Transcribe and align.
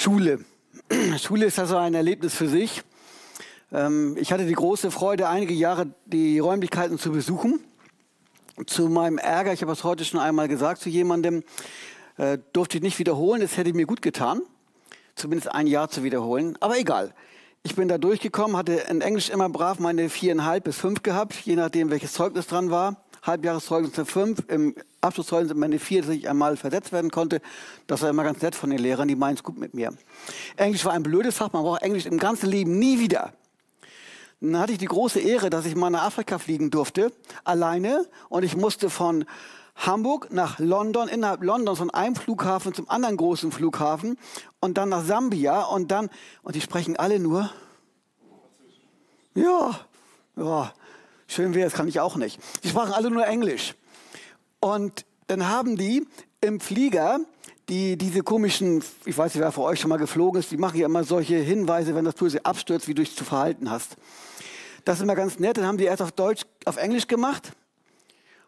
Schule. 0.00 0.42
Schule 1.18 1.44
ist 1.44 1.58
also 1.58 1.76
ein 1.76 1.92
Erlebnis 1.92 2.34
für 2.34 2.48
sich. 2.48 2.82
Ähm, 3.70 4.16
ich 4.18 4.32
hatte 4.32 4.46
die 4.46 4.54
große 4.54 4.90
Freude, 4.90 5.28
einige 5.28 5.52
Jahre 5.52 5.88
die 6.06 6.38
Räumlichkeiten 6.38 6.98
zu 6.98 7.12
besuchen. 7.12 7.60
Zu 8.64 8.88
meinem 8.88 9.18
Ärger, 9.18 9.52
ich 9.52 9.60
habe 9.60 9.72
es 9.72 9.84
heute 9.84 10.06
schon 10.06 10.18
einmal 10.18 10.48
gesagt 10.48 10.80
zu 10.80 10.88
jemandem, 10.88 11.44
äh, 12.16 12.38
durfte 12.54 12.78
ich 12.78 12.82
nicht 12.82 12.98
wiederholen. 12.98 13.42
Es 13.42 13.58
hätte 13.58 13.74
mir 13.74 13.84
gut 13.84 14.00
getan, 14.00 14.40
zumindest 15.16 15.52
ein 15.52 15.66
Jahr 15.66 15.90
zu 15.90 16.02
wiederholen. 16.02 16.56
Aber 16.60 16.78
egal. 16.78 17.12
Ich 17.62 17.76
bin 17.76 17.88
da 17.88 17.98
durchgekommen, 17.98 18.56
hatte 18.56 18.72
in 18.72 19.02
Englisch 19.02 19.28
immer 19.28 19.50
brav 19.50 19.80
meine 19.80 20.08
viereinhalb 20.08 20.64
bis 20.64 20.78
fünf 20.78 21.02
gehabt, 21.02 21.34
je 21.34 21.56
nachdem, 21.56 21.90
welches 21.90 22.14
Zeugnis 22.14 22.46
dran 22.46 22.70
war. 22.70 23.04
Halbjahreszeugnis 23.22 23.96
eine 23.96 24.06
fünf, 24.06 24.42
im 24.48 24.74
Abschlusszeugnis 25.00 25.54
meine 25.54 25.78
vier, 25.78 26.02
dass 26.02 26.10
ich 26.10 26.28
einmal 26.28 26.56
versetzt 26.56 26.92
werden 26.92 27.10
konnte. 27.10 27.40
Das 27.86 28.02
war 28.02 28.10
immer 28.10 28.24
ganz 28.24 28.40
nett 28.42 28.54
von 28.54 28.70
den 28.70 28.78
Lehrern, 28.78 29.08
die 29.08 29.16
meinen 29.16 29.34
es 29.34 29.42
gut 29.42 29.58
mit 29.58 29.74
mir. 29.74 29.92
Englisch 30.56 30.84
war 30.84 30.92
ein 30.92 31.02
blödes 31.02 31.36
Fach, 31.36 31.52
man 31.52 31.62
braucht 31.62 31.82
Englisch 31.82 32.06
im 32.06 32.18
ganzen 32.18 32.48
Leben 32.48 32.78
nie 32.78 32.98
wieder. 32.98 33.32
Dann 34.40 34.58
hatte 34.58 34.72
ich 34.72 34.78
die 34.78 34.86
große 34.86 35.20
Ehre, 35.20 35.50
dass 35.50 35.66
ich 35.66 35.76
mal 35.76 35.90
nach 35.90 36.04
Afrika 36.04 36.38
fliegen 36.38 36.70
durfte, 36.70 37.12
alleine. 37.44 38.06
Und 38.30 38.42
ich 38.42 38.56
musste 38.56 38.88
von 38.88 39.26
Hamburg 39.76 40.28
nach 40.30 40.58
London, 40.58 41.08
innerhalb 41.08 41.42
Londons 41.42 41.78
von 41.78 41.90
einem 41.90 42.14
Flughafen 42.14 42.74
zum 42.74 42.88
anderen 42.88 43.16
großen 43.16 43.52
Flughafen 43.52 44.18
und 44.60 44.78
dann 44.78 44.90
nach 44.90 45.04
Sambia 45.04 45.62
und 45.62 45.90
dann, 45.90 46.10
und 46.42 46.54
die 46.54 46.60
sprechen 46.60 46.96
alle 46.96 47.18
nur, 47.18 47.50
ja, 49.34 49.78
ja, 50.36 50.72
schön 51.30 51.54
wäre 51.54 51.66
es, 51.66 51.74
kann 51.74 51.88
ich 51.88 52.00
auch 52.00 52.16
nicht. 52.16 52.38
Die 52.62 52.68
sprachen 52.68 52.92
alle 52.92 53.10
nur 53.10 53.26
Englisch. 53.26 53.74
Und 54.60 55.04
dann 55.26 55.48
haben 55.48 55.76
die 55.76 56.06
im 56.40 56.60
Flieger 56.60 57.20
die, 57.68 57.96
diese 57.96 58.22
komischen, 58.22 58.82
ich 59.04 59.16
weiß 59.16 59.34
nicht, 59.34 59.42
wer 59.42 59.52
von 59.52 59.64
euch 59.64 59.80
schon 59.80 59.88
mal 59.88 59.98
geflogen 59.98 60.40
ist, 60.40 60.50
die 60.50 60.56
machen 60.56 60.78
ja 60.78 60.86
immer 60.86 61.04
solche 61.04 61.36
Hinweise, 61.36 61.94
wenn 61.94 62.04
das 62.04 62.16
sich 62.18 62.44
abstürzt, 62.44 62.88
wie 62.88 62.94
du 62.94 63.02
dich 63.02 63.14
zu 63.14 63.24
verhalten 63.24 63.70
hast. 63.70 63.96
Das 64.84 64.98
ist 64.98 65.02
immer 65.02 65.14
ganz 65.14 65.38
nett. 65.38 65.56
Dann 65.56 65.66
haben 65.66 65.78
die 65.78 65.84
erst 65.84 66.02
auf 66.02 66.12
Deutsch, 66.12 66.42
auf 66.64 66.76
Englisch 66.76 67.06
gemacht. 67.06 67.52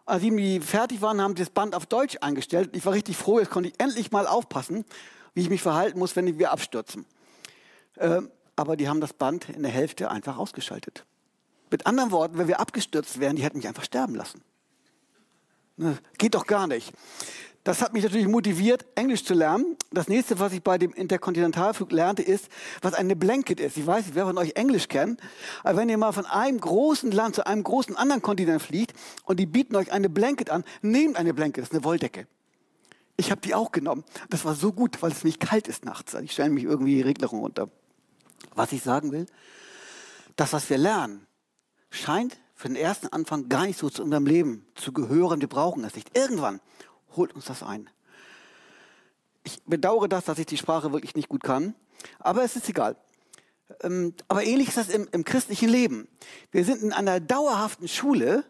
Als 0.05 0.23
die 0.23 0.61
fertig 0.61 1.01
waren, 1.01 1.21
haben 1.21 1.37
die 1.37 1.43
das 1.43 1.51
Band 1.51 1.77
auf 1.77 1.87
Deutsch 1.87 2.19
eingestellt. 2.21 2.71
Ich 2.73 2.85
war 2.85 2.93
richtig 2.93 3.17
froh, 3.17 3.39
jetzt 3.39 3.51
konnte 3.51 3.69
ich 3.69 3.79
endlich 3.79 4.11
mal 4.11 4.27
aufpassen, 4.27 4.85
wie 5.35 5.43
ich 5.43 5.51
mich 5.51 5.63
verhalten 5.63 5.99
muss, 5.99 6.17
wenn 6.17 6.39
wir 6.39 6.51
abstürzen. 6.51 7.07
Äh, 7.97 8.23
aber 8.57 8.77
die 8.77 8.89
haben 8.89 9.01
das 9.01 9.13
Band 9.13 9.49
in 9.49 9.63
der 9.63 9.71
Hälfte 9.71 10.11
einfach 10.11 10.37
ausgeschaltet. 10.37 11.05
Mit 11.73 11.87
anderen 11.87 12.11
Worten, 12.11 12.37
wenn 12.37 12.49
wir 12.49 12.61
abgestürzt 12.61 13.19
wären, 13.19 13.35
die 13.35 13.43
hätten 13.43 13.57
mich 13.57 13.67
einfach 13.67 13.83
sterben 13.83 14.15
lassen. 14.15 14.43
Ne, 15.79 15.97
geht 16.19 16.35
doch 16.35 16.47
gar 16.47 16.67
nicht. 16.67 16.93
Das 17.65 17.81
hat 17.81 17.95
mich 17.95 18.03
natürlich 18.03 18.29
motiviert, 18.29 18.85
Englisch 18.95 19.25
zu 19.25 19.33
lernen. 19.33 19.77
Das 19.91 20.07
nächste, 20.07 20.39
was 20.39 20.53
ich 20.53 20.63
bei 20.63 20.77
dem 20.77 20.93
Interkontinentalflug 20.93 21.91
lernte, 21.91 22.21
ist, 22.23 22.49
was 22.83 22.93
eine 22.93 23.17
Blanket 23.17 23.59
ist. 23.59 23.79
Ich 23.79 23.87
weiß 23.87 24.05
nicht, 24.05 24.15
wer 24.15 24.27
von 24.27 24.37
euch 24.37 24.53
Englisch 24.55 24.89
kennt, 24.89 25.19
aber 25.63 25.79
wenn 25.79 25.89
ihr 25.89 25.97
mal 25.97 26.13
von 26.13 26.27
einem 26.27 26.61
großen 26.61 27.11
Land 27.11 27.37
zu 27.37 27.47
einem 27.47 27.63
großen 27.63 27.97
anderen 27.97 28.21
Kontinent 28.21 28.61
fliegt 28.61 28.95
und 29.25 29.41
die 29.41 29.47
bieten 29.47 29.75
euch 29.75 29.93
eine 29.93 30.11
Blanket 30.11 30.51
an, 30.51 30.65
nehmt 30.83 31.17
eine 31.17 31.33
Blanket, 31.33 31.63
das 31.63 31.71
ist 31.71 31.75
eine 31.75 31.85
Wolldecke. 31.85 32.27
Ich 33.17 33.31
habe 33.31 33.41
die 33.41 33.55
auch 33.55 33.73
genommen. 33.73 34.05
Das 34.29 34.45
war 34.45 34.55
so 34.55 34.73
gut, 34.75 35.01
weil 35.01 35.13
es 35.13 35.25
nicht 35.25 35.41
kalt 35.41 35.69
ist 35.69 35.87
nachts. 35.87 36.13
Ich 36.15 36.33
stelle 36.33 36.51
mich 36.51 36.65
irgendwie 36.65 36.97
die 36.97 37.03
Reglerung 37.03 37.41
runter. 37.41 37.69
Was 38.55 38.73
ich 38.73 38.83
sagen 38.83 39.11
will, 39.11 39.25
das, 40.37 40.53
was 40.53 40.69
wir 40.69 40.77
lernen, 40.77 41.27
scheint 41.93 42.39
für 42.55 42.69
den 42.69 42.77
ersten 42.77 43.09
Anfang 43.09 43.49
gar 43.49 43.67
nicht 43.67 43.79
so 43.79 43.91
zu 43.91 44.03
unserem 44.03 44.27
Leben 44.27 44.67
zu 44.75 44.93
gehören. 44.93 45.41
Wir 45.41 45.49
brauchen 45.49 45.85
es 45.85 45.95
nicht. 45.95 46.17
Irgendwann 46.17 46.61
holt 47.17 47.35
uns 47.35 47.45
das 47.45 47.63
ein. 47.63 47.89
Ich 49.45 49.63
bedauere 49.65 50.09
das, 50.09 50.25
dass 50.25 50.39
ich 50.39 50.47
die 50.47 50.57
Sprache 50.57 50.93
wirklich 50.93 51.15
nicht 51.15 51.29
gut 51.29 51.43
kann, 51.43 51.75
aber 52.19 52.45
es 52.45 52.57
ist 52.57 52.69
egal. 52.69 52.97
Ähm, 53.83 54.15
aber 54.29 54.45
ähnlich 54.45 54.69
ist 54.69 54.77
das 54.77 54.89
im, 54.89 55.09
im 55.13 55.25
christlichen 55.25 55.69
Leben. 55.69 56.09
Wir 56.51 56.65
sind 56.65 56.83
in 56.83 56.93
einer 56.93 57.21
dauerhaften 57.21 57.89
Schule 57.89 58.45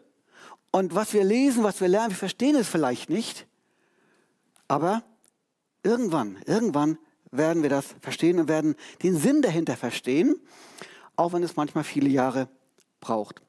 und 0.71 0.95
was 0.95 1.13
wir 1.13 1.23
lesen, 1.23 1.63
was 1.63 1.81
wir 1.81 1.87
lernen, 1.87 2.11
wir 2.11 2.17
verstehen 2.17 2.55
es 2.55 2.67
vielleicht 2.67 3.09
nicht, 3.09 3.47
aber 4.67 5.03
irgendwann, 5.81 6.37
irgendwann 6.45 6.97
werden 7.31 7.63
wir 7.63 7.69
das 7.69 7.95
verstehen 8.01 8.39
und 8.39 8.47
werden 8.47 8.75
den 9.01 9.17
Sinn 9.17 9.41
dahinter 9.41 9.75
verstehen, 9.75 10.39
auch 11.15 11.33
wenn 11.33 11.43
es 11.43 11.55
manchmal 11.55 11.83
viele 11.83 12.09
Jahre 12.09 12.47
braucht. 13.03 13.41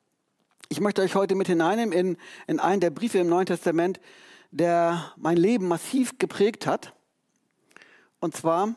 Ich 0.69 0.81
möchte 0.81 1.03
euch 1.03 1.15
heute 1.15 1.37
mit 1.37 1.47
hineinnehmen 1.47 1.93
in, 1.93 2.17
in 2.47 2.59
einen 2.59 2.81
der 2.81 2.91
Briefe 2.91 3.19
im 3.19 3.29
Neuen 3.29 3.47
Testament, 3.47 4.01
der 4.51 5.13
mein 5.17 5.37
Leben 5.37 5.69
massiv 5.69 6.19
geprägt 6.19 6.67
hat. 6.67 6.93
Und 8.19 8.37
zwar 8.37 8.75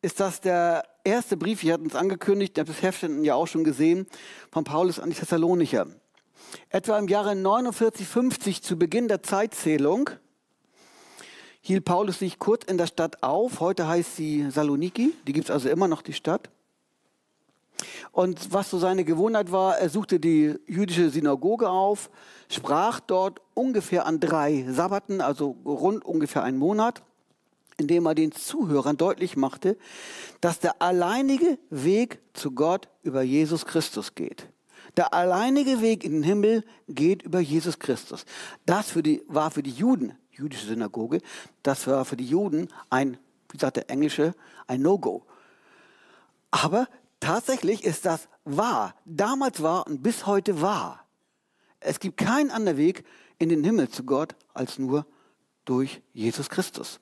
ist 0.00 0.18
das 0.18 0.40
der 0.40 0.84
erste 1.04 1.36
Brief, 1.36 1.62
ihr 1.62 1.74
habt 1.74 1.84
uns 1.84 1.94
angekündigt, 1.94 2.56
ihr 2.56 2.62
habt 2.62 2.70
das 2.70 2.82
Heft 2.82 3.02
ja 3.22 3.34
auch 3.34 3.46
schon 3.46 3.62
gesehen, 3.62 4.06
von 4.50 4.64
Paulus 4.64 4.98
an 4.98 5.10
die 5.10 5.16
Thessalonicher. 5.16 5.86
Etwa 6.68 6.98
im 6.98 7.08
Jahre 7.08 7.36
49, 7.36 8.06
50 8.06 8.62
zu 8.62 8.76
Beginn 8.76 9.08
der 9.08 9.22
Zeitzählung 9.22 10.10
hielt 11.60 11.84
Paulus 11.84 12.18
sich 12.18 12.40
kurz 12.40 12.64
in 12.64 12.78
der 12.78 12.88
Stadt 12.88 13.22
auf. 13.22 13.60
Heute 13.60 13.86
heißt 13.86 14.16
sie 14.16 14.50
Saloniki, 14.50 15.14
die 15.26 15.32
gibt 15.32 15.46
es 15.46 15.50
also 15.52 15.68
immer 15.68 15.86
noch, 15.86 16.02
die 16.02 16.12
Stadt. 16.12 16.50
Und 18.12 18.52
was 18.52 18.68
so 18.68 18.78
seine 18.78 19.04
Gewohnheit 19.04 19.52
war, 19.52 19.78
er 19.78 19.88
suchte 19.88 20.20
die 20.20 20.54
jüdische 20.66 21.08
Synagoge 21.08 21.70
auf, 21.70 22.10
sprach 22.50 23.00
dort 23.00 23.40
ungefähr 23.54 24.04
an 24.04 24.20
drei 24.20 24.66
Sabbaten, 24.68 25.22
also 25.22 25.56
rund 25.64 26.04
ungefähr 26.04 26.42
einen 26.42 26.58
Monat, 26.58 27.02
indem 27.78 28.04
er 28.04 28.14
den 28.14 28.30
Zuhörern 28.30 28.98
deutlich 28.98 29.36
machte, 29.36 29.78
dass 30.42 30.60
der 30.60 30.82
alleinige 30.82 31.58
Weg 31.70 32.20
zu 32.34 32.52
Gott 32.52 32.90
über 33.02 33.22
Jesus 33.22 33.64
Christus 33.64 34.14
geht. 34.14 34.46
Der 34.98 35.14
alleinige 35.14 35.80
Weg 35.80 36.04
in 36.04 36.12
den 36.12 36.22
Himmel 36.22 36.64
geht 36.88 37.22
über 37.22 37.40
Jesus 37.40 37.78
Christus. 37.78 38.26
Das 38.66 38.90
für 38.90 39.02
die, 39.02 39.22
war 39.26 39.50
für 39.50 39.62
die 39.62 39.70
Juden, 39.70 40.12
jüdische 40.30 40.66
Synagoge, 40.66 41.22
das 41.62 41.86
war 41.86 42.04
für 42.04 42.18
die 42.18 42.26
Juden 42.26 42.68
ein, 42.90 43.16
wie 43.50 43.58
sagt 43.58 43.78
der 43.78 43.88
Englische, 43.88 44.34
ein 44.66 44.82
No-Go. 44.82 45.24
Aber 46.50 46.88
Tatsächlich 47.22 47.84
ist 47.84 48.04
das 48.04 48.28
wahr. 48.44 48.96
Damals 49.04 49.62
war 49.62 49.86
und 49.86 50.02
bis 50.02 50.26
heute 50.26 50.60
wahr. 50.60 51.06
Es 51.78 52.00
gibt 52.00 52.16
keinen 52.16 52.50
anderen 52.50 52.78
Weg 52.78 53.04
in 53.38 53.48
den 53.48 53.62
Himmel 53.62 53.88
zu 53.88 54.02
Gott 54.02 54.34
als 54.54 54.80
nur 54.80 55.06
durch 55.64 56.02
Jesus 56.12 56.50
Christus. 56.50 56.98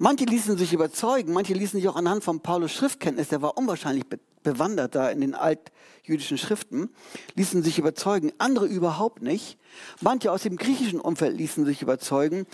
Manche 0.00 0.24
ließen 0.24 0.58
sich 0.58 0.72
überzeugen, 0.72 1.32
manche 1.32 1.54
ließen 1.54 1.78
sich 1.78 1.88
auch 1.88 1.94
anhand 1.94 2.24
von 2.24 2.40
Paulus 2.40 2.72
Schriftkenntnis, 2.72 3.28
der 3.28 3.40
war 3.40 3.56
unwahrscheinlich 3.56 4.02
bewandert 4.42 4.96
da 4.96 5.10
in 5.10 5.20
den 5.20 5.36
altjüdischen 5.36 6.36
Schriften, 6.36 6.90
ließen 7.36 7.62
sich 7.62 7.78
überzeugen, 7.78 8.32
andere 8.38 8.66
überhaupt 8.66 9.22
nicht. 9.22 9.58
Manche 10.00 10.32
aus 10.32 10.42
dem 10.42 10.56
griechischen 10.56 11.00
Umfeld 11.00 11.36
ließen 11.36 11.64
sich 11.64 11.82
überzeugen 11.82 12.46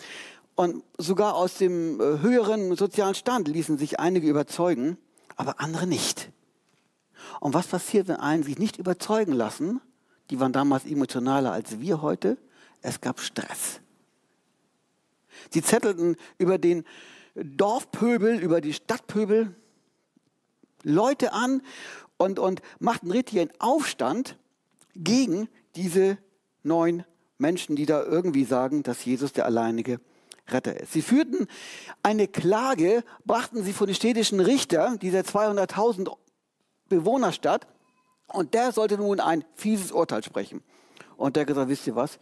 und 0.57 0.85
sogar 0.99 1.37
aus 1.37 1.55
dem 1.55 2.03
äh, 2.03 2.19
höheren 2.21 2.77
sozialen 2.77 3.15
Stand 3.15 3.49
ließen 3.49 3.79
sich 3.79 3.99
einige 3.99 4.29
überzeugen 4.29 4.99
aber 5.43 5.61
andere 5.61 5.89
nicht. 5.89 6.31
Und 7.41 7.53
was 7.53 7.67
passiert, 7.67 8.07
wenn 8.07 8.17
einen 8.17 8.45
sich 8.45 8.59
nicht 8.59 8.79
überzeugen 8.79 9.33
lassen? 9.33 9.81
Die 10.31 10.39
waren 10.39 10.53
damals 10.53 10.85
emotionaler 10.87 11.53
als 11.53 11.81
wir 11.81 12.01
heute. 12.01 12.39
Es 12.81 13.01
gab 13.01 13.19
Stress. 13.19 13.81
Sie 15.51 15.61
zettelten 15.61 16.17
über 16.39 16.59
den 16.59 16.85
Dorfpöbel, 17.35 18.39
über 18.39 18.61
die 18.61 18.73
Stadtpöbel 18.73 19.55
Leute 20.85 21.33
an 21.33 21.61
und, 22.19 22.39
und 22.39 22.63
machten 22.79 23.11
richtig 23.11 23.41
einen 23.41 23.53
Aufstand 23.59 24.39
gegen 24.95 25.49
diese 25.75 26.19
neuen 26.63 27.05
Menschen, 27.39 27.75
die 27.75 27.87
da 27.87 28.05
irgendwie 28.05 28.45
sagen, 28.45 28.85
dass 28.85 29.05
Jesus 29.05 29.33
der 29.33 29.47
alleinige 29.47 30.01
Retter 30.49 30.79
ist. 30.79 30.93
Sie 30.93 31.03
führten 31.03 31.47
eine 32.03 32.29
Klage, 32.29 33.05
brachten 33.25 33.63
sie 33.63 33.73
vor 33.73 33.87
den 33.87 33.95
städtischen 33.95 34.41
Richter 34.41 34.97
dieser 34.99 35.21
200.000 35.21 36.15
Bewohnerstadt 36.89 37.67
und 38.27 38.55
der 38.55 38.73
sollte 38.73 38.99
nun 38.99 39.21
ein 39.21 39.45
fieses 39.55 39.93
Urteil 39.93 40.23
sprechen. 40.23 40.63
Und 41.17 41.37
der 41.37 41.45
gesagt, 41.45 41.69
wisst 41.69 41.87
ihr 41.87 41.97
was, 41.97 42.19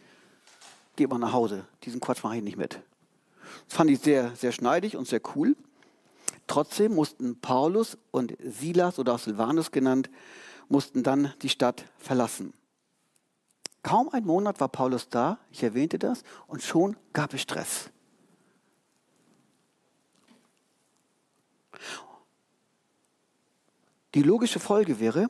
geht 0.95 1.09
mal 1.09 1.17
nach 1.17 1.33
Hause, 1.33 1.65
diesen 1.83 1.99
Quatsch 1.99 2.23
mache 2.23 2.37
ich 2.37 2.43
nicht 2.43 2.57
mit. 2.57 2.79
Das 3.67 3.77
fand 3.77 3.89
ich 3.89 3.99
sehr, 3.99 4.35
sehr 4.35 4.51
schneidig 4.51 4.95
und 4.95 5.07
sehr 5.07 5.21
cool. 5.35 5.55
Trotzdem 6.47 6.93
mussten 6.93 7.39
Paulus 7.39 7.97
und 8.11 8.37
Silas 8.43 8.99
oder 8.99 9.15
auch 9.15 9.19
Silvanus 9.19 9.71
genannt, 9.71 10.09
mussten 10.69 11.03
dann 11.03 11.33
die 11.41 11.49
Stadt 11.49 11.85
verlassen. 11.97 12.53
Kaum 13.83 14.09
ein 14.09 14.25
Monat 14.25 14.59
war 14.59 14.67
Paulus 14.67 15.09
da, 15.09 15.39
ich 15.49 15.63
erwähnte 15.63 15.97
das, 15.97 16.23
und 16.47 16.61
schon 16.61 16.95
gab 17.13 17.33
es 17.33 17.41
Stress. 17.41 17.89
Die 24.13 24.23
logische 24.23 24.59
Folge 24.59 24.99
wäre, 24.99 25.29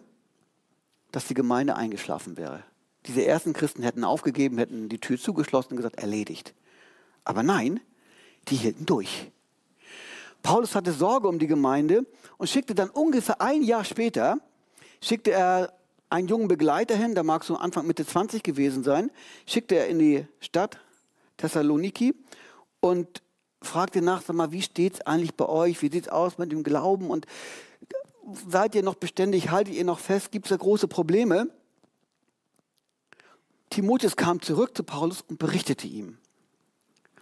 dass 1.12 1.28
die 1.28 1.33
Gemeinde 1.33 1.75
eingeschlafen 1.75 2.38
wäre. 2.38 2.63
Diese 3.06 3.25
ersten 3.25 3.54
Christen 3.54 3.83
hätten 3.83 4.04
aufgegeben, 4.04 4.57
hätten 4.57 4.89
die 4.89 5.00
Tür 5.00 5.19
zugeschlossen 5.19 5.72
und 5.72 5.78
gesagt, 5.78 5.98
erledigt. 5.98 6.54
Aber 7.24 7.44
nein, 7.44 7.80
die 8.48 8.56
hielten 8.56 8.86
durch. 8.86 9.31
Paulus 10.42 10.74
hatte 10.74 10.92
Sorge 10.92 11.28
um 11.28 11.38
die 11.38 11.48
Gemeinde 11.48 12.06
und 12.38 12.50
schickte 12.50 12.74
dann 12.74 12.89
ungefähr 12.89 13.42
ein 13.42 13.62
Jahr 13.62 13.83
später, 13.83 14.39
schickte 15.01 15.31
er 15.31 15.74
einen 16.10 16.27
jungen 16.27 16.48
Begleiter 16.48 16.95
hin, 16.95 17.13
der 17.13 17.24
mag 17.24 17.44
so 17.44 17.56
Anfang 17.56 17.88
Mitte 17.88 18.06
20 18.06 18.44
gewesen 18.44 18.84
sein, 18.84 19.12
schickte 19.45 19.75
er 19.75 19.88
in 19.88 20.00
die 20.00 20.25
Stadt 20.39 20.80
Thessaloniki 21.38 22.16
und 22.80 23.22
fragte 23.62 24.01
nach, 24.01 24.22
sag 24.22 24.36
mal, 24.36 24.51
wie 24.51 24.62
steht 24.62 24.95
es 24.95 25.01
eigentlich 25.01 25.36
bei 25.36 25.48
euch? 25.48 25.81
Wie 25.81 25.92
sieht 25.92 26.06
es 26.06 26.10
aus 26.10 26.38
mit 26.38 26.51
dem 26.51 26.63
Glauben? 26.63 27.10
Und 27.10 27.27
seid 28.48 28.76
ihr 28.76 28.84
noch 28.84 28.96
beständig? 28.96 29.52
Haltet 29.52 29.76
ihr 29.76 29.86
noch 29.86 30.00
fest? 30.00 30.32
Gibt 30.32 30.46
es 30.46 30.50
da 30.50 30.58
große 30.58 30.88
Probleme? 30.88 31.50
Timotheus 33.70 34.16
kam 34.16 34.42
zurück 34.42 34.76
zu 34.76 34.84
Paulus 34.84 35.22
und 35.22 35.40
berichtete 35.40 35.88
ihm. 35.88 36.18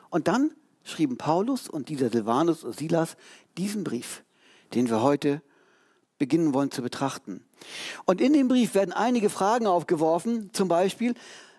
Und 0.09 0.27
dann 0.27 0.51
schrieben 0.83 1.17
Paulus 1.17 1.69
und 1.69 1.89
dieser 1.89 2.09
Silvanus 2.09 2.63
und 2.63 2.75
Silas 2.75 3.15
diesen 3.57 3.83
Brief, 3.83 4.23
den 4.73 4.89
wir 4.89 5.01
heute 5.01 5.41
beginnen 6.17 6.53
wollen 6.53 6.71
zu 6.71 6.81
betrachten. 6.81 7.45
Und 8.05 8.19
in 8.19 8.33
dem 8.33 8.47
Brief 8.47 8.73
werden 8.73 8.91
einige 8.91 9.29
Fragen 9.29 9.67
aufgeworfen, 9.67 10.51
zum 10.53 10.67
Beispiel, 10.67 11.13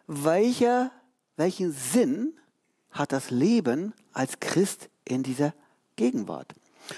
welcher, 0.06 0.90
welchen 1.36 1.72
Sinn 1.72 2.34
hat 2.90 3.12
das 3.12 3.30
Leben 3.30 3.94
als 4.12 4.40
Christ 4.40 4.90
in 5.04 5.22
dieser 5.22 5.54
Gegenwart? 5.96 6.54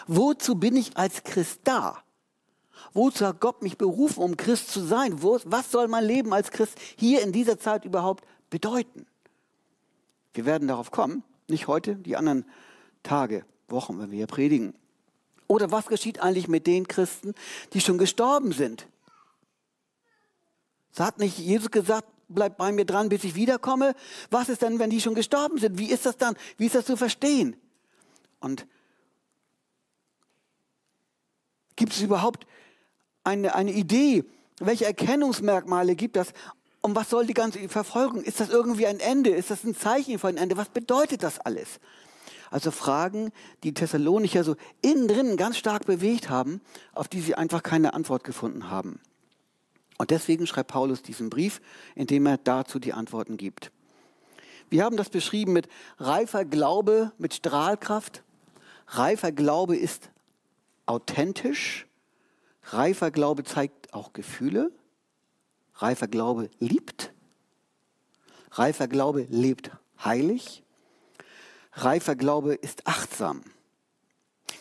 Wozu 0.06 0.54
bin 0.54 0.76
ich 0.76 0.96
als 0.96 1.22
Christ 1.24 1.60
da? 1.64 2.02
Wozu 2.92 3.26
hat 3.26 3.40
Gott 3.40 3.62
mich 3.62 3.78
berufen, 3.78 4.22
um 4.22 4.36
Christ 4.36 4.70
zu 4.70 4.80
sein? 4.80 5.22
Was 5.22 5.70
soll 5.70 5.88
mein 5.88 6.04
Leben 6.04 6.32
als 6.32 6.50
Christ 6.50 6.78
hier 6.96 7.22
in 7.22 7.32
dieser 7.32 7.58
Zeit 7.58 7.84
überhaupt 7.84 8.24
bedeuten? 8.50 9.06
Wir 10.34 10.46
werden 10.46 10.68
darauf 10.68 10.90
kommen, 10.90 11.22
nicht 11.48 11.66
heute, 11.66 11.96
die 11.96 12.16
anderen 12.16 12.44
Tage, 13.02 13.44
Wochen, 13.68 13.98
wenn 13.98 14.10
wir 14.10 14.16
hier 14.16 14.26
predigen. 14.26 14.74
Oder 15.46 15.70
was 15.70 15.86
geschieht 15.86 16.20
eigentlich 16.20 16.48
mit 16.48 16.66
den 16.66 16.88
Christen, 16.88 17.34
die 17.72 17.80
schon 17.80 17.98
gestorben 17.98 18.52
sind? 18.52 18.86
So 20.92 21.04
hat 21.04 21.18
nicht 21.18 21.38
Jesus 21.38 21.70
gesagt, 21.70 22.08
bleib 22.28 22.56
bei 22.56 22.72
mir 22.72 22.84
dran, 22.84 23.08
bis 23.08 23.24
ich 23.24 23.34
wiederkomme? 23.34 23.94
Was 24.30 24.48
ist 24.48 24.62
denn, 24.62 24.78
wenn 24.78 24.90
die 24.90 25.00
schon 25.00 25.14
gestorben 25.14 25.58
sind? 25.58 25.78
Wie 25.78 25.90
ist 25.90 26.06
das 26.06 26.16
dann? 26.16 26.36
Wie 26.56 26.66
ist 26.66 26.74
das 26.74 26.86
zu 26.86 26.96
verstehen? 26.96 27.56
Und 28.40 28.66
gibt 31.76 31.92
es 31.92 32.00
überhaupt 32.00 32.46
eine, 33.24 33.54
eine 33.54 33.72
Idee, 33.72 34.24
welche 34.58 34.84
Erkennungsmerkmale 34.84 35.96
gibt 35.96 36.16
das? 36.16 36.32
Und 36.80 36.96
was 36.96 37.10
soll 37.10 37.26
die 37.26 37.34
ganze 37.34 37.68
Verfolgung? 37.68 38.22
Ist 38.22 38.40
das 38.40 38.48
irgendwie 38.48 38.86
ein 38.86 39.00
Ende? 39.00 39.30
Ist 39.30 39.50
das 39.50 39.64
ein 39.64 39.76
Zeichen 39.76 40.18
von 40.18 40.30
einem 40.30 40.38
Ende? 40.38 40.56
Was 40.56 40.68
bedeutet 40.68 41.22
das 41.22 41.38
alles? 41.38 41.80
Also 42.50 42.70
Fragen, 42.70 43.32
die 43.62 43.72
Thessalonicher 43.72 44.44
so 44.44 44.56
innen 44.82 45.08
drin 45.08 45.36
ganz 45.36 45.56
stark 45.56 45.86
bewegt 45.86 46.28
haben, 46.28 46.60
auf 46.92 47.08
die 47.08 47.20
sie 47.20 47.34
einfach 47.34 47.62
keine 47.62 47.94
Antwort 47.94 48.24
gefunden 48.24 48.68
haben. 48.68 49.00
Und 49.96 50.10
deswegen 50.10 50.46
schreibt 50.46 50.72
Paulus 50.72 51.02
diesen 51.02 51.30
Brief, 51.30 51.60
in 51.94 52.06
dem 52.06 52.26
er 52.26 52.36
dazu 52.36 52.78
die 52.78 52.92
Antworten 52.92 53.36
gibt. 53.36 53.70
Wir 54.68 54.84
haben 54.84 54.96
das 54.96 55.10
beschrieben 55.10 55.52
mit 55.52 55.68
reifer 55.98 56.44
Glaube, 56.44 57.12
mit 57.16 57.34
Strahlkraft. 57.34 58.22
Reifer 58.88 59.32
Glaube 59.32 59.76
ist 59.76 60.10
authentisch, 60.86 61.86
Reifer 62.64 63.10
Glaube 63.10 63.44
zeigt 63.44 63.92
auch 63.92 64.12
Gefühle. 64.12 64.72
Reifer 65.74 66.08
Glaube 66.08 66.50
liebt. 66.58 67.12
Reifer 68.52 68.88
Glaube 68.88 69.26
lebt 69.30 69.70
heilig. 70.04 70.62
Reifer 71.72 72.16
Glaube 72.16 72.54
ist 72.54 72.86
achtsam. 72.86 73.42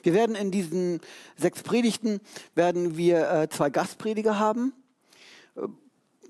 Wir 0.03 0.13
werden 0.13 0.35
in 0.35 0.49
diesen 0.51 1.01
sechs 1.35 1.61
Predigten 1.61 2.21
werden 2.55 2.97
wir 2.97 3.29
äh, 3.29 3.49
zwei 3.49 3.69
Gastprediger 3.69 4.39
haben. 4.39 4.73
Äh, 5.55 5.67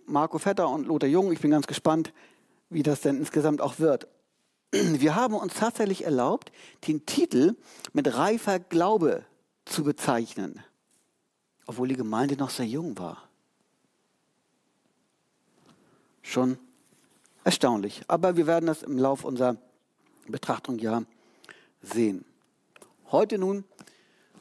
Marco 0.06 0.40
Vetter 0.40 0.70
und 0.70 0.88
Lothar 0.88 1.10
Jung. 1.10 1.32
Ich 1.32 1.40
bin 1.40 1.52
ganz 1.52 1.68
gespannt, 1.68 2.12
wie 2.70 2.84
das 2.84 3.02
denn 3.02 3.18
insgesamt 3.18 3.62
auch 3.62 3.80
wird. 3.80 4.08
Wir 4.72 5.16
haben 5.16 5.36
uns 5.36 5.54
tatsächlich 5.54 6.04
erlaubt, 6.04 6.52
den 6.88 7.06
Titel 7.06 7.56
mit 7.94 8.14
reifer 8.16 8.60
Glaube 8.60 9.26
zu 9.66 9.84
bezeichnen 9.84 10.64
obwohl 11.72 11.88
die 11.88 11.96
Gemeinde 11.96 12.36
noch 12.36 12.50
sehr 12.50 12.66
jung 12.66 12.98
war. 12.98 13.30
Schon 16.22 16.58
erstaunlich. 17.46 18.04
Aber 18.10 18.36
wir 18.36 18.46
werden 18.46 18.66
das 18.66 18.84
im 18.84 18.98
Laufe 18.98 19.26
unserer 19.26 19.56
Betrachtung 20.28 20.80
ja 20.80 21.04
sehen. 21.82 22.26
Heute 23.10 23.38
nun 23.38 23.64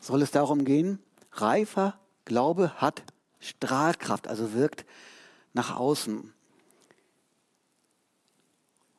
soll 0.00 0.22
es 0.22 0.32
darum 0.32 0.64
gehen, 0.64 0.98
reifer 1.30 2.00
Glaube 2.24 2.72
hat 2.78 3.04
Strahlkraft, 3.38 4.26
also 4.26 4.52
wirkt 4.52 4.84
nach 5.52 5.76
außen. 5.76 6.32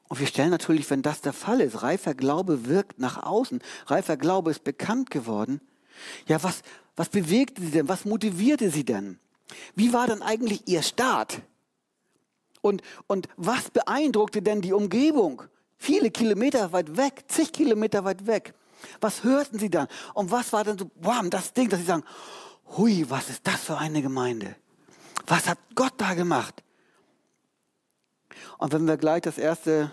Und 0.08 0.20
wir 0.22 0.28
stellen 0.28 0.52
natürlich, 0.52 0.90
wenn 0.90 1.02
das 1.02 1.20
der 1.20 1.34
Fall 1.34 1.60
ist, 1.60 1.84
reifer 1.84 2.14
Glaube 2.14 2.66
wirkt 2.66 2.98
nach 2.98 3.24
außen, 3.24 3.62
reifer 3.88 4.16
Glaube 4.16 4.52
ist 4.52 4.64
bekannt 4.64 5.12
geworden, 5.12 5.60
ja, 6.28 6.42
was, 6.44 6.64
was 7.02 7.10
bewegte 7.10 7.64
sie 7.64 7.72
denn? 7.72 7.90
Was 7.90 8.06
motivierte 8.06 8.70
sie 8.70 8.86
denn? 8.86 9.20
Wie 9.74 9.92
war 9.92 10.06
denn 10.06 10.22
eigentlich 10.22 10.68
ihr 10.68 10.84
Start? 10.84 11.42
Und, 12.62 12.84
und 13.08 13.28
was 13.38 13.72
beeindruckte 13.72 14.44
denn 14.44 14.62
die 14.62 14.72
Umgebung? 14.72 15.42
Viele 15.80 16.12
Kilometer 16.12 16.72
weit 16.74 16.96
weg, 16.98 17.24
zig 17.28 17.52
Kilometer 17.52 18.04
weit 18.04 18.28
weg. 18.28 18.54
Was 19.00 19.24
hörten 19.24 19.58
sie 19.58 19.72
dann? 19.72 19.88
Und 20.14 20.30
was 20.30 20.54
war 20.54 20.64
denn 20.64 20.78
so, 20.78 20.92
wow, 20.98 21.28
das 21.28 21.54
Ding, 21.54 21.70
dass 21.70 21.80
sie 21.80 21.88
sagen, 21.88 22.04
hui, 22.78 23.04
was 23.10 23.32
ist 23.32 23.48
das 23.48 23.62
für 23.62 23.80
eine 23.80 24.04
Gemeinde? 24.04 24.56
Was 25.26 25.48
hat 25.48 25.58
Gott 25.74 25.94
da 25.98 26.14
gemacht? 26.14 26.62
Und 28.60 28.74
wenn 28.74 28.86
wir 28.86 28.98
gleich 28.98 29.24
das 29.24 29.40
erste 29.40 29.92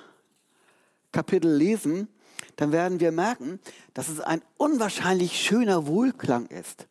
Kapitel 1.10 1.50
lesen, 1.50 2.08
dann 2.56 2.70
werden 2.70 3.00
wir 3.00 3.12
merken, 3.12 3.60
dass 3.94 4.10
es 4.10 4.20
ein 4.20 4.43
unwahrscheinlich 4.58 5.40
schöner 5.40 5.87
Wohlklang 5.87 6.49
ist. 6.49 6.87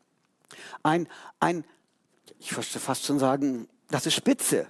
Ein, 0.83 1.07
ein 1.39 1.63
ich 2.39 2.55
möchte 2.55 2.79
fast 2.79 3.05
schon 3.05 3.19
sagen, 3.19 3.67
das 3.89 4.05
ist 4.05 4.15
Spitze. 4.15 4.67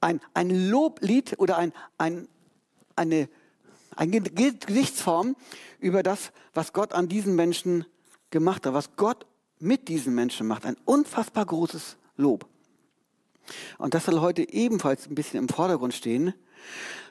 Ein, 0.00 0.20
ein 0.34 0.68
Loblied 0.68 1.38
oder 1.38 1.56
ein, 1.56 1.72
ein, 1.98 2.28
eine, 2.94 3.28
eine 3.96 4.20
Gesichtsform 4.20 5.36
über 5.78 6.02
das, 6.02 6.32
was 6.52 6.72
Gott 6.72 6.92
an 6.92 7.08
diesen 7.08 7.34
Menschen 7.34 7.86
gemacht 8.30 8.66
hat, 8.66 8.74
was 8.74 8.96
Gott 8.96 9.26
mit 9.58 9.88
diesen 9.88 10.14
Menschen 10.14 10.46
macht. 10.46 10.66
Ein 10.66 10.76
unfassbar 10.84 11.46
großes 11.46 11.96
Lob. 12.16 12.46
Und 13.78 13.94
das 13.94 14.06
soll 14.06 14.20
heute 14.20 14.48
ebenfalls 14.48 15.06
ein 15.06 15.14
bisschen 15.14 15.38
im 15.38 15.48
Vordergrund 15.48 15.94
stehen, 15.94 16.34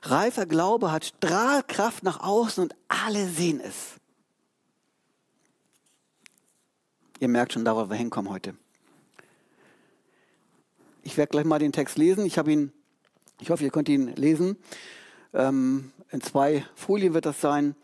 Reifer 0.01 0.45
Glaube 0.45 0.91
hat 0.91 1.05
Strahlkraft 1.05 2.03
nach 2.03 2.19
außen 2.21 2.63
und 2.63 2.75
alle 2.87 3.27
sehen 3.27 3.59
es. 3.59 3.99
Ihr 7.23 7.29
merkt 7.29 7.53
schon, 7.53 7.63
darauf 7.63 7.89
wir 7.89 7.95
hinkommen 7.95 8.29
heute. 8.29 8.53
Ich 11.03 11.15
werde 11.15 11.29
gleich 11.29 11.45
mal 11.45 11.57
den 11.57 11.71
Text 11.71 11.97
lesen. 11.97 12.25
Ich 12.25 12.37
habe 12.37 12.51
ihn, 12.51 12.73
ich 13.39 13.49
hoffe, 13.49 13.63
ihr 13.63 13.69
könnt 13.69 13.87
ihn 13.87 14.13
lesen. 14.17 14.57
Ähm, 15.33 15.93
in 16.11 16.19
zwei 16.19 16.65
Folien 16.75 17.13
wird 17.13 17.25
das 17.25 17.39
sein. 17.39 17.77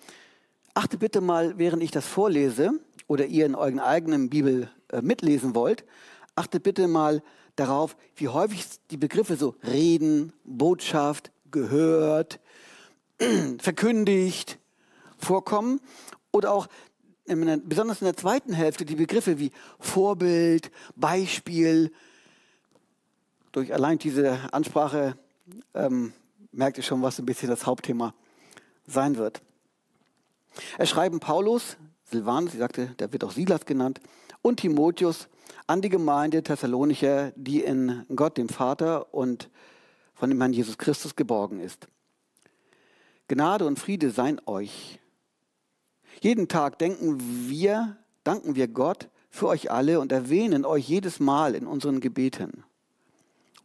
Achte 0.74 0.98
bitte 0.98 1.22
mal, 1.22 1.58
während 1.58 1.82
ich 1.84 1.92
das 1.92 2.06
vorlese 2.06 2.82
oder 3.08 3.28
ihr 3.28 3.46
in 3.46 3.56
euren 3.56 3.80
eigenen 3.80 4.30
Bibel 4.30 4.70
äh, 4.90 5.02
mitlesen 5.02 5.56
wollt, 5.56 5.86
achte 6.36 6.60
bitte 6.60 6.90
mal 6.90 7.24
darauf, 7.56 7.96
wie 8.18 8.28
häufig 8.28 8.66
die 8.92 8.98
Begriffe 8.98 9.38
so 9.38 9.56
reden, 9.64 10.34
Botschaft, 10.44 11.32
gehört, 11.50 12.42
verkündigt 13.58 14.60
vorkommen. 15.18 15.80
Oder 16.32 16.52
auch 16.52 16.68
in, 17.30 17.68
besonders 17.68 18.02
in 18.02 18.06
der 18.06 18.18
zweiten 18.18 18.54
Hälfte 18.54 18.86
die 18.86 18.96
Begriffe 18.96 19.40
wie 19.40 19.52
Vorbild, 19.80 20.72
Beispiel. 20.96 21.92
Durch 23.52 23.74
allein 23.74 23.98
diese 23.98 24.54
Ansprache 24.54 25.18
ähm, 25.74 26.14
merkt 26.52 26.78
ihr 26.78 26.84
schon, 26.84 27.02
was 27.02 27.20
ein 27.20 27.26
bisschen 27.26 27.50
das 27.50 27.66
Hauptthema 27.66 28.14
sein 28.86 29.18
wird. 29.18 29.42
Es 30.78 30.90
schreiben 30.90 31.20
Paulus, 31.20 31.78
Silvanus, 32.06 32.54
ich 32.54 32.60
sagte, 32.60 32.88
der 33.00 33.12
wird 33.14 33.24
auch 33.24 33.32
Silas 33.32 33.66
genannt, 33.66 34.02
und 34.42 34.60
Timotheus 34.60 35.28
an 35.68 35.82
die 35.82 35.90
Gemeinde 35.90 36.44
Thessalonicher, 36.44 37.32
die 37.36 37.62
in 37.62 38.06
Gott, 38.16 38.38
dem 38.38 38.50
Vater 38.50 39.14
und 39.14 39.50
von 40.16 40.30
dem 40.30 40.40
Herrn 40.42 40.54
Jesus 40.54 40.78
Christus 40.78 41.16
geborgen 41.16 41.60
ist. 41.60 41.88
Gnade 43.28 43.66
und 43.66 43.78
Friede 43.78 44.10
seien 44.10 44.42
euch. 44.48 45.00
Jeden 46.22 46.48
Tag 46.48 46.80
denken 46.80 47.50
wir, 47.50 47.98
danken 48.24 48.56
wir 48.56 48.68
Gott 48.68 49.10
für 49.30 49.48
euch 49.48 49.72
alle 49.72 50.00
und 50.00 50.12
erwähnen 50.12 50.66
euch 50.66 50.88
jedes 50.88 51.20
Mal 51.20 51.56
in 51.56 51.66
unseren 51.66 52.00
Gebeten. 52.00 52.64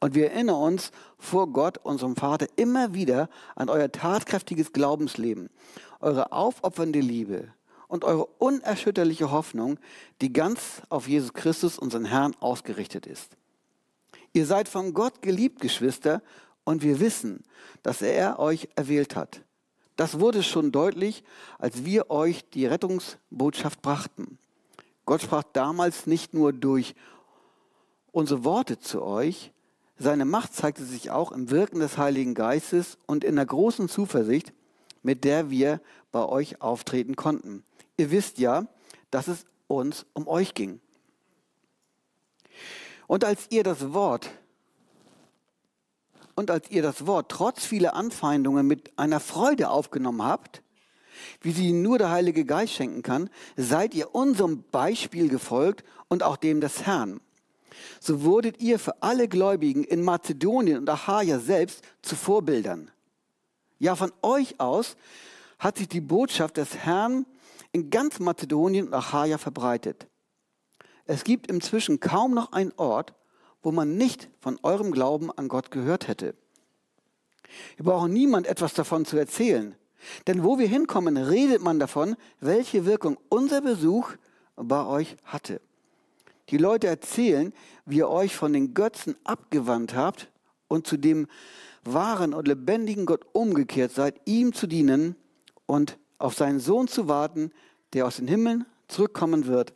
Und 0.00 0.14
wir 0.14 0.30
erinnern 0.30 0.56
uns 0.56 0.92
vor 1.18 1.48
Gott, 1.48 1.78
unserem 1.78 2.14
Vater, 2.14 2.46
immer 2.56 2.94
wieder 2.94 3.28
an 3.56 3.70
euer 3.70 3.90
tatkräftiges 3.90 4.72
Glaubensleben, 4.72 5.48
eure 6.00 6.30
aufopfernde 6.32 7.00
Liebe 7.00 7.48
und 7.88 8.04
eure 8.04 8.26
unerschütterliche 8.38 9.30
Hoffnung, 9.30 9.78
die 10.20 10.32
ganz 10.32 10.82
auf 10.90 11.08
Jesus 11.08 11.32
Christus, 11.32 11.78
unseren 11.78 12.04
Herrn, 12.04 12.34
ausgerichtet 12.40 13.06
ist. 13.06 13.36
Ihr 14.32 14.46
seid 14.46 14.68
von 14.68 14.94
Gott 14.94 15.22
geliebt, 15.22 15.60
Geschwister, 15.60 16.22
und 16.64 16.82
wir 16.82 17.00
wissen, 17.00 17.44
dass 17.82 18.02
er 18.02 18.38
euch 18.38 18.68
erwählt 18.74 19.16
hat. 19.16 19.42
Das 19.96 20.18
wurde 20.18 20.42
schon 20.42 20.72
deutlich, 20.72 21.22
als 21.58 21.84
wir 21.84 22.10
euch 22.10 22.48
die 22.50 22.66
Rettungsbotschaft 22.66 23.80
brachten. 23.82 24.38
Gott 25.06 25.22
sprach 25.22 25.44
damals 25.52 26.06
nicht 26.06 26.34
nur 26.34 26.52
durch 26.52 26.94
unsere 28.10 28.44
Worte 28.44 28.78
zu 28.78 29.02
euch, 29.02 29.52
seine 29.96 30.24
Macht 30.24 30.54
zeigte 30.54 30.84
sich 30.84 31.10
auch 31.10 31.30
im 31.30 31.50
Wirken 31.50 31.78
des 31.78 31.98
Heiligen 31.98 32.34
Geistes 32.34 32.98
und 33.06 33.22
in 33.22 33.36
der 33.36 33.46
großen 33.46 33.88
Zuversicht, 33.88 34.52
mit 35.02 35.22
der 35.24 35.50
wir 35.50 35.80
bei 36.10 36.24
euch 36.24 36.60
auftreten 36.60 37.14
konnten. 37.14 37.62
Ihr 37.96 38.10
wisst 38.10 38.38
ja, 38.38 38.66
dass 39.10 39.28
es 39.28 39.46
uns 39.68 40.06
um 40.12 40.26
euch 40.26 40.54
ging. 40.54 40.80
Und 43.06 43.24
als 43.24 43.46
ihr 43.50 43.62
das 43.62 43.92
Wort 43.92 44.30
und 46.34 46.50
als 46.50 46.70
ihr 46.70 46.82
das 46.82 47.06
Wort 47.06 47.30
trotz 47.30 47.64
vieler 47.64 47.94
Anfeindungen 47.94 48.66
mit 48.66 48.96
einer 48.98 49.20
Freude 49.20 49.70
aufgenommen 49.70 50.22
habt, 50.22 50.62
wie 51.40 51.52
sie 51.52 51.72
nur 51.72 51.98
der 51.98 52.10
Heilige 52.10 52.44
Geist 52.44 52.74
schenken 52.74 53.02
kann, 53.02 53.30
seid 53.56 53.94
ihr 53.94 54.14
unserem 54.14 54.64
Beispiel 54.70 55.28
gefolgt 55.28 55.84
und 56.08 56.22
auch 56.22 56.36
dem 56.36 56.60
des 56.60 56.86
Herrn. 56.86 57.20
So 58.00 58.22
wurdet 58.22 58.60
ihr 58.60 58.78
für 58.78 59.02
alle 59.02 59.28
Gläubigen 59.28 59.84
in 59.84 60.02
Mazedonien 60.02 60.78
und 60.78 60.88
Achaia 60.90 61.38
selbst 61.38 61.82
zu 62.02 62.16
Vorbildern. 62.16 62.90
Ja, 63.78 63.96
von 63.96 64.12
euch 64.22 64.60
aus 64.60 64.96
hat 65.58 65.78
sich 65.78 65.88
die 65.88 66.00
Botschaft 66.00 66.56
des 66.56 66.76
Herrn 66.78 67.26
in 67.72 67.90
ganz 67.90 68.20
Mazedonien 68.20 68.86
und 68.86 68.94
Achaia 68.94 69.38
verbreitet. 69.38 70.06
Es 71.06 71.24
gibt 71.24 71.48
inzwischen 71.48 72.00
kaum 72.00 72.32
noch 72.32 72.52
einen 72.52 72.72
Ort, 72.76 73.14
wo 73.64 73.72
man 73.72 73.96
nicht 73.96 74.28
von 74.40 74.58
eurem 74.62 74.92
Glauben 74.92 75.32
an 75.32 75.48
Gott 75.48 75.70
gehört 75.70 76.06
hätte. 76.06 76.36
Wir 77.76 77.84
brauchen 77.84 78.12
niemand 78.12 78.46
etwas 78.46 78.74
davon 78.74 79.04
zu 79.04 79.16
erzählen, 79.16 79.74
denn 80.26 80.44
wo 80.44 80.58
wir 80.58 80.68
hinkommen, 80.68 81.16
redet 81.16 81.62
man 81.62 81.78
davon, 81.78 82.14
welche 82.40 82.84
Wirkung 82.84 83.18
unser 83.28 83.62
Besuch 83.62 84.10
bei 84.54 84.84
euch 84.84 85.16
hatte. 85.24 85.60
Die 86.50 86.58
Leute 86.58 86.88
erzählen, 86.88 87.54
wie 87.86 87.98
ihr 87.98 88.08
euch 88.08 88.36
von 88.36 88.52
den 88.52 88.74
Götzen 88.74 89.16
abgewandt 89.24 89.94
habt 89.94 90.30
und 90.68 90.86
zu 90.86 90.98
dem 90.98 91.26
wahren 91.84 92.34
und 92.34 92.46
lebendigen 92.46 93.06
Gott 93.06 93.24
umgekehrt 93.32 93.92
seid, 93.92 94.20
ihm 94.26 94.52
zu 94.52 94.66
dienen 94.66 95.16
und 95.66 95.98
auf 96.18 96.34
seinen 96.34 96.60
Sohn 96.60 96.86
zu 96.86 97.08
warten, 97.08 97.50
der 97.94 98.06
aus 98.06 98.16
den 98.16 98.28
Himmeln 98.28 98.66
zurückkommen 98.88 99.46
wird. 99.46 99.72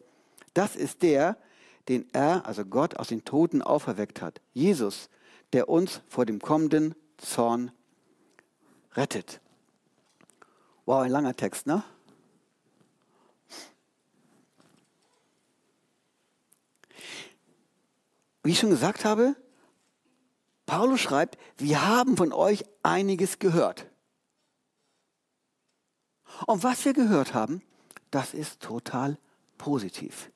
Das 0.52 0.76
ist 0.76 1.02
der, 1.02 1.38
den 1.88 2.08
er, 2.12 2.46
also 2.46 2.64
Gott, 2.64 2.96
aus 2.96 3.08
den 3.08 3.24
Toten 3.24 3.62
auferweckt 3.62 4.20
hat. 4.20 4.40
Jesus, 4.52 5.08
der 5.52 5.68
uns 5.68 6.02
vor 6.08 6.26
dem 6.26 6.40
kommenden 6.40 6.94
Zorn 7.16 7.70
rettet. 8.94 9.40
Wow, 10.84 11.02
ein 11.02 11.10
langer 11.10 11.34
Text, 11.34 11.66
ne? 11.66 11.82
Wie 18.42 18.52
ich 18.52 18.58
schon 18.58 18.70
gesagt 18.70 19.04
habe, 19.04 19.36
Paulus 20.64 21.00
schreibt, 21.00 21.38
wir 21.56 21.86
haben 21.86 22.16
von 22.16 22.32
euch 22.32 22.64
einiges 22.82 23.38
gehört. 23.38 23.86
Und 26.46 26.62
was 26.62 26.84
wir 26.84 26.92
gehört 26.92 27.34
haben, 27.34 27.62
das 28.10 28.32
ist 28.32 28.60
total 28.60 29.18
positiv. 29.58 30.30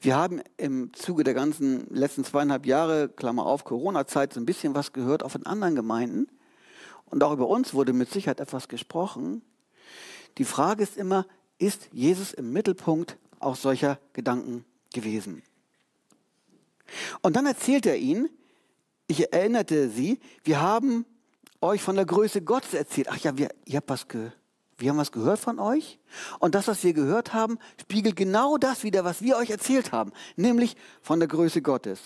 Wir 0.00 0.16
haben 0.16 0.40
im 0.56 0.92
Zuge 0.94 1.24
der 1.24 1.34
ganzen 1.34 1.86
letzten 1.90 2.24
zweieinhalb 2.24 2.66
Jahre, 2.66 3.08
Klammer 3.08 3.46
auf, 3.46 3.64
Corona-Zeit, 3.64 4.32
so 4.32 4.40
ein 4.40 4.46
bisschen 4.46 4.74
was 4.74 4.92
gehört 4.92 5.22
auch 5.22 5.30
von 5.30 5.46
anderen 5.46 5.74
Gemeinden. 5.74 6.28
Und 7.06 7.22
auch 7.22 7.32
über 7.32 7.48
uns 7.48 7.74
wurde 7.74 7.92
mit 7.92 8.10
Sicherheit 8.10 8.40
etwas 8.40 8.68
gesprochen. 8.68 9.42
Die 10.38 10.44
Frage 10.44 10.82
ist 10.82 10.96
immer, 10.96 11.26
ist 11.58 11.88
Jesus 11.92 12.32
im 12.32 12.52
Mittelpunkt 12.52 13.16
auch 13.40 13.56
solcher 13.56 13.98
Gedanken 14.12 14.64
gewesen? 14.92 15.42
Und 17.22 17.36
dann 17.36 17.46
erzählt 17.46 17.86
er 17.86 17.96
ihnen, 17.96 18.28
ich 19.06 19.32
erinnerte 19.32 19.90
sie, 19.90 20.18
wir 20.44 20.60
haben 20.60 21.04
euch 21.60 21.82
von 21.82 21.96
der 21.96 22.04
Größe 22.04 22.42
Gottes 22.42 22.74
erzählt. 22.74 23.08
Ach 23.10 23.18
ja, 23.18 23.36
wir, 23.36 23.50
ihr 23.64 23.76
habt 23.78 23.88
was 23.88 24.08
gehört. 24.08 24.36
Wir 24.84 24.90
haben 24.90 24.98
was 24.98 25.12
gehört 25.12 25.38
von 25.38 25.58
euch 25.60 25.98
und 26.40 26.54
das, 26.54 26.68
was 26.68 26.84
wir 26.84 26.92
gehört 26.92 27.32
haben, 27.32 27.58
spiegelt 27.80 28.16
genau 28.16 28.58
das 28.58 28.84
wieder, 28.84 29.02
was 29.02 29.22
wir 29.22 29.38
euch 29.38 29.48
erzählt 29.48 29.92
haben, 29.92 30.12
nämlich 30.36 30.76
von 31.00 31.20
der 31.20 31.26
Größe 31.26 31.62
Gottes. 31.62 32.00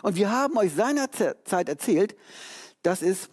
Und 0.00 0.16
wir 0.16 0.30
haben 0.30 0.56
euch 0.56 0.72
seinerzeit 0.72 1.68
erzählt, 1.68 2.16
dass 2.82 3.02
es 3.02 3.28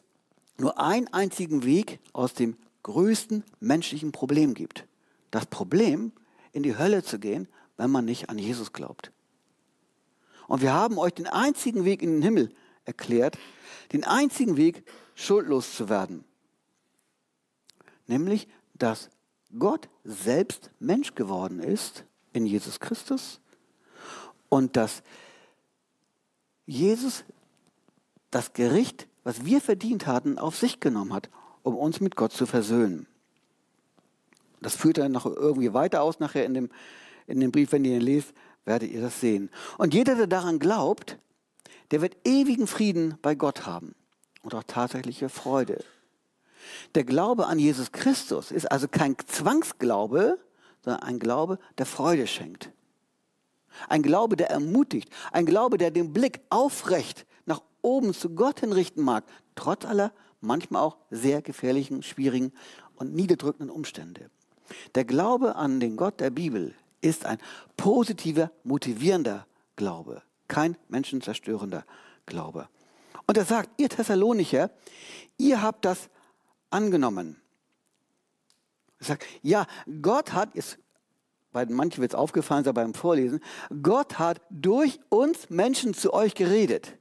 nur 0.57 0.81
einen 0.81 1.07
einzigen 1.13 1.63
Weg 1.63 2.01
aus 2.11 2.33
dem 2.33 2.57
größten 2.83 3.45
menschlichen 3.61 4.11
Problem 4.11 4.53
gibt. 4.53 4.85
Das 5.31 5.45
Problem, 5.45 6.11
in 6.51 6.63
die 6.63 6.77
Hölle 6.77 7.01
zu 7.01 7.19
gehen, 7.19 7.47
wenn 7.77 7.91
man 7.91 8.03
nicht 8.03 8.27
an 8.27 8.37
Jesus 8.37 8.73
glaubt. 8.73 9.13
Und 10.49 10.61
wir 10.61 10.73
haben 10.73 10.97
euch 10.97 11.13
den 11.13 11.27
einzigen 11.27 11.85
Weg 11.85 12.01
in 12.01 12.15
den 12.15 12.21
Himmel 12.21 12.53
erklärt, 12.83 13.37
den 13.93 14.03
einzigen 14.03 14.57
Weg, 14.57 14.83
schuldlos 15.15 15.73
zu 15.73 15.87
werden. 15.87 16.25
Nämlich 18.07 18.49
dass 18.79 19.09
Gott 19.57 19.89
selbst 20.03 20.71
Mensch 20.79 21.15
geworden 21.15 21.59
ist 21.59 22.05
in 22.33 22.45
Jesus 22.45 22.79
Christus 22.79 23.39
und 24.49 24.75
dass 24.77 25.03
Jesus 26.65 27.23
das 28.31 28.53
Gericht, 28.53 29.07
was 29.23 29.45
wir 29.45 29.61
verdient 29.61 30.05
hatten, 30.05 30.37
auf 30.37 30.55
sich 30.55 30.79
genommen 30.79 31.13
hat, 31.13 31.29
um 31.63 31.75
uns 31.75 31.99
mit 31.99 32.15
Gott 32.15 32.31
zu 32.31 32.45
versöhnen. 32.45 33.07
Das 34.61 34.75
führt 34.75 34.97
dann 34.97 35.11
noch 35.11 35.25
irgendwie 35.25 35.73
weiter 35.73 36.01
aus 36.01 36.19
nachher 36.19 36.45
in 36.45 36.53
dem, 36.53 36.69
in 37.27 37.39
dem 37.39 37.51
Brief, 37.51 37.71
wenn 37.71 37.85
ihr 37.85 37.95
ihn 37.95 38.01
lest, 38.01 38.33
werdet 38.65 38.91
ihr 38.91 39.01
das 39.01 39.19
sehen. 39.19 39.49
Und 39.77 39.93
jeder, 39.93 40.15
der 40.15 40.27
daran 40.27 40.59
glaubt, 40.59 41.17
der 41.91 42.01
wird 42.01 42.17
ewigen 42.25 42.67
Frieden 42.67 43.17
bei 43.21 43.35
Gott 43.35 43.65
haben 43.65 43.95
und 44.43 44.53
auch 44.53 44.63
tatsächliche 44.63 45.29
Freude. 45.29 45.83
Der 46.95 47.03
Glaube 47.03 47.47
an 47.47 47.59
Jesus 47.59 47.91
Christus 47.91 48.51
ist 48.51 48.71
also 48.71 48.87
kein 48.87 49.15
Zwangsglaube, 49.25 50.37
sondern 50.83 51.03
ein 51.03 51.19
Glaube, 51.19 51.59
der 51.77 51.85
Freude 51.85 52.27
schenkt. 52.27 52.71
Ein 53.87 54.01
Glaube, 54.01 54.35
der 54.35 54.49
ermutigt. 54.49 55.09
Ein 55.31 55.45
Glaube, 55.45 55.77
der 55.77 55.91
den 55.91 56.13
Blick 56.13 56.41
aufrecht 56.49 57.25
nach 57.45 57.61
oben 57.81 58.13
zu 58.13 58.31
Gott 58.31 58.59
hinrichten 58.59 59.03
mag, 59.03 59.23
trotz 59.55 59.85
aller 59.85 60.11
manchmal 60.41 60.81
auch 60.81 60.97
sehr 61.09 61.41
gefährlichen, 61.41 62.03
schwierigen 62.03 62.51
und 62.95 63.13
niederdrückenden 63.13 63.69
Umstände. 63.69 64.29
Der 64.95 65.05
Glaube 65.05 65.55
an 65.55 65.79
den 65.79 65.97
Gott 65.97 66.19
der 66.19 66.29
Bibel 66.29 66.73
ist 67.01 67.25
ein 67.25 67.39
positiver, 67.77 68.51
motivierender 68.63 69.47
Glaube, 69.75 70.21
kein 70.47 70.77
menschenzerstörender 70.89 71.85
Glaube. 72.25 72.67
Und 73.25 73.37
er 73.37 73.45
sagt, 73.45 73.69
ihr 73.77 73.89
Thessalonicher, 73.89 74.69
ihr 75.37 75.61
habt 75.61 75.85
das 75.85 76.09
angenommen. 76.69 77.41
Ich 78.99 79.07
sage, 79.07 79.25
ja, 79.41 79.65
Gott 80.01 80.33
hat, 80.33 80.53
ist, 80.55 80.77
bei 81.51 81.65
manchen 81.65 82.01
wird 82.01 82.11
es 82.11 82.19
aufgefallen 82.19 82.63
sein 82.63 82.73
beim 82.73 82.93
Vorlesen, 82.93 83.39
Gott 83.81 84.19
hat 84.19 84.41
durch 84.49 84.99
uns 85.09 85.49
Menschen 85.49 85.93
zu 85.93 86.13
euch 86.13 86.35
geredet. 86.35 86.97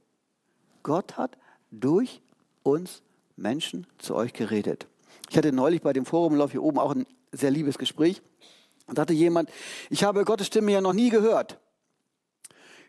Gott 0.83 1.17
hat 1.17 1.37
durch 1.71 2.21
uns 2.63 3.01
Menschen 3.35 3.85
zu 3.97 4.15
euch 4.15 4.33
geredet. 4.33 4.87
Ich 5.29 5.37
hatte 5.37 5.51
neulich 5.51 5.81
bei 5.81 5.93
dem 5.93 6.05
Forumlauf 6.05 6.51
hier 6.51 6.63
oben 6.63 6.79
auch 6.79 6.95
ein 6.95 7.05
sehr 7.31 7.51
liebes 7.51 7.77
Gespräch. 7.77 8.21
Und 8.87 8.97
da 8.97 9.03
hatte 9.03 9.13
jemand, 9.13 9.49
ich 9.89 10.03
habe 10.03 10.25
Gottes 10.25 10.47
Stimme 10.47 10.71
ja 10.71 10.81
noch 10.81 10.93
nie 10.93 11.09
gehört. 11.09 11.59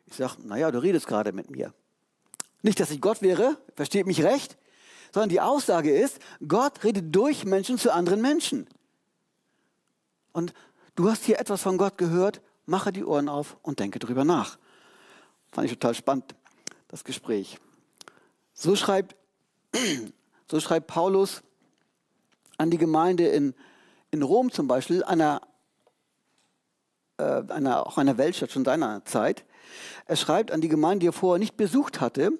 Ich 0.07 0.17
sage, 0.17 0.37
naja, 0.45 0.71
du 0.71 0.83
redest 0.83 1.07
gerade 1.07 1.33
mit 1.33 1.51
mir. 1.51 1.75
Nicht, 2.63 2.81
dass 2.81 2.91
ich 2.91 3.01
Gott 3.01 3.23
wäre, 3.23 3.59
versteht 3.75 4.07
mich 4.07 4.23
recht, 4.23 4.57
sondern 5.13 5.29
die 5.29 5.41
Aussage 5.41 5.95
ist, 5.95 6.19
Gott 6.47 6.85
redet 6.85 7.15
durch 7.15 7.45
Menschen 7.45 7.79
zu 7.79 7.93
anderen 7.93 8.21
Menschen. 8.21 8.67
Und 10.33 10.53
du 10.95 11.11
hast 11.11 11.25
hier 11.25 11.39
etwas 11.39 11.63
von 11.63 11.79
Gott 11.79 11.99
gehört, 11.99 12.41
mache 12.67 12.93
die 12.93 13.05
Ohren 13.05 13.29
auf 13.29 13.57
und 13.63 13.81
denke 13.81 13.99
drüber 13.99 14.25
nach. 14.25 14.59
Fand 15.53 15.67
ich 15.67 15.73
total 15.73 15.95
spannend, 15.95 16.35
das 16.89 17.05
Gespräch. 17.05 17.59
So 18.53 18.77
schreibt, 18.77 19.17
so 20.51 20.61
schreibt 20.61 20.87
Paulus 20.87 21.43
an 22.59 22.71
die 22.71 22.79
Gemeinde 22.79 23.27
in, 23.27 23.55
in 24.11 24.23
Rom 24.23 24.53
zum 24.53 24.69
Beispiel, 24.69 25.03
einer, 25.03 25.41
äh, 27.17 27.43
einer, 27.49 27.87
auch 27.87 27.99
einer 27.99 28.19
Weltstadt 28.19 28.53
schon 28.53 28.65
seiner 28.65 29.05
Zeit. 29.05 29.45
Er 30.07 30.17
schreibt 30.17 30.53
an 30.53 30.61
die 30.61 30.69
Gemeinde, 30.69 31.01
die 31.01 31.09
er 31.09 31.13
vorher 31.13 31.39
nicht 31.39 31.57
besucht 31.57 32.01
hatte, 32.01 32.33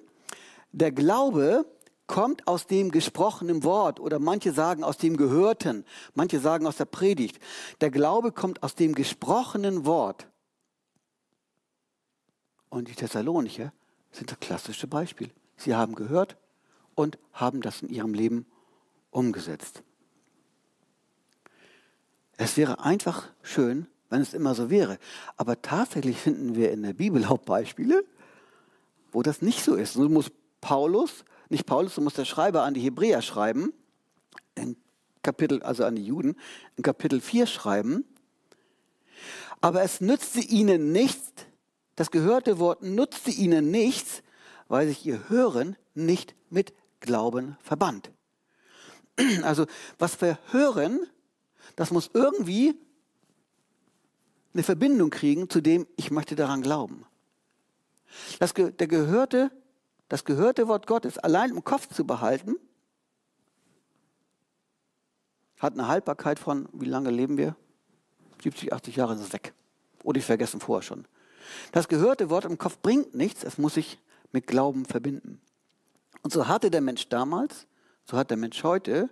der 0.71 0.91
Glaube 0.91 1.65
kommt 2.11 2.45
aus 2.45 2.67
dem 2.67 2.91
gesprochenen 2.91 3.63
Wort 3.63 4.01
oder 4.01 4.19
manche 4.19 4.51
sagen 4.51 4.83
aus 4.83 4.97
dem 4.97 5.15
Gehörten, 5.15 5.85
manche 6.13 6.41
sagen 6.41 6.67
aus 6.67 6.75
der 6.75 6.83
Predigt. 6.83 7.39
Der 7.79 7.89
Glaube 7.89 8.33
kommt 8.33 8.63
aus 8.63 8.75
dem 8.75 8.93
gesprochenen 8.93 9.85
Wort. 9.85 10.27
Und 12.67 12.89
die 12.89 12.95
Thessalonicher 12.95 13.71
sind 14.11 14.29
das 14.29 14.41
klassische 14.41 14.87
Beispiel. 14.87 15.31
Sie 15.55 15.73
haben 15.73 15.95
gehört 15.95 16.35
und 16.95 17.17
haben 17.31 17.61
das 17.61 17.81
in 17.81 17.87
ihrem 17.87 18.13
Leben 18.13 18.45
umgesetzt. 19.09 19.81
Es 22.35 22.57
wäre 22.57 22.83
einfach 22.83 23.29
schön, 23.41 23.87
wenn 24.09 24.19
es 24.19 24.33
immer 24.33 24.53
so 24.53 24.69
wäre. 24.69 24.97
Aber 25.37 25.61
tatsächlich 25.61 26.17
finden 26.17 26.55
wir 26.55 26.73
in 26.73 26.83
der 26.83 26.93
Bibel 26.93 27.23
auch 27.23 27.37
Beispiele, 27.37 28.03
wo 29.13 29.23
das 29.23 29.41
nicht 29.41 29.63
so 29.63 29.75
ist. 29.75 29.93
So 29.93 30.09
muss 30.09 30.29
Paulus, 30.59 31.23
nicht 31.51 31.65
Paulus, 31.65 31.95
so 31.95 32.01
muss 32.01 32.13
der 32.13 32.25
Schreiber 32.25 32.63
an 32.63 32.73
die 32.73 32.81
Hebräer 32.81 33.21
schreiben, 33.21 33.73
in 34.55 34.75
Kapitel, 35.21 35.61
also 35.63 35.83
an 35.83 35.95
die 35.95 36.05
Juden, 36.05 36.35
in 36.77 36.83
Kapitel 36.83 37.21
4 37.21 37.45
schreiben. 37.45 38.05
Aber 39.59 39.83
es 39.83 40.01
nützte 40.01 40.39
ihnen 40.39 40.91
nichts, 40.91 41.31
das 41.95 42.09
gehörte 42.09 42.57
Wort 42.57 42.81
nutzte 42.81 43.31
ihnen 43.31 43.69
nichts, 43.69 44.23
weil 44.67 44.87
sich 44.87 45.05
ihr 45.05 45.29
Hören 45.29 45.75
nicht 45.93 46.35
mit 46.49 46.73
Glauben 46.99 47.57
verband. 47.61 48.11
Also 49.43 49.67
was 49.99 50.19
wir 50.21 50.39
hören, 50.51 51.05
das 51.75 51.91
muss 51.91 52.09
irgendwie 52.13 52.73
eine 54.53 54.63
Verbindung 54.63 55.09
kriegen 55.09 55.49
zu 55.49 55.61
dem, 55.61 55.85
ich 55.95 56.11
möchte 56.11 56.35
daran 56.35 56.61
glauben. 56.61 57.05
Das, 58.39 58.53
der 58.53 58.87
gehörte, 58.87 59.51
das 60.11 60.25
gehörte 60.25 60.67
Wort 60.67 60.87
Gottes 60.87 61.17
allein 61.17 61.51
im 61.51 61.63
Kopf 61.63 61.87
zu 61.87 62.05
behalten, 62.05 62.57
hat 65.57 65.71
eine 65.71 65.87
Haltbarkeit 65.87 66.37
von, 66.37 66.67
wie 66.73 66.87
lange 66.87 67.11
leben 67.11 67.37
wir? 67.37 67.55
70, 68.43 68.73
80 68.73 68.97
Jahre 68.97 69.13
ist 69.13 69.21
es 69.21 69.31
weg. 69.31 69.53
Oder 70.03 70.19
ich 70.19 70.25
vergessen 70.25 70.59
vorher 70.59 70.81
schon. 70.81 71.07
Das 71.71 71.87
gehörte 71.87 72.29
Wort 72.29 72.43
im 72.43 72.57
Kopf 72.57 72.79
bringt 72.79 73.15
nichts, 73.15 73.45
es 73.45 73.57
muss 73.57 73.75
sich 73.75 73.99
mit 74.33 74.47
Glauben 74.47 74.83
verbinden. 74.83 75.39
Und 76.23 76.33
so 76.33 76.49
hatte 76.49 76.69
der 76.69 76.81
Mensch 76.81 77.07
damals, 77.07 77.65
so 78.03 78.17
hat 78.17 78.31
der 78.31 78.37
Mensch 78.37 78.65
heute 78.65 79.09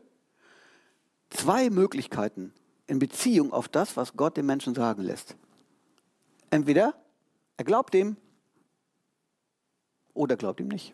zwei 1.29 1.69
Möglichkeiten 1.69 2.53
in 2.87 2.99
Beziehung 2.99 3.53
auf 3.53 3.69
das, 3.69 3.95
was 3.95 4.17
Gott 4.17 4.35
dem 4.35 4.47
Menschen 4.47 4.75
sagen 4.75 5.03
lässt. 5.03 5.37
Entweder 6.49 6.93
er 7.55 7.63
glaubt 7.63 7.93
dem 7.93 8.17
oder 10.19 10.35
glaubt 10.35 10.59
ihm 10.59 10.67
nicht. 10.67 10.93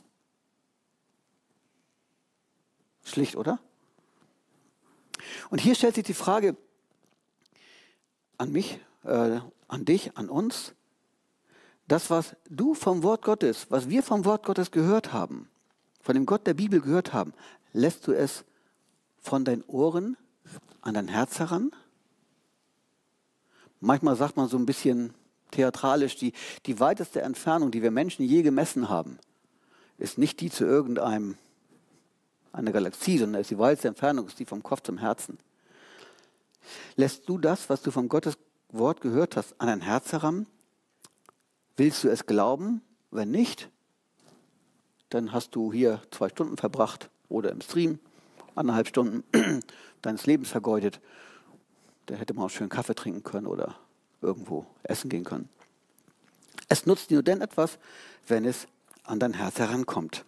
Schlicht, 3.03 3.35
oder? 3.35 3.57
Und 5.49 5.59
hier 5.59 5.73
stellt 5.73 5.95
sich 5.95 6.03
die 6.03 6.13
Frage 6.13 6.55
an 8.37 8.51
mich, 8.51 8.79
äh, 9.03 9.39
an 9.67 9.83
dich, 9.83 10.15
an 10.15 10.29
uns. 10.29 10.75
Das, 11.87 12.11
was 12.11 12.35
du 12.49 12.75
vom 12.75 13.01
Wort 13.01 13.23
Gottes, 13.23 13.65
was 13.71 13.89
wir 13.89 14.03
vom 14.03 14.25
Wort 14.25 14.45
Gottes 14.45 14.69
gehört 14.69 15.11
haben, 15.11 15.49
von 16.01 16.13
dem 16.13 16.27
Gott 16.27 16.45
der 16.45 16.53
Bibel 16.53 16.79
gehört 16.79 17.11
haben, 17.11 17.33
lässt 17.73 18.05
du 18.05 18.11
es 18.11 18.45
von 19.17 19.43
deinen 19.43 19.63
Ohren 19.63 20.17
an 20.81 20.93
dein 20.93 21.07
Herz 21.07 21.39
heran? 21.39 21.71
Manchmal 23.79 24.17
sagt 24.17 24.37
man 24.37 24.47
so 24.47 24.57
ein 24.57 24.67
bisschen 24.67 25.15
theatralisch, 25.51 26.15
die, 26.15 26.33
die 26.65 26.79
weiteste 26.79 27.21
Entfernung, 27.21 27.71
die 27.71 27.81
wir 27.81 27.91
Menschen 27.91 28.25
je 28.25 28.41
gemessen 28.41 28.89
haben, 28.89 29.19
ist 29.97 30.17
nicht 30.17 30.41
die 30.41 30.49
zu 30.49 30.65
irgendeinem 30.65 31.37
einer 32.51 32.71
Galaxie, 32.71 33.17
sondern 33.17 33.41
ist 33.41 33.51
die 33.51 33.59
weiteste 33.59 33.89
Entfernung, 33.89 34.27
ist 34.27 34.39
die 34.39 34.45
vom 34.45 34.63
Kopf 34.63 34.81
zum 34.81 34.97
Herzen. 34.97 35.37
Lässt 36.95 37.27
du 37.27 37.37
das, 37.37 37.69
was 37.69 37.81
du 37.81 37.91
von 37.91 38.07
Gottes 38.07 38.37
Wort 38.69 39.01
gehört 39.01 39.35
hast, 39.35 39.59
an 39.59 39.67
dein 39.67 39.81
Herz 39.81 40.11
heran? 40.13 40.47
Willst 41.75 42.03
du 42.03 42.09
es 42.09 42.25
glauben? 42.25 42.81
Wenn 43.11 43.31
nicht, 43.31 43.69
dann 45.09 45.31
hast 45.31 45.55
du 45.55 45.71
hier 45.71 46.01
zwei 46.11 46.29
Stunden 46.29 46.57
verbracht 46.57 47.09
oder 47.29 47.51
im 47.51 47.61
Stream 47.61 47.99
anderthalb 48.55 48.87
Stunden 48.87 49.23
deines 50.01 50.25
Lebens 50.25 50.49
vergeudet. 50.49 51.01
Da 52.05 52.15
hätte 52.15 52.33
man 52.33 52.45
auch 52.45 52.49
schön 52.49 52.69
Kaffee 52.69 52.95
trinken 52.95 53.23
können 53.23 53.47
oder 53.47 53.75
irgendwo 54.25 54.65
essen 54.83 55.09
gehen 55.09 55.23
können. 55.23 55.49
Es 56.67 56.85
nutzt 56.85 57.11
nur 57.11 57.23
denn 57.23 57.41
etwas, 57.41 57.77
wenn 58.27 58.45
es 58.45 58.67
an 59.03 59.19
dein 59.19 59.33
Herz 59.33 59.59
herankommt. 59.59 60.25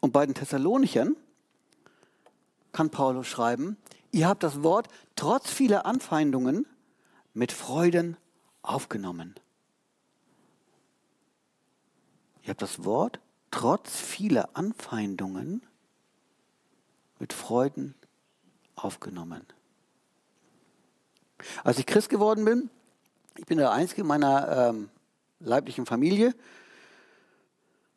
Und 0.00 0.12
bei 0.12 0.24
den 0.24 0.34
Thessalonichern 0.34 1.16
kann 2.72 2.90
Paulus 2.90 3.26
schreiben, 3.26 3.76
ihr 4.12 4.28
habt 4.28 4.42
das 4.42 4.62
Wort 4.62 4.88
trotz 5.16 5.50
vieler 5.50 5.86
Anfeindungen 5.86 6.66
mit 7.34 7.52
Freuden 7.52 8.16
aufgenommen. 8.62 9.34
Ihr 12.42 12.50
habt 12.50 12.62
das 12.62 12.84
Wort 12.84 13.20
trotz 13.50 14.00
vieler 14.00 14.50
Anfeindungen 14.54 15.62
mit 17.18 17.32
Freuden 17.32 17.94
aufgenommen. 18.76 19.46
Als 21.64 21.78
ich 21.78 21.86
Christ 21.86 22.08
geworden 22.08 22.44
bin, 22.44 22.70
ich 23.36 23.46
bin 23.46 23.58
der 23.58 23.72
Einzige 23.72 24.04
meiner 24.04 24.70
ähm, 24.70 24.90
leiblichen 25.40 25.86
Familie, 25.86 26.34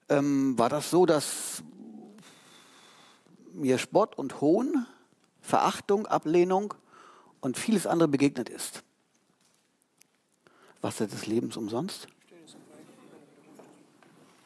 ähm, 0.10 0.58
war 0.58 0.70
das 0.70 0.90
so, 0.90 1.06
dass 1.06 1.64
mir 3.54 3.78
Spott 3.78 4.18
und 4.18 4.42
Hohn, 4.42 4.86
Verachtung, 5.42 6.06
Ablehnung 6.08 6.74
und 7.42 7.58
vieles 7.58 7.88
andere 7.88 8.08
begegnet 8.08 8.50
ist. 8.50 8.84
Was 10.82 11.00
ist 11.00 11.14
des 11.14 11.28
Lebens 11.28 11.58
umsonst? 11.58 12.08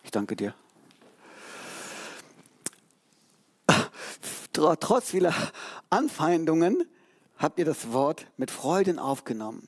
Ich 0.04 0.12
danke 0.12 0.36
dir. 0.36 0.54
Trotz 4.54 5.12
vieler 5.12 5.34
Anfeindungen 5.90 6.88
habt 7.38 7.60
ihr 7.60 7.66
das 7.66 7.92
Wort 7.92 8.28
mit 8.38 8.52
Freuden 8.52 9.00
aufgenommen. 9.00 9.68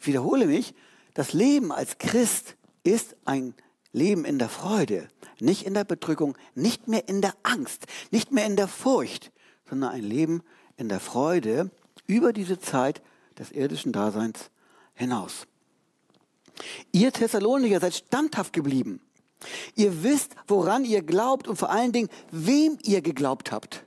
Ich 0.00 0.06
wiederhole 0.06 0.46
mich, 0.46 0.74
das 1.14 1.32
Leben 1.32 1.72
als 1.72 1.98
Christ 1.98 2.56
ist 2.82 3.16
ein 3.24 3.54
Leben 3.92 4.24
in 4.24 4.38
der 4.38 4.50
Freude, 4.50 5.08
nicht 5.40 5.64
in 5.64 5.74
der 5.74 5.84
Bedrückung, 5.84 6.36
nicht 6.54 6.88
mehr 6.88 7.08
in 7.08 7.22
der 7.22 7.34
Angst, 7.42 7.86
nicht 8.10 8.30
mehr 8.30 8.44
in 8.44 8.56
der 8.56 8.68
Furcht, 8.68 9.32
sondern 9.68 9.90
ein 9.90 10.02
Leben 10.02 10.42
in 10.76 10.88
der 10.88 11.00
Freude 11.00 11.70
über 12.06 12.32
diese 12.34 12.58
Zeit 12.58 13.00
des 13.38 13.52
irdischen 13.52 13.92
Daseins 13.92 14.50
hinaus. 14.94 15.46
Ihr 16.92 17.12
Thessaloniker 17.12 17.80
seid 17.80 17.94
standhaft 17.94 18.52
geblieben. 18.52 19.00
Ihr 19.74 20.02
wisst, 20.02 20.34
woran 20.46 20.84
ihr 20.84 21.02
glaubt 21.02 21.48
und 21.48 21.56
vor 21.56 21.70
allen 21.70 21.92
Dingen, 21.92 22.08
wem 22.30 22.78
ihr 22.82 23.00
geglaubt 23.00 23.52
habt. 23.52 23.85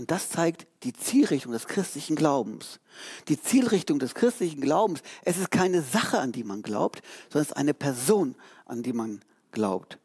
Und 0.00 0.10
das 0.10 0.30
zeigt 0.30 0.66
die 0.82 0.94
Zielrichtung 0.94 1.52
des 1.52 1.66
christlichen 1.66 2.16
Glaubens. 2.16 2.80
Die 3.28 3.38
Zielrichtung 3.38 3.98
des 3.98 4.14
christlichen 4.14 4.62
Glaubens, 4.62 5.02
es 5.26 5.36
ist 5.36 5.50
keine 5.50 5.82
Sache, 5.82 6.18
an 6.20 6.32
die 6.32 6.42
man 6.42 6.62
glaubt, 6.62 7.02
sondern 7.28 7.42
es 7.42 7.48
ist 7.50 7.56
eine 7.58 7.74
Person, 7.74 8.34
an 8.64 8.82
die 8.82 8.94
man 8.94 9.20
glaubt. 9.52 9.98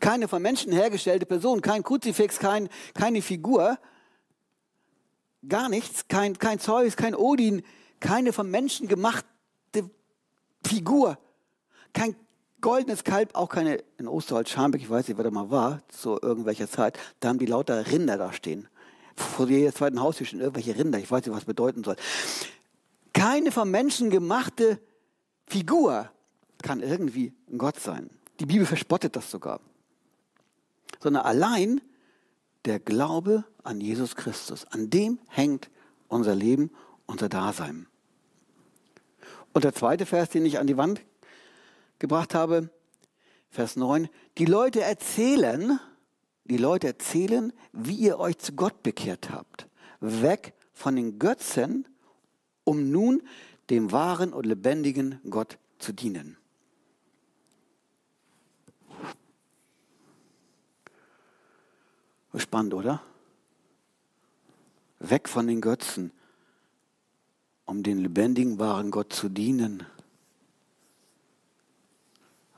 Keine 0.00 0.26
von 0.26 0.42
Menschen 0.42 0.72
hergestellte 0.72 1.26
Person, 1.26 1.60
kein 1.60 1.84
Kruzifix, 1.84 2.40
kein, 2.40 2.68
keine 2.92 3.22
Figur, 3.22 3.78
gar 5.48 5.68
nichts, 5.68 6.08
kein, 6.08 6.36
kein 6.36 6.58
Zeus, 6.58 6.96
kein 6.96 7.14
Odin, 7.14 7.62
keine 8.00 8.32
von 8.32 8.50
Menschen 8.50 8.88
gemachte 8.88 9.28
Figur, 10.64 11.18
kein 11.92 12.16
goldenes 12.60 13.04
Kalb, 13.04 13.36
auch 13.36 13.50
keine 13.50 13.84
in 13.96 14.08
Osterholz, 14.08 14.50
Scharmbeck, 14.50 14.82
ich 14.82 14.90
weiß 14.90 15.06
nicht, 15.06 15.18
wer 15.18 15.24
da 15.24 15.30
mal 15.30 15.52
war, 15.52 15.82
zu 15.86 16.18
irgendwelcher 16.20 16.68
Zeit, 16.68 16.98
da 17.20 17.28
haben 17.28 17.38
die 17.38 17.46
lauter 17.46 17.86
Rinder 17.86 18.18
da 18.18 18.32
stehen 18.32 18.66
vor 19.16 19.48
jeder 19.48 19.74
zweiten 19.74 20.00
Haustür 20.00 20.26
stehen 20.26 20.40
irgendwelche 20.40 20.76
Rinder. 20.76 20.98
Ich 20.98 21.10
weiß 21.10 21.24
nicht, 21.24 21.34
was 21.34 21.44
bedeuten 21.44 21.84
soll. 21.84 21.96
Keine 23.12 23.50
vom 23.50 23.70
Menschen 23.70 24.10
gemachte 24.10 24.78
Figur 25.46 26.10
kann 26.62 26.80
irgendwie 26.80 27.32
ein 27.50 27.58
Gott 27.58 27.78
sein. 27.80 28.10
Die 28.40 28.46
Bibel 28.46 28.66
verspottet 28.66 29.16
das 29.16 29.30
sogar. 29.30 29.60
Sondern 31.00 31.24
allein 31.24 31.80
der 32.64 32.80
Glaube 32.80 33.44
an 33.62 33.80
Jesus 33.80 34.16
Christus. 34.16 34.64
An 34.66 34.90
dem 34.90 35.18
hängt 35.28 35.70
unser 36.08 36.34
Leben, 36.34 36.70
unser 37.06 37.28
Dasein. 37.28 37.86
Und 39.52 39.64
der 39.64 39.74
zweite 39.74 40.04
Vers, 40.04 40.28
den 40.28 40.44
ich 40.44 40.58
an 40.58 40.66
die 40.66 40.76
Wand 40.76 41.00
gebracht 41.98 42.34
habe, 42.34 42.68
Vers 43.48 43.76
9, 43.76 44.08
die 44.36 44.44
Leute 44.44 44.82
erzählen, 44.82 45.80
die 46.48 46.56
Leute 46.56 46.86
erzählen, 46.86 47.52
wie 47.72 47.96
ihr 47.96 48.18
euch 48.18 48.38
zu 48.38 48.52
Gott 48.52 48.82
bekehrt 48.82 49.30
habt. 49.30 49.68
Weg 50.00 50.54
von 50.72 50.96
den 50.96 51.18
Götzen, 51.18 51.86
um 52.64 52.90
nun 52.90 53.22
dem 53.70 53.92
wahren 53.92 54.32
und 54.32 54.46
lebendigen 54.46 55.20
Gott 55.28 55.58
zu 55.78 55.92
dienen. 55.92 56.36
Spannend, 62.34 62.74
oder? 62.74 63.02
Weg 64.98 65.28
von 65.28 65.46
den 65.46 65.60
Götzen, 65.60 66.12
um 67.64 67.82
den 67.82 67.98
lebendigen, 67.98 68.58
wahren 68.58 68.90
Gott 68.90 69.12
zu 69.12 69.28
dienen. 69.28 69.86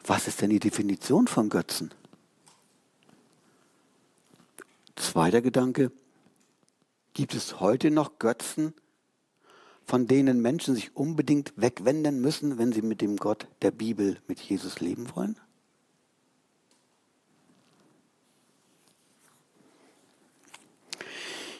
Was 0.04 0.26
ist 0.26 0.40
denn 0.40 0.50
die 0.50 0.58
Definition 0.58 1.28
von 1.28 1.48
Götzen? 1.48 1.92
Zweiter 4.98 5.42
Gedanke, 5.42 5.92
gibt 7.14 7.34
es 7.34 7.60
heute 7.60 7.90
noch 7.92 8.18
Götzen, 8.18 8.74
von 9.84 10.08
denen 10.08 10.42
Menschen 10.42 10.74
sich 10.74 10.96
unbedingt 10.96 11.52
wegwenden 11.54 12.20
müssen, 12.20 12.58
wenn 12.58 12.72
sie 12.72 12.82
mit 12.82 13.00
dem 13.00 13.16
Gott 13.16 13.46
der 13.62 13.70
Bibel, 13.70 14.18
mit 14.26 14.40
Jesus 14.40 14.80
leben 14.80 15.06
wollen? 15.14 15.38